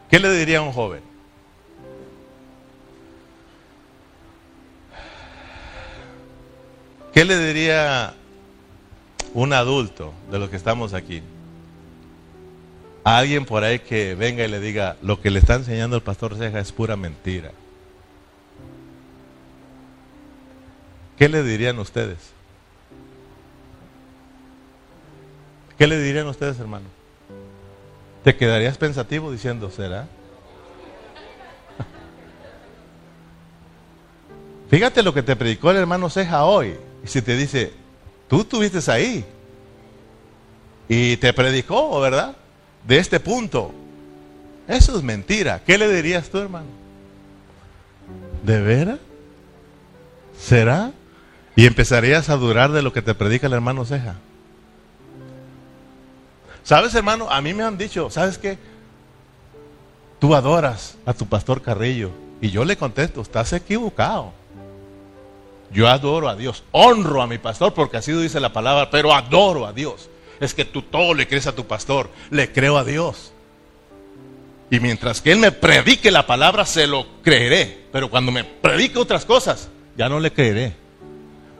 ¿Qué 0.09 0.19
le 0.19 0.31
diría 0.31 0.59
a 0.59 0.61
un 0.61 0.71
joven? 0.71 1.01
¿Qué 7.13 7.25
le 7.25 7.37
diría 7.39 8.13
un 9.33 9.51
adulto 9.51 10.13
de 10.31 10.39
los 10.39 10.49
que 10.49 10.55
estamos 10.55 10.93
aquí? 10.93 11.23
A 13.03 13.17
alguien 13.17 13.45
por 13.45 13.63
ahí 13.63 13.79
que 13.79 14.15
venga 14.15 14.45
y 14.45 14.47
le 14.47 14.59
diga, 14.59 14.97
lo 15.01 15.19
que 15.19 15.31
le 15.31 15.39
está 15.39 15.55
enseñando 15.55 15.95
el 15.95 16.03
pastor 16.03 16.37
Ceja 16.37 16.59
es 16.59 16.71
pura 16.71 16.95
mentira. 16.95 17.51
¿Qué 21.17 21.27
le 21.27 21.41
dirían 21.41 21.79
ustedes? 21.79 22.17
¿Qué 25.77 25.87
le 25.87 25.99
dirían 25.99 26.27
ustedes, 26.27 26.59
hermano? 26.59 26.96
¿Te 28.23 28.35
quedarías 28.35 28.77
pensativo 28.77 29.31
diciendo, 29.31 29.71
será? 29.71 30.07
Fíjate 34.69 35.03
lo 35.03 35.13
que 35.13 35.23
te 35.23 35.35
predicó 35.35 35.71
el 35.71 35.77
hermano 35.77 36.09
Ceja 36.09 36.45
hoy. 36.45 36.75
Y 37.03 37.07
si 37.07 37.21
te 37.21 37.35
dice, 37.35 37.73
tú 38.27 38.41
estuviste 38.41 38.79
ahí. 38.91 39.25
Y 40.89 41.17
te 41.17 41.33
predicó, 41.33 41.99
¿verdad? 41.99 42.35
De 42.85 42.97
este 42.97 43.19
punto. 43.19 43.73
Eso 44.67 44.97
es 44.97 45.03
mentira. 45.03 45.61
¿Qué 45.65 45.77
le 45.77 45.93
dirías 45.93 46.29
tú, 46.29 46.39
hermano? 46.39 46.67
¿De 48.43 48.61
veras? 48.61 48.99
¿Será? 50.39 50.91
Y 51.55 51.65
empezarías 51.65 52.29
a 52.29 52.37
durar 52.37 52.71
de 52.71 52.81
lo 52.81 52.93
que 52.93 53.01
te 53.01 53.15
predica 53.15 53.47
el 53.47 53.53
hermano 53.53 53.85
Ceja. 53.85 54.15
¿Sabes, 56.67 56.93
hermano? 56.95 57.29
A 57.31 57.39
mí 57.39 57.53
me 57.53 57.63
han 57.63 57.77
dicho, 57.77 58.09
¿sabes 58.09 58.37
qué? 58.37 58.57
Tú 60.19 60.35
adoras 60.35 60.97
a 61.05 61.13
tu 61.13 61.25
pastor 61.25 61.61
Carrillo. 61.61 62.11
Y 62.41 62.49
yo 62.49 62.65
le 62.65 62.75
contesto, 62.75 63.21
estás 63.21 63.53
equivocado. 63.53 64.33
Yo 65.71 65.87
adoro 65.87 66.27
a 66.27 66.35
Dios, 66.35 66.65
honro 66.73 67.21
a 67.21 67.27
mi 67.27 67.37
pastor 67.37 67.73
porque 67.73 67.95
así 67.95 68.11
dice 68.11 68.41
la 68.41 68.51
palabra, 68.51 68.89
pero 68.89 69.13
adoro 69.13 69.65
a 69.65 69.71
Dios. 69.71 70.09
Es 70.41 70.53
que 70.53 70.65
tú 70.65 70.81
todo 70.81 71.13
le 71.13 71.25
crees 71.25 71.47
a 71.47 71.55
tu 71.55 71.65
pastor, 71.65 72.09
le 72.31 72.51
creo 72.51 72.77
a 72.77 72.83
Dios. 72.83 73.31
Y 74.69 74.81
mientras 74.81 75.21
que 75.21 75.31
Él 75.31 75.39
me 75.39 75.53
predique 75.53 76.11
la 76.11 76.27
palabra, 76.27 76.65
se 76.65 76.85
lo 76.85 77.07
creeré. 77.23 77.85
Pero 77.93 78.09
cuando 78.09 78.33
me 78.33 78.43
predique 78.43 78.99
otras 78.99 79.23
cosas, 79.23 79.69
ya 79.95 80.09
no 80.09 80.19
le 80.19 80.33
creeré. 80.33 80.75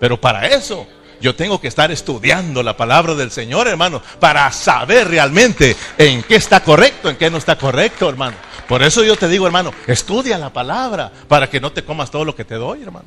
Pero 0.01 0.19
para 0.19 0.47
eso, 0.47 0.85
yo 1.21 1.35
tengo 1.35 1.59
que 1.59 1.67
estar 1.67 1.91
estudiando 1.91 2.63
la 2.63 2.77
palabra 2.77 3.15
del 3.15 3.31
Señor, 3.31 3.67
hermano, 3.67 4.01
para 4.19 4.51
saber 4.51 5.07
realmente 5.07 5.75
en 5.97 6.23
qué 6.23 6.35
está 6.35 6.61
correcto, 6.61 7.09
en 7.09 7.17
qué 7.17 7.29
no 7.29 7.37
está 7.37 7.57
correcto, 7.57 8.09
hermano. 8.09 8.37
Por 8.67 8.83
eso 8.83 9.03
yo 9.03 9.15
te 9.15 9.27
digo, 9.27 9.45
hermano, 9.45 9.73
estudia 9.87 10.37
la 10.37 10.51
palabra 10.51 11.11
para 11.27 11.49
que 11.49 11.59
no 11.59 11.71
te 11.71 11.83
comas 11.83 12.11
todo 12.11 12.25
lo 12.25 12.35
que 12.35 12.45
te 12.45 12.55
doy, 12.55 12.83
hermano. 12.83 13.05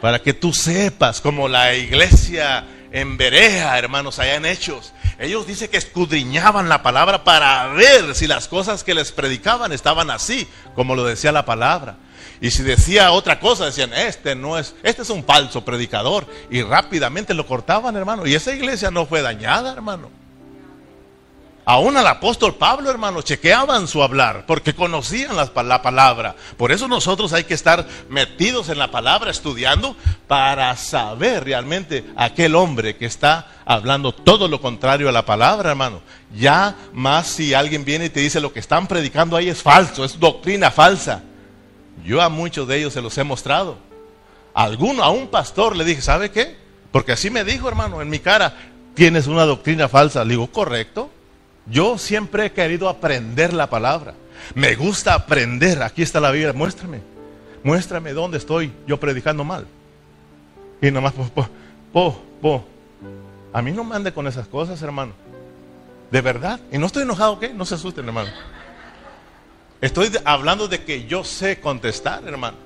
Para 0.00 0.20
que 0.20 0.34
tú 0.34 0.52
sepas, 0.52 1.20
como 1.20 1.48
la 1.48 1.74
iglesia 1.74 2.64
en 2.92 3.16
Berea, 3.16 3.78
hermanos, 3.78 4.18
allá 4.18 4.36
en 4.36 4.46
Hechos. 4.46 4.92
Ellos 5.18 5.46
dicen 5.46 5.68
que 5.68 5.76
escudriñaban 5.76 6.68
la 6.68 6.82
palabra 6.82 7.24
para 7.24 7.68
ver 7.68 8.14
si 8.14 8.26
las 8.26 8.48
cosas 8.48 8.84
que 8.84 8.94
les 8.94 9.12
predicaban 9.12 9.72
estaban 9.72 10.10
así, 10.10 10.46
como 10.74 10.94
lo 10.94 11.04
decía 11.04 11.32
la 11.32 11.44
palabra. 11.44 11.96
Y 12.40 12.50
si 12.50 12.62
decía 12.62 13.12
otra 13.12 13.40
cosa, 13.40 13.66
decían, 13.66 13.92
este 13.92 14.34
no 14.34 14.58
es, 14.58 14.74
este 14.82 15.02
es 15.02 15.10
un 15.10 15.24
falso 15.24 15.64
predicador. 15.64 16.26
Y 16.50 16.62
rápidamente 16.62 17.34
lo 17.34 17.46
cortaban, 17.46 17.96
hermano. 17.96 18.26
Y 18.26 18.34
esa 18.34 18.54
iglesia 18.54 18.90
no 18.90 19.06
fue 19.06 19.22
dañada, 19.22 19.72
hermano. 19.72 20.10
Aún 21.68 21.96
al 21.96 22.06
apóstol 22.06 22.54
Pablo, 22.54 22.88
hermano, 22.90 23.22
chequeaban 23.22 23.88
su 23.88 24.00
hablar 24.00 24.44
porque 24.46 24.72
conocían 24.72 25.34
la, 25.34 25.50
la, 25.64 25.82
palabra. 25.82 26.36
Por 26.56 26.70
eso 26.70 26.86
nosotros 26.86 27.32
hay 27.32 27.42
que 27.42 27.54
estar 27.54 27.84
metidos 28.08 28.68
en 28.68 28.78
la 28.78 28.92
palabra, 28.92 29.32
estudiando, 29.32 29.96
para 30.28 30.76
saber 30.76 31.42
realmente 31.42 32.04
aquel 32.14 32.54
hombre 32.54 32.94
que 32.94 33.06
está 33.06 33.48
hablando 33.64 34.12
todo 34.12 34.46
lo 34.46 34.60
contrario 34.60 35.08
a 35.08 35.12
la 35.12 35.26
palabra, 35.26 35.70
hermano. 35.70 36.02
Ya 36.36 36.76
más 36.92 37.26
si 37.26 37.52
alguien 37.52 37.84
viene 37.84 38.04
y 38.04 38.10
te 38.10 38.20
dice 38.20 38.40
lo 38.40 38.52
que 38.52 38.60
están 38.60 38.86
predicando 38.86 39.36
ahí 39.36 39.48
es 39.48 39.60
falso, 39.60 40.04
es 40.04 40.20
doctrina 40.20 40.70
falsa. 40.70 41.24
Yo 42.06 42.22
a 42.22 42.28
muchos 42.28 42.68
de 42.68 42.78
ellos 42.78 42.92
se 42.92 43.02
los 43.02 43.18
he 43.18 43.24
mostrado. 43.24 43.76
Alguno, 44.54 45.02
a 45.02 45.10
un 45.10 45.26
pastor 45.26 45.76
le 45.76 45.84
dije, 45.84 46.00
¿sabe 46.00 46.30
qué? 46.30 46.56
Porque 46.92 47.12
así 47.12 47.30
me 47.30 47.44
dijo, 47.44 47.68
hermano, 47.68 48.00
en 48.00 48.08
mi 48.08 48.20
cara, 48.20 48.54
tienes 48.94 49.26
una 49.26 49.44
doctrina 49.44 49.88
falsa. 49.88 50.24
Le 50.24 50.30
digo, 50.30 50.46
correcto. 50.46 51.10
Yo 51.66 51.98
siempre 51.98 52.46
he 52.46 52.52
querido 52.52 52.88
aprender 52.88 53.52
la 53.52 53.68
palabra. 53.68 54.14
Me 54.54 54.76
gusta 54.76 55.14
aprender. 55.14 55.82
Aquí 55.82 56.02
está 56.02 56.20
la 56.20 56.30
Biblia. 56.30 56.52
Muéstrame. 56.52 57.00
Muéstrame 57.64 58.12
dónde 58.12 58.38
estoy 58.38 58.72
yo 58.86 59.00
predicando 59.00 59.42
mal. 59.42 59.66
Y 60.80 60.92
nomás, 60.92 61.12
po, 61.12 61.48
po, 61.92 62.22
po. 62.40 62.64
A 63.52 63.60
mí 63.62 63.72
no 63.72 63.82
me 63.82 63.96
ande 63.96 64.12
con 64.12 64.28
esas 64.28 64.46
cosas, 64.46 64.80
hermano. 64.80 65.12
De 66.12 66.20
verdad. 66.20 66.60
Y 66.70 66.78
no 66.78 66.86
estoy 66.86 67.02
enojado, 67.02 67.40
¿qué? 67.40 67.52
No 67.52 67.64
se 67.64 67.74
asusten, 67.74 68.06
hermano. 68.06 68.30
Estoy 69.80 70.10
hablando 70.24 70.68
de 70.68 70.84
que 70.84 71.06
yo 71.06 71.24
sé 71.24 71.60
contestar, 71.60 72.24
hermano. 72.26 72.56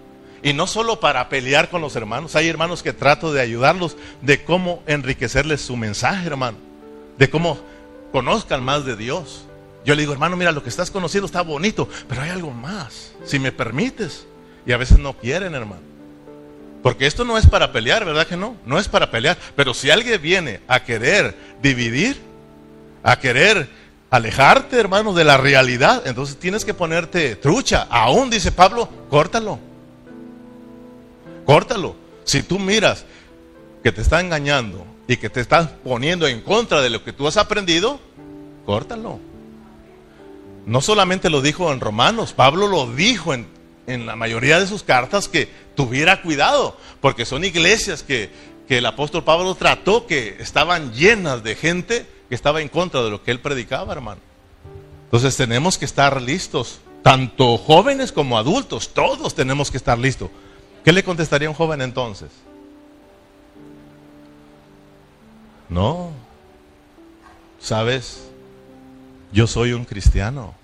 Y 0.43 0.53
no 0.53 0.67
solo 0.67 1.01
para 1.01 1.29
pelear 1.29 1.69
con 1.69 1.83
los 1.83 1.97
hermanos. 1.97 2.37
Hay 2.37 2.49
hermanos 2.49 2.83
que 2.83 2.93
trato 2.93 3.33
de 3.33 3.41
ayudarlos 3.41 3.97
de 4.23 4.43
cómo 4.43 4.83
enriquecerles 4.87 5.61
su 5.61 5.77
mensaje, 5.77 6.27
hermano. 6.27 6.57
De 7.19 7.29
cómo 7.29 7.59
conozcan 8.13 8.63
más 8.63 8.85
de 8.85 8.97
Dios. 8.97 9.45
Yo 9.85 9.95
le 9.95 10.03
digo, 10.03 10.13
hermano, 10.13 10.37
mira, 10.37 10.53
lo 10.53 10.63
que 10.63 10.69
estás 10.69 10.91
conociendo 10.91 11.27
está 11.27 11.43
bonito, 11.43 11.89
pero 12.09 12.23
hay 12.23 12.31
algo 12.31 12.51
más, 12.51 13.13
si 13.25 13.39
me 13.39 13.53
permites. 13.53 14.27
Y 14.67 14.73
a 14.73 14.77
veces 14.77 14.99
no 14.99 15.15
quieren, 15.15 15.55
hermano. 15.55 15.83
Porque 16.83 17.07
esto 17.07 17.25
no 17.25 17.37
es 17.37 17.47
para 17.47 17.73
pelear, 17.73 18.05
¿verdad 18.05 18.27
que 18.27 18.37
no? 18.37 18.57
No 18.65 18.79
es 18.79 18.89
para 18.89 19.11
pelear. 19.11 19.37
Pero 19.57 19.75
si 19.75 19.91
alguien 19.91 20.21
viene 20.21 20.61
a 20.69 20.85
querer 20.85 21.35
dividir, 21.63 22.19
a 23.03 23.19
querer 23.19 23.69
alejarte, 24.11 24.79
hermano, 24.79 25.15
de 25.15 25.25
la 25.25 25.37
realidad, 25.37 26.03
entonces 26.07 26.37
tienes 26.37 26.65
que 26.65 26.75
ponerte 26.75 27.37
trucha. 27.37 27.87
Aún, 27.91 28.29
dice 28.29 28.53
Pablo, 28.53 28.89
córtalo. 29.09 29.59
Córtalo. 31.47 31.97
Si 32.25 32.43
tú 32.43 32.59
miras 32.59 33.05
que 33.83 33.93
te 33.93 34.03
está 34.03 34.21
engañando 34.21 34.85
y 35.07 35.17
que 35.17 35.31
te 35.31 35.41
estás 35.41 35.69
poniendo 35.85 36.27
en 36.27 36.43
contra 36.43 36.81
de 36.81 36.91
lo 36.91 37.03
que 37.03 37.13
tú 37.13 37.27
has 37.27 37.37
aprendido, 37.37 38.01
córtalo. 38.67 39.19
No 40.67 40.81
solamente 40.81 41.31
lo 41.31 41.41
dijo 41.41 41.73
en 41.73 41.81
Romanos, 41.81 42.33
Pablo 42.33 42.67
lo 42.67 42.93
dijo 42.93 43.33
en, 43.33 43.47
en 43.87 44.07
la 44.07 44.17
mayoría 44.17 44.61
de 44.61 44.67
sus 44.67 44.83
cartas 44.83 45.29
que 45.29 45.49
tuviera 45.75 46.21
cuidado, 46.21 46.77
porque 47.01 47.25
son 47.25 47.45
iglesias 47.45 48.03
que, 48.03 48.31
que 48.69 48.79
el 48.79 48.87
apóstol 48.87 49.25
Pablo 49.25 49.55
trató 49.55 50.07
que 50.07 50.37
estaban 50.39 50.93
llenas 50.93 51.43
de 51.43 51.57
gente 51.57 52.07
que 52.31 52.37
estaba 52.37 52.63
en 52.63 52.69
contra 52.69 53.03
de 53.03 53.11
lo 53.11 53.25
que 53.25 53.33
él 53.33 53.41
predicaba, 53.41 53.93
hermano. 53.93 54.21
Entonces 55.07 55.37
tenemos 55.37 55.77
que 55.77 55.85
estar 55.85 56.23
listos, 56.23 56.79
tanto 57.03 57.59
jóvenes 57.59 58.13
como 58.13 58.39
adultos, 58.39 58.95
todos 58.95 59.35
tenemos 59.35 59.69
que 59.69 59.77
estar 59.77 59.99
listos. 59.99 60.31
¿Qué 60.85 60.93
le 60.93 61.03
contestaría 61.03 61.51
un 61.51 61.57
joven 61.57 61.83
entonces? 61.83 62.31
No. 65.69 66.13
¿Sabes? 67.59 68.29
Yo 69.33 69.49
soy 69.49 69.73
un 69.73 69.85
cristiano. 69.85 70.55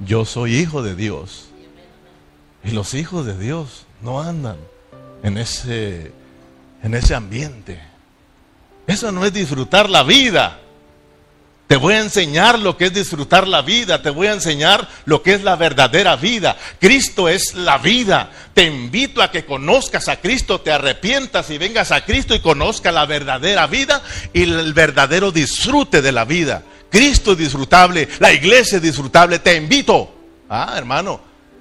Yo 0.00 0.24
soy 0.24 0.56
hijo 0.56 0.82
de 0.82 0.96
Dios. 0.96 1.46
Y 2.64 2.72
los 2.72 2.94
hijos 2.94 3.24
de 3.26 3.38
Dios 3.38 3.86
no 4.02 4.20
andan 4.20 4.56
en 5.22 5.38
ese, 5.38 6.10
en 6.82 6.94
ese 6.94 7.14
ambiente. 7.14 7.93
Eso 8.86 9.12
no 9.12 9.24
es 9.24 9.32
disfrutar 9.32 9.88
la 9.88 10.02
vida. 10.02 10.60
Te 11.66 11.76
voy 11.76 11.94
a 11.94 12.00
enseñar 12.00 12.58
lo 12.58 12.76
que 12.76 12.86
es 12.86 12.94
disfrutar 12.94 13.48
la 13.48 13.62
vida, 13.62 14.02
te 14.02 14.10
voy 14.10 14.26
a 14.26 14.34
enseñar 14.34 14.86
lo 15.06 15.22
que 15.22 15.32
es 15.32 15.42
la 15.42 15.56
verdadera 15.56 16.14
vida. 16.14 16.56
Cristo 16.78 17.28
es 17.28 17.54
la 17.54 17.78
vida. 17.78 18.30
Te 18.52 18.64
invito 18.64 19.22
a 19.22 19.30
que 19.30 19.46
conozcas 19.46 20.08
a 20.08 20.20
Cristo, 20.20 20.60
te 20.60 20.70
arrepientas 20.70 21.48
y 21.50 21.56
vengas 21.56 21.90
a 21.90 22.04
Cristo 22.04 22.34
y 22.34 22.40
conozca 22.40 22.92
la 22.92 23.06
verdadera 23.06 23.66
vida 23.66 24.02
y 24.34 24.42
el 24.42 24.74
verdadero 24.74 25.32
disfrute 25.32 26.02
de 26.02 26.12
la 26.12 26.26
vida. 26.26 26.62
Cristo 26.90 27.32
es 27.32 27.38
disfrutable, 27.38 28.08
la 28.20 28.32
iglesia 28.32 28.76
es 28.76 28.82
disfrutable, 28.82 29.38
te 29.38 29.56
invito. 29.56 30.14
Ah, 30.50 30.74
hermano, 30.76 31.20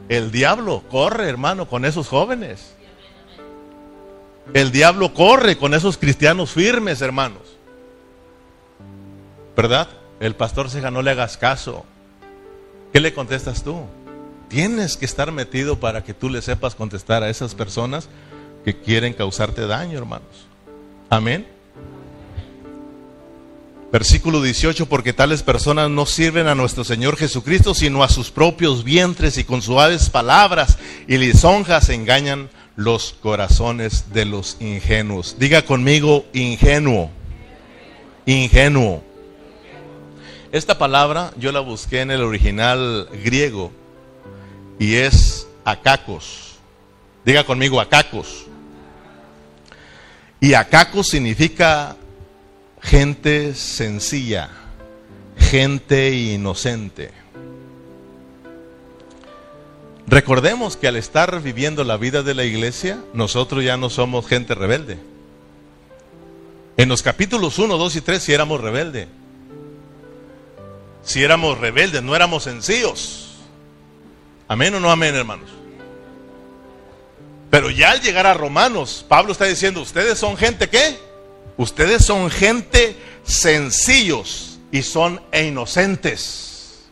el 0.10 0.32
diablo 0.32 0.84
corre, 0.92 1.30
hermano, 1.30 1.68
con 1.68 1.86
esos 1.86 2.08
jóvenes. 2.10 2.76
El 4.52 4.72
diablo 4.72 5.14
corre 5.14 5.58
con 5.58 5.74
esos 5.74 5.98
cristianos 5.98 6.52
firmes, 6.52 7.02
hermanos. 7.02 7.58
¿Verdad? 9.56 9.88
El 10.20 10.36
pastor 10.36 10.70
se 10.70 10.82
no 10.82 11.02
le 11.02 11.12
hagas 11.12 11.38
caso. 11.38 11.86
¿Qué 12.92 13.00
le 13.00 13.14
contestas 13.14 13.64
tú? 13.64 13.84
Tienes 14.50 14.98
que 14.98 15.06
estar 15.06 15.32
metido 15.32 15.80
para 15.80 16.04
que 16.04 16.14
tú 16.14 16.30
le 16.30 16.42
sepas 16.42 16.76
contestar 16.76 17.24
a 17.24 17.30
esas 17.30 17.56
personas 17.56 18.10
que 18.66 18.80
quieren 18.80 19.14
causarte 19.14 19.66
daño, 19.66 19.98
hermanos. 19.98 20.48
Amén. 21.10 21.48
Versículo 23.92 24.42
18, 24.42 24.88
porque 24.88 25.14
tales 25.14 25.44
personas 25.44 25.90
no 25.90 26.08
sirven 26.08 26.48
a 26.48 26.56
nuestro 26.56 26.84
Señor 26.84 27.16
Jesucristo, 27.16 27.76
sino 27.76 28.04
a 28.04 28.10
sus 28.10 28.32
propios 28.32 28.84
vientres 28.84 29.38
y 29.38 29.44
con 29.44 29.62
suaves 29.62 30.10
palabras 30.10 30.80
y 31.08 31.18
lisonjas 31.18 31.90
engañan 31.90 32.50
los 32.76 33.14
corazones 33.22 34.14
de 34.14 34.26
los 34.26 34.58
ingenuos. 34.60 35.38
Diga 35.40 35.64
conmigo 35.64 36.26
ingenuo. 36.34 37.10
Ingenuo. 38.26 39.04
Esta 40.52 40.78
palabra 40.78 41.34
yo 41.38 41.52
la 41.52 41.60
busqué 41.60 42.02
en 42.02 42.12
el 42.12 42.22
original 42.22 43.10
griego 43.24 43.72
y 44.80 44.96
es 44.96 45.48
acacos. 45.66 46.56
Diga 47.26 47.44
conmigo 47.44 47.80
acacos. 47.80 48.46
Y 50.40 50.54
acacos 50.54 51.08
significa 51.08 51.96
gente 52.82 53.56
sencilla, 53.56 54.50
gente 55.38 56.12
inocente. 56.12 57.23
Recordemos 60.08 60.76
que 60.76 60.88
al 60.88 60.96
estar 60.96 61.42
viviendo 61.42 61.84
la 61.84 61.98
vida 61.98 62.24
de 62.24 62.34
la 62.34 62.44
iglesia, 62.44 63.00
nosotros 63.14 63.64
ya 63.64 63.78
no 63.78 63.90
somos 63.90 64.28
gente 64.28 64.54
rebelde. 64.54 64.98
En 66.76 66.90
los 66.90 67.02
capítulos 67.02 67.60
1, 67.60 67.78
2 67.78 67.96
y 67.96 68.02
3 68.02 68.22
si 68.22 68.34
éramos 68.34 68.60
rebeldes. 68.60 69.08
Si 71.04 71.24
éramos 71.24 71.58
rebeldes, 71.60 72.02
no 72.04 72.16
éramos 72.16 72.44
sencillos. 72.44 73.36
Amén 74.48 74.74
o 74.76 74.80
no 74.80 74.92
amén, 74.92 75.16
hermanos. 75.16 75.50
Pero 77.50 77.70
ya 77.70 77.92
al 77.92 78.02
llegar 78.02 78.26
a 78.26 78.34
Romanos, 78.34 79.06
Pablo 79.08 79.32
está 79.32 79.46
diciendo, 79.46 79.82
ustedes 79.82 80.18
son 80.18 80.36
gente 80.38 80.70
qué? 80.70 80.98
Ustedes 81.56 82.04
son 82.04 82.30
gente 82.32 82.98
sencillos 83.24 84.60
y 84.72 84.82
son 84.82 85.22
e 85.32 85.46
inocentes. 85.46 86.86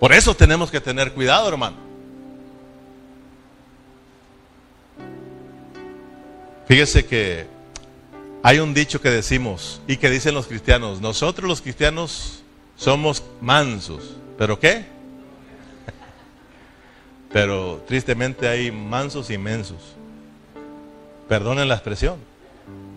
Por 0.00 0.12
eso 0.12 0.34
tenemos 0.34 0.70
que 0.70 0.80
tener 0.80 1.12
cuidado, 1.12 1.48
hermano. 1.48 1.85
Fíjese 6.66 7.06
que 7.06 7.46
hay 8.42 8.58
un 8.58 8.74
dicho 8.74 9.00
que 9.00 9.10
decimos 9.10 9.80
y 9.86 9.96
que 9.96 10.10
dicen 10.10 10.34
los 10.34 10.46
cristianos, 10.46 11.00
nosotros 11.00 11.48
los 11.48 11.62
cristianos 11.62 12.42
somos 12.76 13.22
mansos, 13.40 14.16
pero 14.36 14.58
¿qué? 14.58 14.84
Pero 17.32 17.84
tristemente 17.86 18.48
hay 18.48 18.70
mansos 18.70 19.30
y 19.30 19.38
mensos. 19.38 19.78
Perdonen 21.28 21.68
la 21.68 21.74
expresión, 21.74 22.18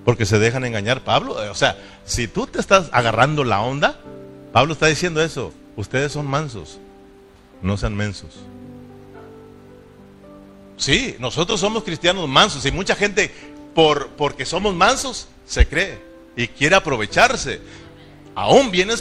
porque 0.06 0.26
se 0.26 0.40
dejan 0.40 0.66
engañar. 0.66 1.04
Pablo, 1.04 1.34
o 1.34 1.56
sea, 1.56 1.78
si 2.06 2.28
tú 2.28 2.46
te 2.46 2.60
estás 2.60 2.90
agarrando 2.92 3.44
la 3.44 3.62
onda, 3.62 4.00
Pablo 4.54 4.74
está 4.74 4.88
diciendo 4.88 5.22
eso, 5.22 5.52
ustedes 5.76 6.12
son 6.12 6.28
mansos, 6.28 6.80
no 7.62 7.78
sean 7.78 7.96
mensos. 7.96 8.40
Sí, 10.78 11.16
nosotros 11.20 11.60
somos 11.60 11.84
cristianos 11.84 12.30
mansos 12.30 12.66
y 12.66 12.72
mucha 12.72 12.96
gente 12.96 13.32
por, 13.80 14.10
porque 14.10 14.46
somos 14.46 14.76
mansos, 14.76 15.30
se 15.46 15.66
cree 15.66 16.02
y 16.36 16.50
quiere 16.50 16.76
aprovecharse. 16.76 17.62
Aún 18.36 18.72
vienen 18.72 18.98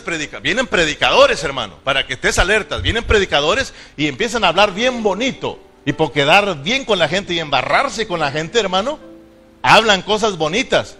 predicadores, 0.68 1.42
hermano, 1.42 1.74
para 1.82 2.06
que 2.06 2.12
estés 2.12 2.38
alertas. 2.38 2.80
Vienen 2.80 3.02
predicadores 3.02 3.74
y 3.96 4.06
empiezan 4.06 4.44
a 4.44 4.48
hablar 4.50 4.72
bien 4.72 5.02
bonito. 5.02 5.58
Y 5.84 5.94
por 5.94 6.12
quedar 6.12 6.62
bien 6.62 6.84
con 6.84 7.00
la 7.00 7.08
gente 7.08 7.34
y 7.34 7.40
embarrarse 7.40 8.06
con 8.06 8.20
la 8.20 8.30
gente, 8.30 8.60
hermano, 8.60 9.00
hablan 9.62 10.02
cosas 10.02 10.38
bonitas. 10.38 10.96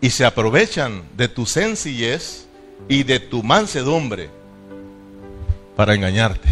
Y 0.00 0.10
se 0.10 0.24
aprovechan 0.24 1.02
de 1.16 1.26
tu 1.26 1.46
sencillez 1.46 2.46
y 2.88 3.02
de 3.02 3.18
tu 3.18 3.42
mansedumbre 3.42 4.30
para 5.74 5.96
engañarte. 5.96 6.48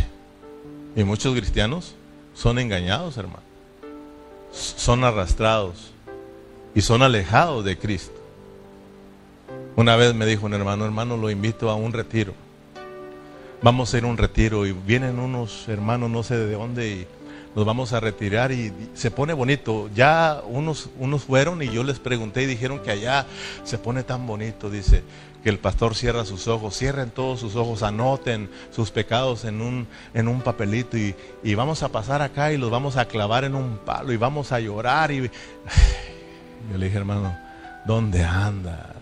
Y 0.96 1.04
muchos 1.04 1.36
cristianos 1.36 1.94
son 2.34 2.58
engañados, 2.58 3.16
hermano 3.16 3.43
son 4.54 5.04
arrastrados 5.04 5.92
y 6.74 6.80
son 6.80 7.02
alejados 7.02 7.64
de 7.64 7.76
Cristo. 7.76 8.14
Una 9.76 9.96
vez 9.96 10.14
me 10.14 10.26
dijo 10.26 10.46
un 10.46 10.54
hermano, 10.54 10.84
hermano, 10.84 11.16
lo 11.16 11.30
invito 11.30 11.68
a 11.68 11.74
un 11.74 11.92
retiro. 11.92 12.32
Vamos 13.60 13.92
a 13.92 13.98
ir 13.98 14.04
a 14.04 14.06
un 14.06 14.16
retiro 14.16 14.66
y 14.66 14.72
vienen 14.72 15.18
unos 15.18 15.68
hermanos, 15.68 16.10
no 16.10 16.22
sé 16.22 16.36
de 16.36 16.52
dónde, 16.52 16.88
y 16.88 17.06
nos 17.56 17.64
vamos 17.64 17.92
a 17.92 18.00
retirar 18.00 18.52
y 18.52 18.72
se 18.94 19.10
pone 19.10 19.32
bonito. 19.32 19.90
Ya 19.94 20.42
unos, 20.46 20.90
unos 20.98 21.24
fueron 21.24 21.62
y 21.62 21.70
yo 21.70 21.82
les 21.82 21.98
pregunté 21.98 22.42
y 22.42 22.46
dijeron 22.46 22.80
que 22.80 22.90
allá 22.90 23.26
se 23.64 23.78
pone 23.78 24.02
tan 24.02 24.26
bonito, 24.26 24.70
dice 24.70 25.02
que 25.44 25.50
el 25.50 25.58
pastor 25.58 25.94
cierra 25.94 26.24
sus 26.24 26.48
ojos, 26.48 26.74
cierren 26.74 27.10
todos 27.10 27.38
sus 27.38 27.54
ojos, 27.54 27.82
anoten 27.82 28.48
sus 28.70 28.90
pecados 28.90 29.44
en 29.44 29.60
un, 29.60 29.86
en 30.14 30.26
un 30.26 30.40
papelito 30.40 30.96
y, 30.96 31.54
vamos 31.54 31.82
a 31.82 31.90
pasar 31.90 32.22
acá 32.22 32.50
y 32.50 32.56
los 32.56 32.70
vamos 32.70 32.96
a 32.96 33.04
clavar 33.04 33.44
en 33.44 33.54
un 33.54 33.76
palo 33.76 34.10
y 34.14 34.16
vamos 34.16 34.52
a 34.52 34.60
llorar. 34.60 35.12
Y 35.12 35.20
yo 36.72 36.78
le 36.78 36.86
dije, 36.86 36.96
hermano, 36.96 37.36
¿dónde 37.84 38.24
andas? 38.24 38.96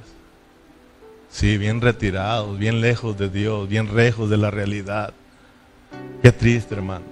Sí, 1.30 1.56
bien 1.58 1.80
retirados, 1.80 2.58
bien 2.58 2.80
lejos 2.80 3.16
de 3.16 3.28
Dios, 3.28 3.68
bien 3.68 3.94
lejos 3.94 4.28
de 4.28 4.36
la 4.36 4.50
realidad. 4.50 5.14
Qué 6.22 6.32
triste, 6.32 6.74
hermano. 6.74 7.04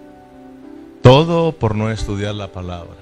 Todo 1.03 1.53
por 1.53 1.77
no 1.77 1.89
estudiar 1.93 2.35
la 2.35 2.49
palabra. 2.49 2.97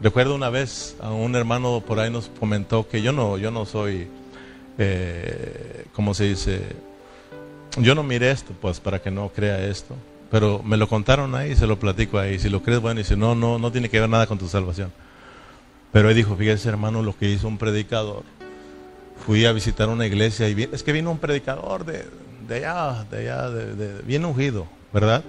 Recuerdo 0.00 0.36
una 0.36 0.50
vez 0.50 0.94
a 1.00 1.10
un 1.10 1.34
hermano 1.34 1.82
por 1.84 1.98
ahí 1.98 2.12
nos 2.12 2.30
comentó 2.38 2.86
que 2.88 3.02
yo 3.02 3.10
no, 3.10 3.38
yo 3.38 3.50
no 3.50 3.66
soy 3.66 4.08
eh, 4.78 5.86
¿cómo 5.92 6.14
se 6.14 6.24
dice? 6.24 6.62
Yo 7.76 7.94
no 7.94 8.02
miré 8.02 8.30
esto, 8.30 8.54
pues, 8.60 8.80
para 8.80 9.00
que 9.02 9.10
no 9.10 9.28
crea 9.28 9.64
esto. 9.66 9.94
Pero 10.30 10.62
me 10.62 10.76
lo 10.76 10.88
contaron 10.88 11.34
ahí, 11.34 11.56
se 11.56 11.66
lo 11.66 11.78
platico 11.78 12.18
ahí. 12.18 12.38
Si 12.38 12.48
lo 12.48 12.62
crees, 12.62 12.80
bueno, 12.80 13.00
y 13.00 13.04
si 13.04 13.16
no, 13.16 13.34
no, 13.34 13.58
no 13.58 13.72
tiene 13.72 13.88
que 13.88 14.00
ver 14.00 14.08
nada 14.08 14.26
con 14.26 14.38
tu 14.38 14.48
salvación. 14.48 14.92
Pero 15.92 16.10
él 16.10 16.16
dijo, 16.16 16.36
fíjese 16.36 16.68
hermano, 16.68 17.02
lo 17.02 17.16
que 17.16 17.30
hizo 17.30 17.48
un 17.48 17.58
predicador. 17.58 18.22
Fui 19.24 19.44
a 19.46 19.52
visitar 19.52 19.88
una 19.88 20.06
iglesia 20.06 20.48
y 20.48 20.68
es 20.70 20.82
que 20.82 20.92
vino 20.92 21.10
un 21.10 21.18
predicador 21.18 21.84
de, 21.84 22.04
allá, 22.54 23.04
de 23.10 23.18
allá, 23.18 23.50
de, 23.50 24.02
bien 24.02 24.24
ungido, 24.24 24.66
¿verdad? 24.92 25.24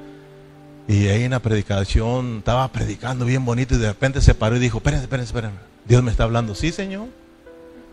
Y 0.88 1.08
ahí 1.08 1.24
en 1.24 1.32
la 1.32 1.39
predicación 1.39 2.38
estaba 2.39 2.68
predicando 2.72 3.26
bien 3.26 3.45
bonito 3.45 3.76
y 3.76 3.78
de 3.78 3.88
repente 3.88 4.22
se 4.22 4.36
paró 4.36 4.58
y 4.58 4.60
dijo, 4.60 4.78
espérense, 4.78 5.06
espérense, 5.06 5.30
espérense. 5.30 5.58
Dios 5.86 6.04
me 6.04 6.12
está 6.12 6.24
hablando. 6.24 6.56
Sí, 6.56 6.72
Señor. 6.72 7.08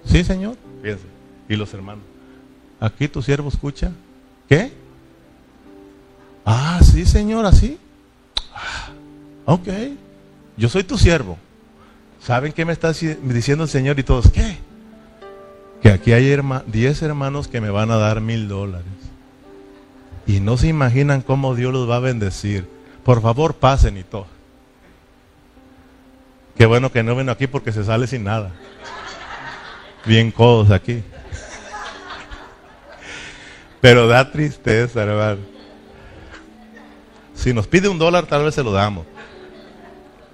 Sí, 0.05 0.23
Señor. 0.23 0.57
Fíjense. 0.83 1.16
Y 1.49 1.57
los 1.57 1.73
hermanos, 1.75 2.05
aquí 2.81 3.09
tu 3.09 3.23
siervo 3.23 3.49
escucha. 3.49 3.93
¿Qué? 4.49 4.73
Ah, 6.45 6.81
sí, 6.83 7.05
Señor, 7.05 7.47
así. 7.47 7.79
Ah, 8.55 8.91
ok, 9.45 9.69
yo 10.57 10.69
soy 10.69 10.85
tu 10.85 10.97
siervo. 10.97 11.39
¿Saben 12.21 12.53
qué 12.53 12.65
me 12.65 12.73
está 12.73 12.93
diciendo 12.93 13.65
el 13.65 13.71
Señor 13.71 13.99
y 13.99 14.03
todos? 14.03 14.31
¿Qué? 14.31 14.59
Que 15.83 15.91
aquí 15.91 16.13
hay 16.13 16.37
10 16.67 17.03
hermanos 17.03 17.47
que 17.47 17.61
me 17.61 17.71
van 17.71 17.91
a 17.91 17.97
dar 17.97 18.21
mil 18.21 18.49
dólares. 18.49 18.87
Y 20.27 20.41
no 20.41 20.57
se 20.57 20.67
imaginan 20.67 21.23
cómo 21.23 21.55
Dios 21.55 21.73
los 21.73 21.89
va 21.89 21.97
a 21.97 22.01
bendecir. 22.01 22.69
Por 23.05 23.23
favor, 23.23 23.55
pasen 23.55 23.97
y 23.97 24.03
todo. 24.03 24.27
Qué 26.57 26.67
bueno 26.67 26.91
que 26.91 27.05
no 27.05 27.15
ven 27.15 27.29
aquí 27.29 27.47
porque 27.47 27.71
se 27.71 27.85
sale 27.85 28.07
sin 28.09 28.25
nada. 28.25 28.51
Bien 30.05 30.33
codos 30.33 30.71
aquí. 30.71 31.03
Pero 33.87 34.09
da 34.09 34.33
tristeza, 34.33 35.05
hermano. 35.05 35.43
Si 37.37 37.55
nos 37.55 37.69
pide 37.69 37.87
un 37.87 38.01
dólar, 38.01 38.27
tal 38.27 38.43
vez 38.43 38.57
se 38.57 38.65
lo 38.65 38.73
damos. 38.73 39.07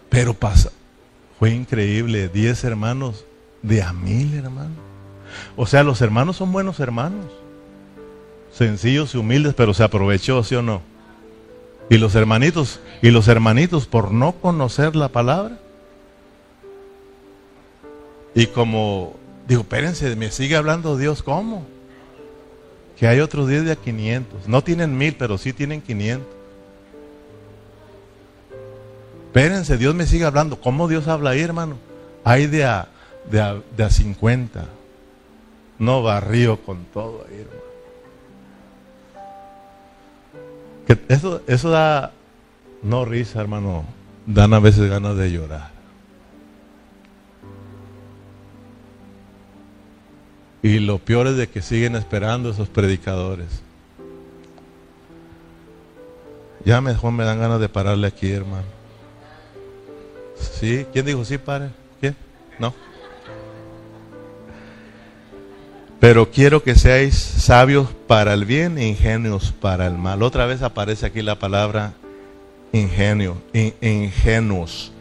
Pero 0.09 0.33
pasa, 0.33 0.71
fue 1.39 1.51
increíble, 1.51 2.31
diez 2.31 2.65
hermanos 2.65 3.27
de 3.61 3.83
a 3.83 3.93
mil, 3.93 4.33
hermano. 4.33 4.77
O 5.55 5.67
sea, 5.67 5.83
los 5.83 6.01
hermanos 6.01 6.37
son 6.37 6.51
buenos 6.51 6.81
hermanos. 6.81 7.27
Sencillos 8.55 9.15
y 9.15 9.19
humildes, 9.19 9.53
pero 9.53 9.75
se 9.75 9.85
aprovechó, 9.85 10.43
¿sí 10.45 10.55
o 10.55 10.63
no? 10.63 10.81
Y 11.91 11.99
los 11.99 12.15
hermanitos, 12.15 12.81
y 13.03 13.11
los 13.11 13.29
hermanitos 13.29 13.87
por 13.87 14.13
no 14.13 14.33
conocer 14.33 14.97
la 14.97 15.09
palabra. 15.09 15.59
Y 18.35 18.47
como, 18.47 19.15
digo, 19.47 19.61
espérense, 19.61 20.17
me 20.17 20.31
sigue 20.31 20.57
hablando 20.57 20.97
Dios, 20.97 21.23
¿cómo? 21.23 21.67
Que 23.03 23.09
hay 23.09 23.19
otros 23.19 23.49
10 23.49 23.65
de 23.65 23.73
a 23.73 23.75
500. 23.75 24.47
No 24.47 24.63
tienen 24.63 24.97
mil, 24.97 25.17
pero 25.17 25.37
sí 25.37 25.53
tienen 25.53 25.81
500. 25.81 26.25
Espérense, 29.27 29.77
Dios 29.77 29.93
me 29.93 30.07
sigue 30.07 30.25
hablando. 30.25 30.61
¿Cómo 30.61 30.87
Dios 30.87 31.09
habla 31.09 31.31
ahí, 31.31 31.41
hermano? 31.41 31.79
Hay 32.23 32.47
de 32.47 32.65
a, 32.65 32.87
de 33.29 33.41
a, 33.41 33.61
de 33.77 33.83
a 33.83 33.91
50. 33.91 34.67
No 35.81 36.05
barrío 36.05 36.63
con 36.63 36.85
todo 36.95 37.27
ahí, 37.29 37.41
hermano. 37.41 37.63
Eso, 41.09 41.43
eso 41.49 41.71
da, 41.71 42.13
no 42.85 43.05
risa, 43.05 43.41
hermano. 43.41 43.85
Dan 44.27 44.55
a 44.55 44.61
veces 44.61 44.89
ganas 44.89 45.17
de 45.17 45.33
llorar. 45.33 45.72
Y 50.63 50.79
lo 50.79 50.99
peor 50.99 51.27
es 51.27 51.37
de 51.37 51.49
que 51.49 51.63
siguen 51.63 51.97
esperando 51.97 52.51
esos 52.51 52.69
predicadores. 52.69 53.63
Ya 56.65 56.81
mejor 56.81 57.13
me 57.13 57.25
dan 57.25 57.41
ganas 57.41 57.61
de 57.61 57.69
pararle 57.69 58.07
aquí, 58.07 58.31
hermano. 58.31 58.67
¿Sí? 60.37 60.87
¿Quién 60.93 61.07
dijo 61.07 61.25
sí, 61.25 61.39
pare? 61.39 61.71
¿Quién? 62.01 62.17
No. 62.59 62.73
Pero 65.99 66.31
quiero 66.31 66.63
que 66.63 66.75
seáis 66.75 67.15
sabios 67.15 67.89
para 68.07 68.35
el 68.35 68.45
bien 68.45 68.79
e 68.79 68.87
ingenuos 68.87 69.53
para 69.53 69.87
el 69.87 69.95
mal. 69.95 70.23
Otra 70.23 70.47
vez 70.47 70.63
aparece 70.63 71.07
aquí 71.07 71.23
la 71.23 71.39
palabra 71.39 71.95
ingenio, 72.73 73.37
ingenuos 73.53 74.93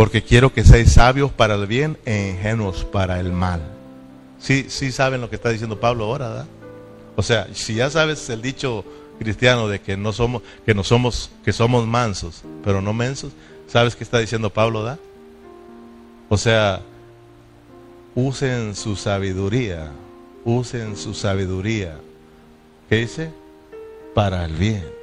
porque 0.00 0.22
quiero 0.22 0.50
que 0.50 0.64
seáis 0.64 0.92
sabios 0.92 1.30
para 1.30 1.54
el 1.54 1.66
bien 1.66 1.98
e 2.06 2.30
ingenuos 2.30 2.84
para 2.84 3.20
el 3.20 3.32
mal. 3.32 3.79
Sí, 4.40 4.66
sí 4.68 4.90
saben 4.90 5.20
lo 5.20 5.28
que 5.28 5.36
está 5.36 5.50
diciendo 5.50 5.78
Pablo 5.78 6.04
ahora, 6.04 6.28
¿verdad? 6.28 6.46
O 7.16 7.22
sea, 7.22 7.48
si 7.52 7.74
ya 7.74 7.90
sabes 7.90 8.28
el 8.30 8.40
dicho 8.40 8.84
cristiano 9.18 9.68
de 9.68 9.80
que 9.80 9.96
no 9.96 10.12
somos, 10.12 10.42
que 10.64 10.74
no 10.74 10.82
somos, 10.82 11.30
que 11.44 11.52
somos 11.52 11.86
mansos, 11.86 12.42
pero 12.64 12.80
no 12.80 12.94
mensos, 12.94 13.32
¿sabes 13.66 13.94
qué 13.94 14.04
está 14.04 14.18
diciendo 14.18 14.50
Pablo, 14.50 14.82
da? 14.82 14.98
O 16.30 16.38
sea, 16.38 16.80
usen 18.14 18.74
su 18.74 18.96
sabiduría, 18.96 19.90
usen 20.44 20.96
su 20.96 21.12
sabiduría. 21.12 21.98
¿Qué 22.88 22.96
dice? 22.96 23.30
Para 24.14 24.44
el 24.44 24.52
bien. 24.54 24.99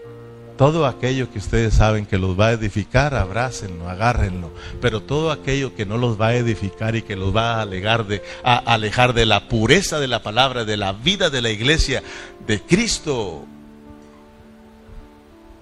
Todo 0.57 0.87
aquello 0.87 1.31
que 1.31 1.37
ustedes 1.37 1.75
saben 1.75 2.07
que 2.07 2.17
los 2.17 2.37
va 2.37 2.47
a 2.47 2.51
edificar, 2.53 3.13
abrácenlo, 3.13 3.87
agárrenlo. 3.87 4.49
Pero 4.81 5.01
todo 5.01 5.31
aquello 5.31 5.75
que 5.75 5.85
no 5.85 5.97
los 5.97 6.19
va 6.19 6.29
a 6.29 6.35
edificar 6.35 6.95
y 6.95 7.03
que 7.03 7.15
los 7.15 7.35
va 7.35 7.55
a, 7.55 7.61
alegar 7.61 8.07
de, 8.07 8.23
a 8.43 8.57
alejar 8.57 9.13
de 9.13 9.27
la 9.27 9.47
pureza 9.47 9.99
de 9.99 10.07
la 10.07 10.23
palabra, 10.23 10.65
de 10.65 10.75
la 10.75 10.93
vida 10.93 11.29
de 11.29 11.43
la 11.43 11.51
iglesia, 11.51 12.01
de 12.47 12.59
Cristo, 12.59 13.45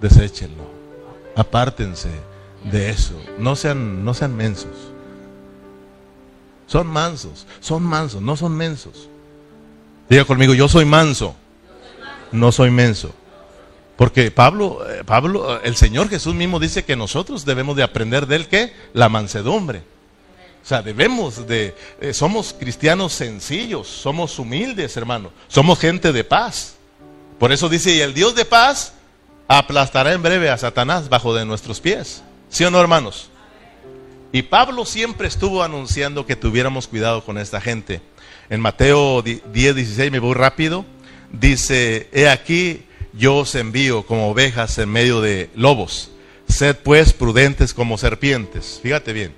deséchenlo. 0.00 0.64
Apártense 1.36 2.08
de 2.64 2.88
eso. 2.88 3.20
No 3.38 3.54
sean, 3.54 4.02
no 4.02 4.14
sean 4.14 4.34
mensos. 4.34 4.72
Son 6.66 6.86
mansos, 6.86 7.46
son 7.60 7.82
mansos, 7.82 8.22
no 8.22 8.34
son 8.34 8.56
mensos. 8.56 9.10
Diga 10.08 10.24
conmigo, 10.24 10.54
yo 10.54 10.68
soy 10.68 10.86
manso, 10.86 11.36
no 12.32 12.50
soy 12.50 12.70
menso. 12.70 13.14
Porque 13.96 14.30
Pablo, 14.30 14.86
eh, 14.88 15.02
Pablo, 15.04 15.60
el 15.62 15.76
Señor 15.76 16.08
Jesús 16.08 16.34
mismo 16.34 16.60
dice 16.60 16.84
que 16.84 16.96
nosotros 16.96 17.44
debemos 17.44 17.76
de 17.76 17.82
aprender 17.82 18.26
de 18.26 18.36
él 18.36 18.48
que 18.48 18.72
la 18.92 19.08
mansedumbre. 19.08 19.82
O 20.62 20.68
sea, 20.68 20.82
debemos 20.82 21.46
de, 21.46 21.74
eh, 22.00 22.12
somos 22.12 22.52
cristianos 22.52 23.12
sencillos, 23.12 23.86
somos 23.86 24.38
humildes, 24.38 24.96
hermano, 24.96 25.30
somos 25.48 25.78
gente 25.78 26.12
de 26.12 26.24
paz. 26.24 26.74
Por 27.38 27.52
eso 27.52 27.68
dice, 27.68 27.94
y 27.94 28.00
el 28.00 28.14
Dios 28.14 28.34
de 28.34 28.44
paz 28.44 28.92
aplastará 29.48 30.12
en 30.12 30.22
breve 30.22 30.50
a 30.50 30.58
Satanás 30.58 31.08
bajo 31.08 31.34
de 31.34 31.44
nuestros 31.44 31.80
pies. 31.80 32.22
¿Sí 32.50 32.64
o 32.64 32.70
no, 32.70 32.80
hermanos? 32.80 33.30
Y 34.32 34.42
Pablo 34.42 34.84
siempre 34.84 35.28
estuvo 35.28 35.62
anunciando 35.62 36.26
que 36.26 36.36
tuviéramos 36.36 36.88
cuidado 36.88 37.24
con 37.24 37.38
esta 37.38 37.60
gente. 37.60 38.00
En 38.50 38.60
Mateo 38.60 39.22
10, 39.22 39.44
16, 39.52 40.10
me 40.10 40.18
voy 40.18 40.34
rápido, 40.34 40.84
dice, 41.32 42.08
he 42.12 42.28
aquí, 42.28 42.84
yo 43.16 43.36
os 43.36 43.54
envío 43.54 44.04
como 44.06 44.28
ovejas 44.30 44.78
en 44.78 44.90
medio 44.90 45.20
de 45.20 45.50
lobos. 45.54 46.10
Sed 46.48 46.76
pues 46.76 47.12
prudentes 47.12 47.74
como 47.74 47.98
serpientes. 47.98 48.80
Fíjate 48.82 49.12
bien. 49.12 49.34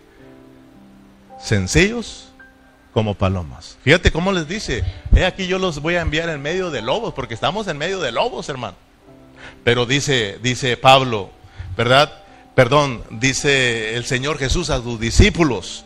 Sencillos 1.40 2.28
como 2.92 3.14
palomas. 3.14 3.78
Fíjate 3.82 4.10
cómo 4.10 4.32
les 4.32 4.48
dice. 4.48 4.84
He 5.14 5.24
aquí 5.24 5.46
yo 5.46 5.58
los 5.58 5.80
voy 5.80 5.94
a 5.94 6.00
enviar 6.00 6.28
en 6.28 6.42
medio 6.42 6.70
de 6.70 6.82
lobos, 6.82 7.14
porque 7.14 7.34
estamos 7.34 7.68
en 7.68 7.78
medio 7.78 8.00
de 8.00 8.12
lobos, 8.12 8.48
hermano. 8.48 8.76
Pero 9.64 9.86
dice, 9.86 10.38
dice 10.42 10.76
Pablo, 10.76 11.30
¿verdad? 11.76 12.24
Perdón, 12.54 13.04
dice 13.10 13.94
el 13.94 14.04
Señor 14.04 14.38
Jesús 14.38 14.70
a 14.70 14.82
sus 14.82 14.98
discípulos. 14.98 15.84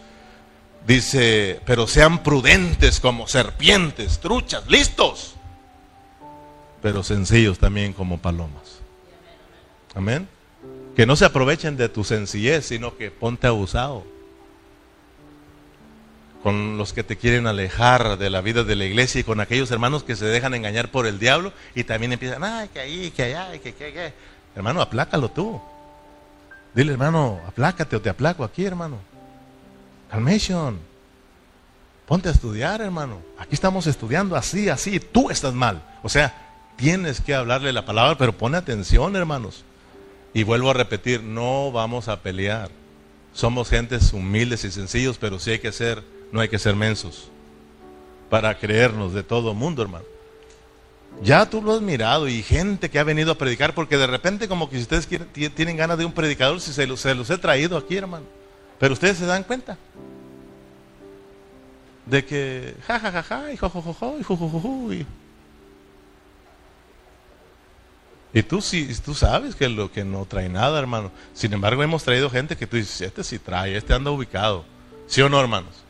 Dice, 0.86 1.60
pero 1.66 1.86
sean 1.86 2.22
prudentes 2.22 2.98
como 2.98 3.28
serpientes, 3.28 4.18
truchas, 4.18 4.64
listos 4.66 5.36
pero 6.82 7.04
sencillos 7.04 7.58
también 7.58 7.92
como 7.92 8.18
palomas. 8.18 8.80
Amén. 9.94 10.28
Que 10.96 11.06
no 11.06 11.16
se 11.16 11.24
aprovechen 11.24 11.76
de 11.76 11.88
tu 11.88 12.04
sencillez, 12.04 12.66
sino 12.66 12.96
que 12.96 13.10
ponte 13.10 13.46
abusado. 13.46 14.04
Con 16.42 16.76
los 16.76 16.92
que 16.92 17.04
te 17.04 17.16
quieren 17.16 17.46
alejar 17.46 18.18
de 18.18 18.28
la 18.28 18.40
vida 18.40 18.64
de 18.64 18.74
la 18.74 18.84
iglesia 18.84 19.20
y 19.20 19.24
con 19.24 19.40
aquellos 19.40 19.70
hermanos 19.70 20.02
que 20.02 20.16
se 20.16 20.24
dejan 20.24 20.54
engañar 20.54 20.90
por 20.90 21.06
el 21.06 21.20
diablo 21.20 21.52
y 21.74 21.84
también 21.84 22.12
empiezan, 22.12 22.42
ay, 22.42 22.68
que 22.72 22.80
ahí, 22.80 23.10
que 23.12 23.22
allá, 23.22 23.52
que, 23.52 23.72
que, 23.72 23.92
que. 23.92 24.12
Hermano, 24.56 24.82
aplácalo 24.82 25.30
tú. 25.30 25.60
Dile, 26.74 26.92
hermano, 26.92 27.40
aplácate 27.46 27.94
o 27.94 28.00
te 28.00 28.10
aplaco 28.10 28.42
aquí, 28.42 28.64
hermano. 28.64 28.98
Calmation. 30.10 30.80
Ponte 32.06 32.28
a 32.28 32.32
estudiar, 32.32 32.80
hermano. 32.80 33.20
Aquí 33.38 33.54
estamos 33.54 33.86
estudiando 33.86 34.34
así, 34.34 34.68
así. 34.68 34.98
Tú 34.98 35.30
estás 35.30 35.54
mal. 35.54 35.80
O 36.02 36.08
sea, 36.08 36.51
Tienes 36.82 37.20
que 37.20 37.32
hablarle 37.32 37.72
la 37.72 37.86
palabra, 37.86 38.18
pero 38.18 38.36
pone 38.36 38.56
atención, 38.56 39.14
hermanos. 39.14 39.62
Y 40.34 40.42
vuelvo 40.42 40.70
a 40.70 40.74
repetir, 40.74 41.22
no 41.22 41.70
vamos 41.70 42.08
a 42.08 42.22
pelear. 42.22 42.70
Somos 43.32 43.68
gentes 43.70 44.12
humildes 44.12 44.64
y 44.64 44.72
sencillos, 44.72 45.16
pero 45.16 45.38
sí 45.38 45.52
hay 45.52 45.58
que 45.60 45.70
ser, 45.70 46.02
no 46.32 46.40
hay 46.40 46.48
que 46.48 46.58
ser 46.58 46.74
mensos. 46.74 47.30
Para 48.28 48.58
creernos 48.58 49.14
de 49.14 49.22
todo 49.22 49.54
mundo, 49.54 49.80
hermano. 49.80 50.04
Ya 51.22 51.48
tú 51.48 51.62
lo 51.62 51.74
has 51.74 51.80
mirado 51.80 52.26
y 52.26 52.42
gente 52.42 52.90
que 52.90 52.98
ha 52.98 53.04
venido 53.04 53.30
a 53.30 53.38
predicar, 53.38 53.76
porque 53.76 53.96
de 53.96 54.08
repente 54.08 54.48
como 54.48 54.68
que 54.68 54.74
si 54.74 54.82
ustedes 54.82 55.06
tienen 55.54 55.76
ganas 55.76 55.98
de 55.98 56.04
un 56.04 56.12
predicador, 56.12 56.60
si 56.60 56.72
se 56.72 56.84
los, 56.88 57.06
he 57.06 57.38
traído 57.38 57.76
aquí, 57.76 57.96
hermano. 57.96 58.26
Pero 58.80 58.94
ustedes 58.94 59.18
se 59.18 59.26
dan 59.26 59.44
cuenta 59.44 59.78
de 62.06 62.24
que 62.24 62.74
ja 62.88 62.98
ja 62.98 63.12
ja 63.12 63.22
ja 63.22 63.52
y 63.52 63.56
jo 63.56 63.68
jo 63.68 63.80
jo 63.80 63.94
jo 63.94 64.18
y 64.18 64.22
jo 64.24 64.36
jo 64.36 64.92
y 64.92 65.06
Y 68.34 68.42
tú 68.42 68.62
sí, 68.62 68.88
tú 69.04 69.14
sabes 69.14 69.54
que 69.54 69.68
lo 69.68 69.92
que 69.92 70.04
no 70.04 70.24
trae 70.24 70.48
nada, 70.48 70.78
hermano. 70.78 71.10
Sin 71.34 71.52
embargo, 71.52 71.82
hemos 71.82 72.02
traído 72.02 72.30
gente 72.30 72.56
que 72.56 72.66
tú 72.66 72.76
dices, 72.76 73.00
este 73.02 73.24
sí 73.24 73.38
trae, 73.38 73.76
este 73.76 73.92
anda 73.92 74.10
ubicado. 74.10 74.64
¿Sí 75.06 75.20
o 75.20 75.28
no, 75.28 75.38
hermanos? 75.38 75.84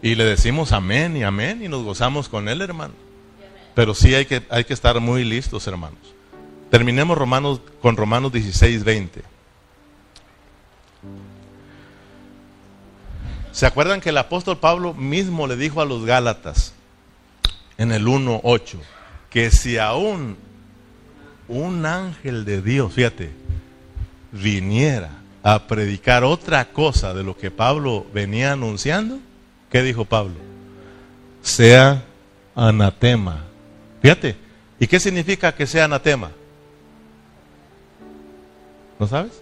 Y 0.00 0.14
le 0.14 0.24
decimos 0.24 0.72
amén 0.72 1.16
y 1.16 1.22
amén 1.22 1.62
y 1.62 1.68
nos 1.68 1.82
gozamos 1.82 2.28
con 2.28 2.48
él, 2.48 2.62
hermano. 2.62 2.94
Pero 3.74 3.94
sí 3.94 4.14
hay 4.14 4.24
que, 4.24 4.42
hay 4.48 4.64
que 4.64 4.72
estar 4.72 4.98
muy 5.00 5.24
listos, 5.24 5.66
hermanos. 5.66 5.98
Terminemos 6.70 7.18
Romanos, 7.18 7.60
con 7.82 7.96
Romanos 7.96 8.32
16, 8.32 8.84
20. 8.84 9.22
¿Se 13.52 13.66
acuerdan 13.66 14.00
que 14.00 14.10
el 14.10 14.18
apóstol 14.18 14.58
Pablo 14.58 14.94
mismo 14.94 15.46
le 15.46 15.56
dijo 15.56 15.80
a 15.80 15.86
los 15.86 16.04
Gálatas 16.04 16.74
en 17.78 17.92
el 17.92 18.06
1.8 18.06 18.78
que 19.30 19.50
si 19.50 19.78
aún 19.78 20.36
un 21.48 21.86
ángel 21.86 22.44
de 22.44 22.62
Dios, 22.62 22.92
fíjate, 22.92 23.30
viniera 24.32 25.10
a 25.42 25.66
predicar 25.66 26.24
otra 26.24 26.72
cosa 26.72 27.14
de 27.14 27.22
lo 27.22 27.36
que 27.36 27.50
Pablo 27.50 28.06
venía 28.12 28.52
anunciando, 28.52 29.18
¿qué 29.70 29.82
dijo 29.82 30.04
Pablo? 30.04 30.34
Sea 31.42 32.02
anatema. 32.54 33.44
Fíjate, 34.02 34.36
¿y 34.80 34.86
qué 34.86 34.98
significa 34.98 35.54
que 35.54 35.66
sea 35.66 35.84
anatema? 35.84 36.32
¿No 38.98 39.06
sabes? 39.06 39.32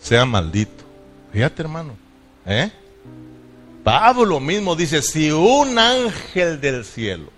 Sea 0.00 0.26
maldito. 0.26 0.84
Fíjate, 1.32 1.62
hermano. 1.62 1.96
¿Eh? 2.44 2.70
Pablo 3.82 4.40
mismo 4.40 4.76
dice, 4.76 5.00
si 5.00 5.30
un 5.30 5.78
ángel 5.78 6.60
del 6.60 6.84
cielo 6.84 7.33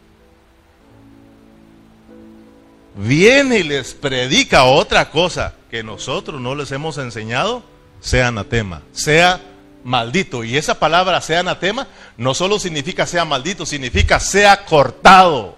viene 2.97 3.59
y 3.59 3.63
les 3.63 3.95
predica 3.95 4.65
otra 4.65 5.11
cosa 5.11 5.55
que 5.71 5.83
nosotros 5.83 6.41
no 6.41 6.55
les 6.55 6.73
hemos 6.73 6.99
enseñado, 6.99 7.63
sea 8.01 8.29
anatema, 8.29 8.83
sea 8.93 9.41
maldito. 9.85 10.43
Y 10.43 10.57
esa 10.57 10.79
palabra 10.79 11.21
sea 11.21 11.41
anatema 11.41 11.87
no 12.17 12.35
solo 12.35 12.59
significa 12.59 13.07
sea 13.07 13.25
maldito, 13.25 13.67
significa 13.67 14.19
sea 14.19 14.65
cortado, 14.65 15.57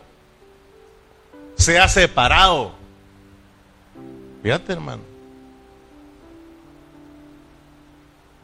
sea 1.56 1.88
separado. 1.88 2.72
Fíjate, 4.42 4.72
hermano. 4.72 5.07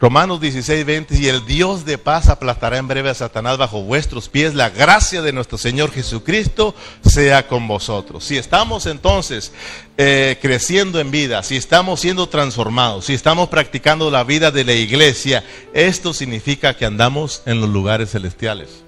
Romanos 0.05 0.38
16, 0.38 0.84
20, 0.84 1.16
y 1.16 1.28
el 1.28 1.46
Dios 1.46 1.86
de 1.86 1.96
paz 1.96 2.28
aplastará 2.28 2.76
en 2.76 2.86
breve 2.86 3.09
a 3.09 3.14
Satanás 3.14 3.57
bajo 3.57 3.84
vuestros 3.84 4.28
pies. 4.28 4.55
La 4.55 4.68
gracia 4.68 5.22
de 5.22 5.32
nuestro 5.32 5.57
Señor 5.57 5.90
Jesucristo 5.92 6.74
sea 7.02 7.48
con 7.48 7.66
vosotros. 7.66 8.22
Si 8.22 8.36
estamos 8.36 8.84
entonces 8.84 9.55
eh, 9.96 10.38
creciendo 10.42 11.00
en 11.00 11.11
vida, 11.11 11.42
si 11.42 11.57
estamos 11.57 12.00
siendo 12.00 12.28
transformados, 12.28 13.07
si 13.07 13.14
estamos 13.14 13.48
practicando 13.48 14.11
la 14.11 14.24
vida 14.24 14.50
de 14.50 14.64
la 14.64 14.74
iglesia, 14.74 15.42
esto 15.72 16.12
significa 16.12 16.76
que 16.76 16.84
andamos 16.84 17.40
en 17.46 17.62
los 17.62 17.70
lugares 17.70 18.11
celestiales. 18.11 18.84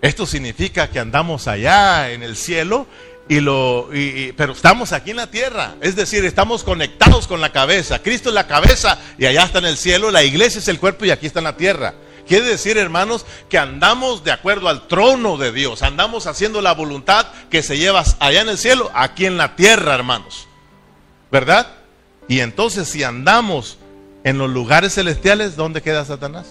Esto 0.00 0.26
significa 0.26 0.90
que 0.90 1.00
andamos 1.00 1.48
allá 1.48 2.12
en 2.12 2.22
el 2.22 2.36
cielo 2.36 2.86
y 3.28 3.40
lo, 3.40 3.88
pero 4.36 4.52
estamos 4.52 4.92
aquí 4.92 5.10
en 5.10 5.16
la 5.16 5.28
tierra, 5.28 5.76
es 5.80 5.96
decir, 5.96 6.24
estamos 6.24 6.64
conectados 6.64 7.26
con 7.26 7.40
la 7.40 7.52
cabeza. 7.52 8.00
Cristo 8.00 8.28
es 8.28 8.34
la 8.34 8.46
cabeza 8.46 8.98
y 9.16 9.26
allá 9.26 9.44
está 9.44 9.58
en 9.58 9.66
el 9.66 9.76
cielo, 9.76 10.10
la 10.10 10.24
iglesia 10.24 10.58
es 10.58 10.68
el 10.68 10.80
cuerpo 10.80 11.04
y 11.04 11.10
aquí 11.10 11.26
está 11.26 11.40
en 11.40 11.44
la 11.44 11.56
tierra. 11.56 11.94
Quiere 12.26 12.46
decir, 12.46 12.78
hermanos, 12.78 13.26
que 13.48 13.58
andamos 13.58 14.22
de 14.24 14.32
acuerdo 14.32 14.68
al 14.68 14.86
trono 14.86 15.36
de 15.36 15.52
Dios, 15.52 15.82
andamos 15.82 16.26
haciendo 16.26 16.60
la 16.60 16.72
voluntad 16.72 17.26
que 17.50 17.62
se 17.62 17.78
lleva 17.78 18.04
allá 18.20 18.42
en 18.42 18.48
el 18.48 18.58
cielo, 18.58 18.90
aquí 18.94 19.26
en 19.26 19.36
la 19.36 19.56
tierra, 19.56 19.94
hermanos. 19.94 20.46
¿Verdad? 21.30 21.68
Y 22.28 22.40
entonces 22.40 22.88
si 22.88 23.02
andamos 23.02 23.78
en 24.24 24.38
los 24.38 24.50
lugares 24.50 24.94
celestiales, 24.94 25.56
¿dónde 25.56 25.82
queda 25.82 26.04
Satanás? 26.04 26.46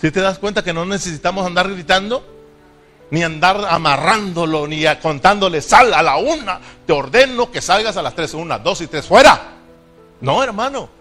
Si 0.00 0.10
te 0.10 0.20
das 0.20 0.38
cuenta 0.38 0.62
que 0.62 0.72
no 0.72 0.84
necesitamos 0.84 1.46
andar 1.46 1.70
gritando, 1.70 2.24
ni 3.10 3.22
andar 3.22 3.64
amarrándolo, 3.68 4.66
ni 4.66 4.84
contándole, 5.00 5.62
sal 5.62 5.94
a 5.94 6.02
la 6.02 6.16
una, 6.16 6.60
te 6.86 6.92
ordeno 6.92 7.50
que 7.50 7.60
salgas 7.60 7.96
a 7.96 8.02
las 8.02 8.14
tres, 8.14 8.34
una, 8.34 8.58
dos 8.58 8.80
y 8.80 8.86
tres, 8.86 9.06
fuera. 9.06 9.56
No, 10.20 10.42
hermano. 10.42 10.98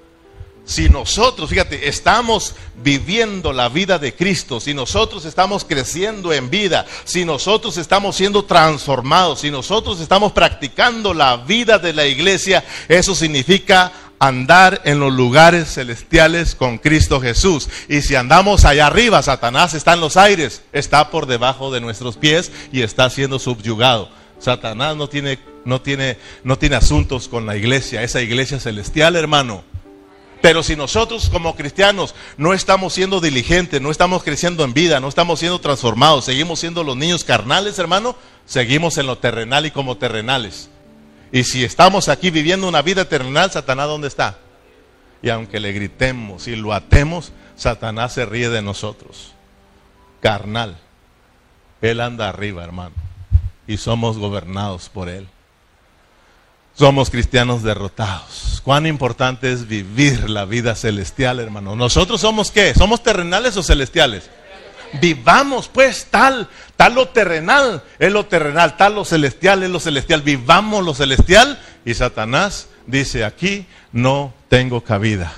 Si 0.68 0.90
nosotros, 0.90 1.50
fíjate, 1.50 1.88
estamos 1.88 2.54
viviendo 2.76 3.54
la 3.54 3.70
vida 3.70 4.00
de 4.00 4.14
Cristo, 4.14 4.60
si 4.60 4.74
nosotros 4.74 5.24
estamos 5.24 5.64
creciendo 5.64 6.34
en 6.34 6.50
vida, 6.50 6.86
si 7.06 7.24
nosotros 7.24 7.78
estamos 7.78 8.18
siendo 8.18 8.44
transformados, 8.44 9.40
si 9.40 9.50
nosotros 9.50 10.02
estamos 10.02 10.34
practicando 10.34 11.14
la 11.14 11.38
vida 11.38 11.80
de 11.80 11.94
la 11.94 12.06
iglesia, 12.06 12.66
eso 12.90 13.16
significa 13.16 13.94
andar 14.20 14.82
en 14.86 15.00
los 15.00 15.14
lugares 15.14 15.74
celestiales 15.74 16.56
con 16.56 16.78
Cristo 16.78 17.22
Jesús. 17.22 17.70
Y 17.88 18.02
si 18.02 18.16
andamos 18.16 18.66
allá 18.66 18.88
arriba, 18.88 19.22
Satanás 19.22 19.74
está 19.74 19.94
en 19.94 20.02
los 20.02 20.18
aires, 20.18 20.64
está 20.72 21.10
por 21.10 21.26
debajo 21.26 21.72
de 21.72 21.82
nuestros 21.82 22.18
pies 22.18 22.52
y 22.72 22.82
está 22.82 23.10
siendo 23.10 23.40
subyugado. 23.40 24.10
Satanás 24.40 24.96
no 24.96 25.10
tiene, 25.10 25.40
no 25.66 25.82
tiene, 25.82 26.18
no 26.44 26.58
tiene 26.58 26.76
asuntos 26.76 27.28
con 27.28 27.46
la 27.46 27.58
iglesia, 27.58 28.04
esa 28.04 28.22
iglesia 28.22 28.60
celestial, 28.60 29.16
hermano. 29.16 29.64
Pero 30.42 30.62
si 30.62 30.76
nosotros 30.76 31.30
como 31.30 31.56
cristianos 31.56 32.14
no 32.38 32.54
estamos 32.54 32.94
siendo 32.94 33.20
diligentes, 33.20 33.82
no 33.82 33.90
estamos 33.90 34.24
creciendo 34.24 34.64
en 34.64 34.74
vida, 34.74 35.00
no 35.00 35.08
estamos 35.08 35.40
siendo 35.40 35.60
transformados, 35.60 36.26
seguimos 36.26 36.60
siendo 36.60 36.84
los 36.84 36.96
niños 36.96 37.24
carnales, 37.24 37.80
hermano, 37.80 38.16
seguimos 38.46 39.00
en 39.00 39.08
lo 39.08 39.18
terrenal 39.18 39.66
y 39.66 39.72
como 39.72 39.98
terrenales. 39.98 40.70
Y 41.32 41.44
si 41.44 41.64
estamos 41.64 42.10
aquí 42.10 42.30
viviendo 42.30 42.68
una 42.68 42.82
vida 42.82 43.06
terrenal, 43.06 43.52
Satanás 43.52 43.88
¿dónde 43.88 44.08
está? 44.08 44.38
Y 45.22 45.30
aunque 45.30 45.60
le 45.60 45.72
gritemos 45.74 46.48
y 46.48 46.56
lo 46.56 46.74
atemos, 46.74 47.32
Satanás 47.56 48.14
se 48.14 48.26
ríe 48.26 48.50
de 48.50 48.62
nosotros. 48.62 49.34
Carnal. 50.22 50.78
Él 51.82 52.02
anda 52.02 52.30
arriba, 52.30 52.64
hermano. 52.64 52.96
Y 53.68 53.78
somos 53.78 54.18
gobernados 54.18 54.90
por 54.90 55.10
Él. 55.10 55.28
Somos 56.74 57.10
cristianos 57.10 57.64
derrotados. 57.64 58.62
Cuán 58.64 58.86
importante 58.86 59.52
es 59.52 59.68
vivir 59.68 60.30
la 60.30 60.46
vida 60.46 60.76
celestial, 60.76 61.40
hermano. 61.40 61.76
¿Nosotros 61.76 62.22
somos 62.22 62.52
qué? 62.52 62.74
¿Somos 62.76 63.02
terrenales 63.02 63.58
o 63.58 63.64
celestiales? 63.64 64.30
Vivamos 64.94 65.68
pues 65.68 66.08
tal, 66.10 66.48
tal 66.76 66.96
lo 66.96 67.10
terrenal 67.10 67.84
es 68.00 68.12
lo 68.12 68.26
terrenal, 68.26 68.78
tal 68.78 68.96
lo 68.96 69.06
celestial 69.06 69.64
es 69.64 69.70
lo 69.70 69.80
celestial. 69.80 70.22
Vivamos 70.22 70.84
lo 70.84 70.94
celestial 70.94 71.60
y 71.86 71.94
Satanás 71.94 72.70
dice, 72.86 73.26
aquí 73.26 73.66
no 73.92 74.34
tengo 74.50 74.82
cabida. 74.82 75.34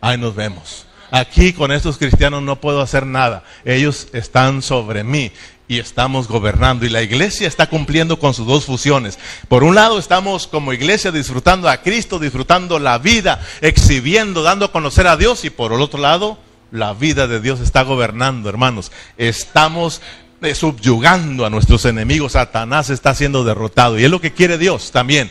Ahí 0.00 0.18
nos 0.18 0.34
vemos. 0.34 0.86
Aquí 1.10 1.52
con 1.52 1.72
estos 1.72 1.98
cristianos 1.98 2.42
no 2.42 2.60
puedo 2.60 2.80
hacer 2.80 3.06
nada. 3.06 3.44
Ellos 3.64 4.08
están 4.12 4.62
sobre 4.62 5.04
mí 5.04 5.30
y 5.68 5.78
estamos 5.78 6.28
gobernando. 6.28 6.84
Y 6.84 6.88
la 6.88 7.02
iglesia 7.02 7.48
está 7.48 7.68
cumpliendo 7.68 8.18
con 8.18 8.34
sus 8.34 8.46
dos 8.46 8.64
fusiones. 8.64 9.18
Por 9.48 9.64
un 9.64 9.74
lado 9.74 9.98
estamos 9.98 10.46
como 10.46 10.72
iglesia 10.72 11.12
disfrutando 11.12 11.68
a 11.68 11.82
Cristo, 11.82 12.18
disfrutando 12.18 12.78
la 12.78 12.98
vida, 12.98 13.40
exhibiendo, 13.60 14.42
dando 14.42 14.66
a 14.66 14.72
conocer 14.72 15.06
a 15.06 15.16
Dios. 15.16 15.44
Y 15.44 15.50
por 15.50 15.72
el 15.72 15.80
otro 15.80 16.00
lado 16.00 16.38
la 16.70 16.92
vida 16.92 17.26
de 17.26 17.40
Dios 17.40 17.60
está 17.60 17.82
gobernando, 17.82 18.48
hermanos. 18.48 18.92
Estamos 19.16 20.00
eh, 20.42 20.54
subyugando 20.54 21.46
a 21.46 21.50
nuestros 21.50 21.84
enemigos. 21.84 22.32
Satanás 22.32 22.90
está 22.90 23.14
siendo 23.14 23.44
derrotado. 23.44 23.98
Y 23.98 24.04
es 24.04 24.10
lo 24.10 24.20
que 24.20 24.32
quiere 24.32 24.58
Dios 24.58 24.90
también. 24.90 25.30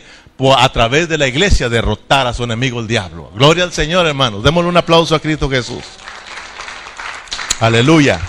A 0.58 0.68
través 0.70 1.08
de 1.08 1.16
la 1.16 1.26
iglesia 1.26 1.68
derrotar 1.68 2.26
a 2.26 2.34
su 2.34 2.44
enemigo 2.44 2.80
el 2.80 2.86
diablo. 2.86 3.30
Gloria 3.34 3.64
al 3.64 3.72
Señor, 3.72 4.06
hermanos. 4.06 4.42
Démosle 4.42 4.68
un 4.68 4.76
aplauso 4.76 5.14
a 5.14 5.20
Cristo 5.20 5.48
Jesús. 5.48 5.82
Aleluya. 7.60 8.20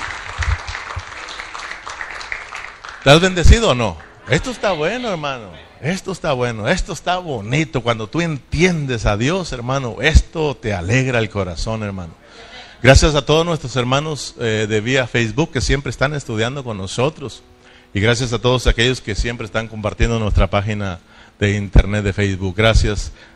¿Te 3.03 3.09
has 3.09 3.19
bendecido 3.19 3.71
o 3.71 3.75
no? 3.75 3.97
Esto 4.29 4.51
está 4.51 4.71
bueno, 4.71 5.09
hermano. 5.09 5.51
Esto 5.81 6.11
está 6.11 6.33
bueno. 6.33 6.67
Esto 6.67 6.93
está 6.93 7.17
bonito. 7.17 7.81
Cuando 7.81 8.07
tú 8.07 8.21
entiendes 8.21 9.05
a 9.05 9.17
Dios, 9.17 9.51
hermano, 9.51 9.97
esto 10.01 10.55
te 10.55 10.73
alegra 10.73 11.19
el 11.19 11.29
corazón, 11.29 11.83
hermano. 11.83 12.13
Gracias 12.83 13.15
a 13.15 13.25
todos 13.25 13.43
nuestros 13.43 13.75
hermanos 13.75 14.35
eh, 14.39 14.67
de 14.69 14.81
vía 14.81 15.07
Facebook 15.07 15.51
que 15.51 15.61
siempre 15.61 15.89
están 15.89 16.13
estudiando 16.13 16.63
con 16.63 16.77
nosotros. 16.77 17.41
Y 17.91 17.99
gracias 17.99 18.33
a 18.33 18.39
todos 18.39 18.67
aquellos 18.67 19.01
que 19.01 19.15
siempre 19.15 19.45
están 19.45 19.67
compartiendo 19.67 20.19
nuestra 20.19 20.47
página 20.47 20.99
de 21.39 21.55
internet 21.55 22.03
de 22.03 22.13
Facebook. 22.13 22.53
Gracias 22.55 23.11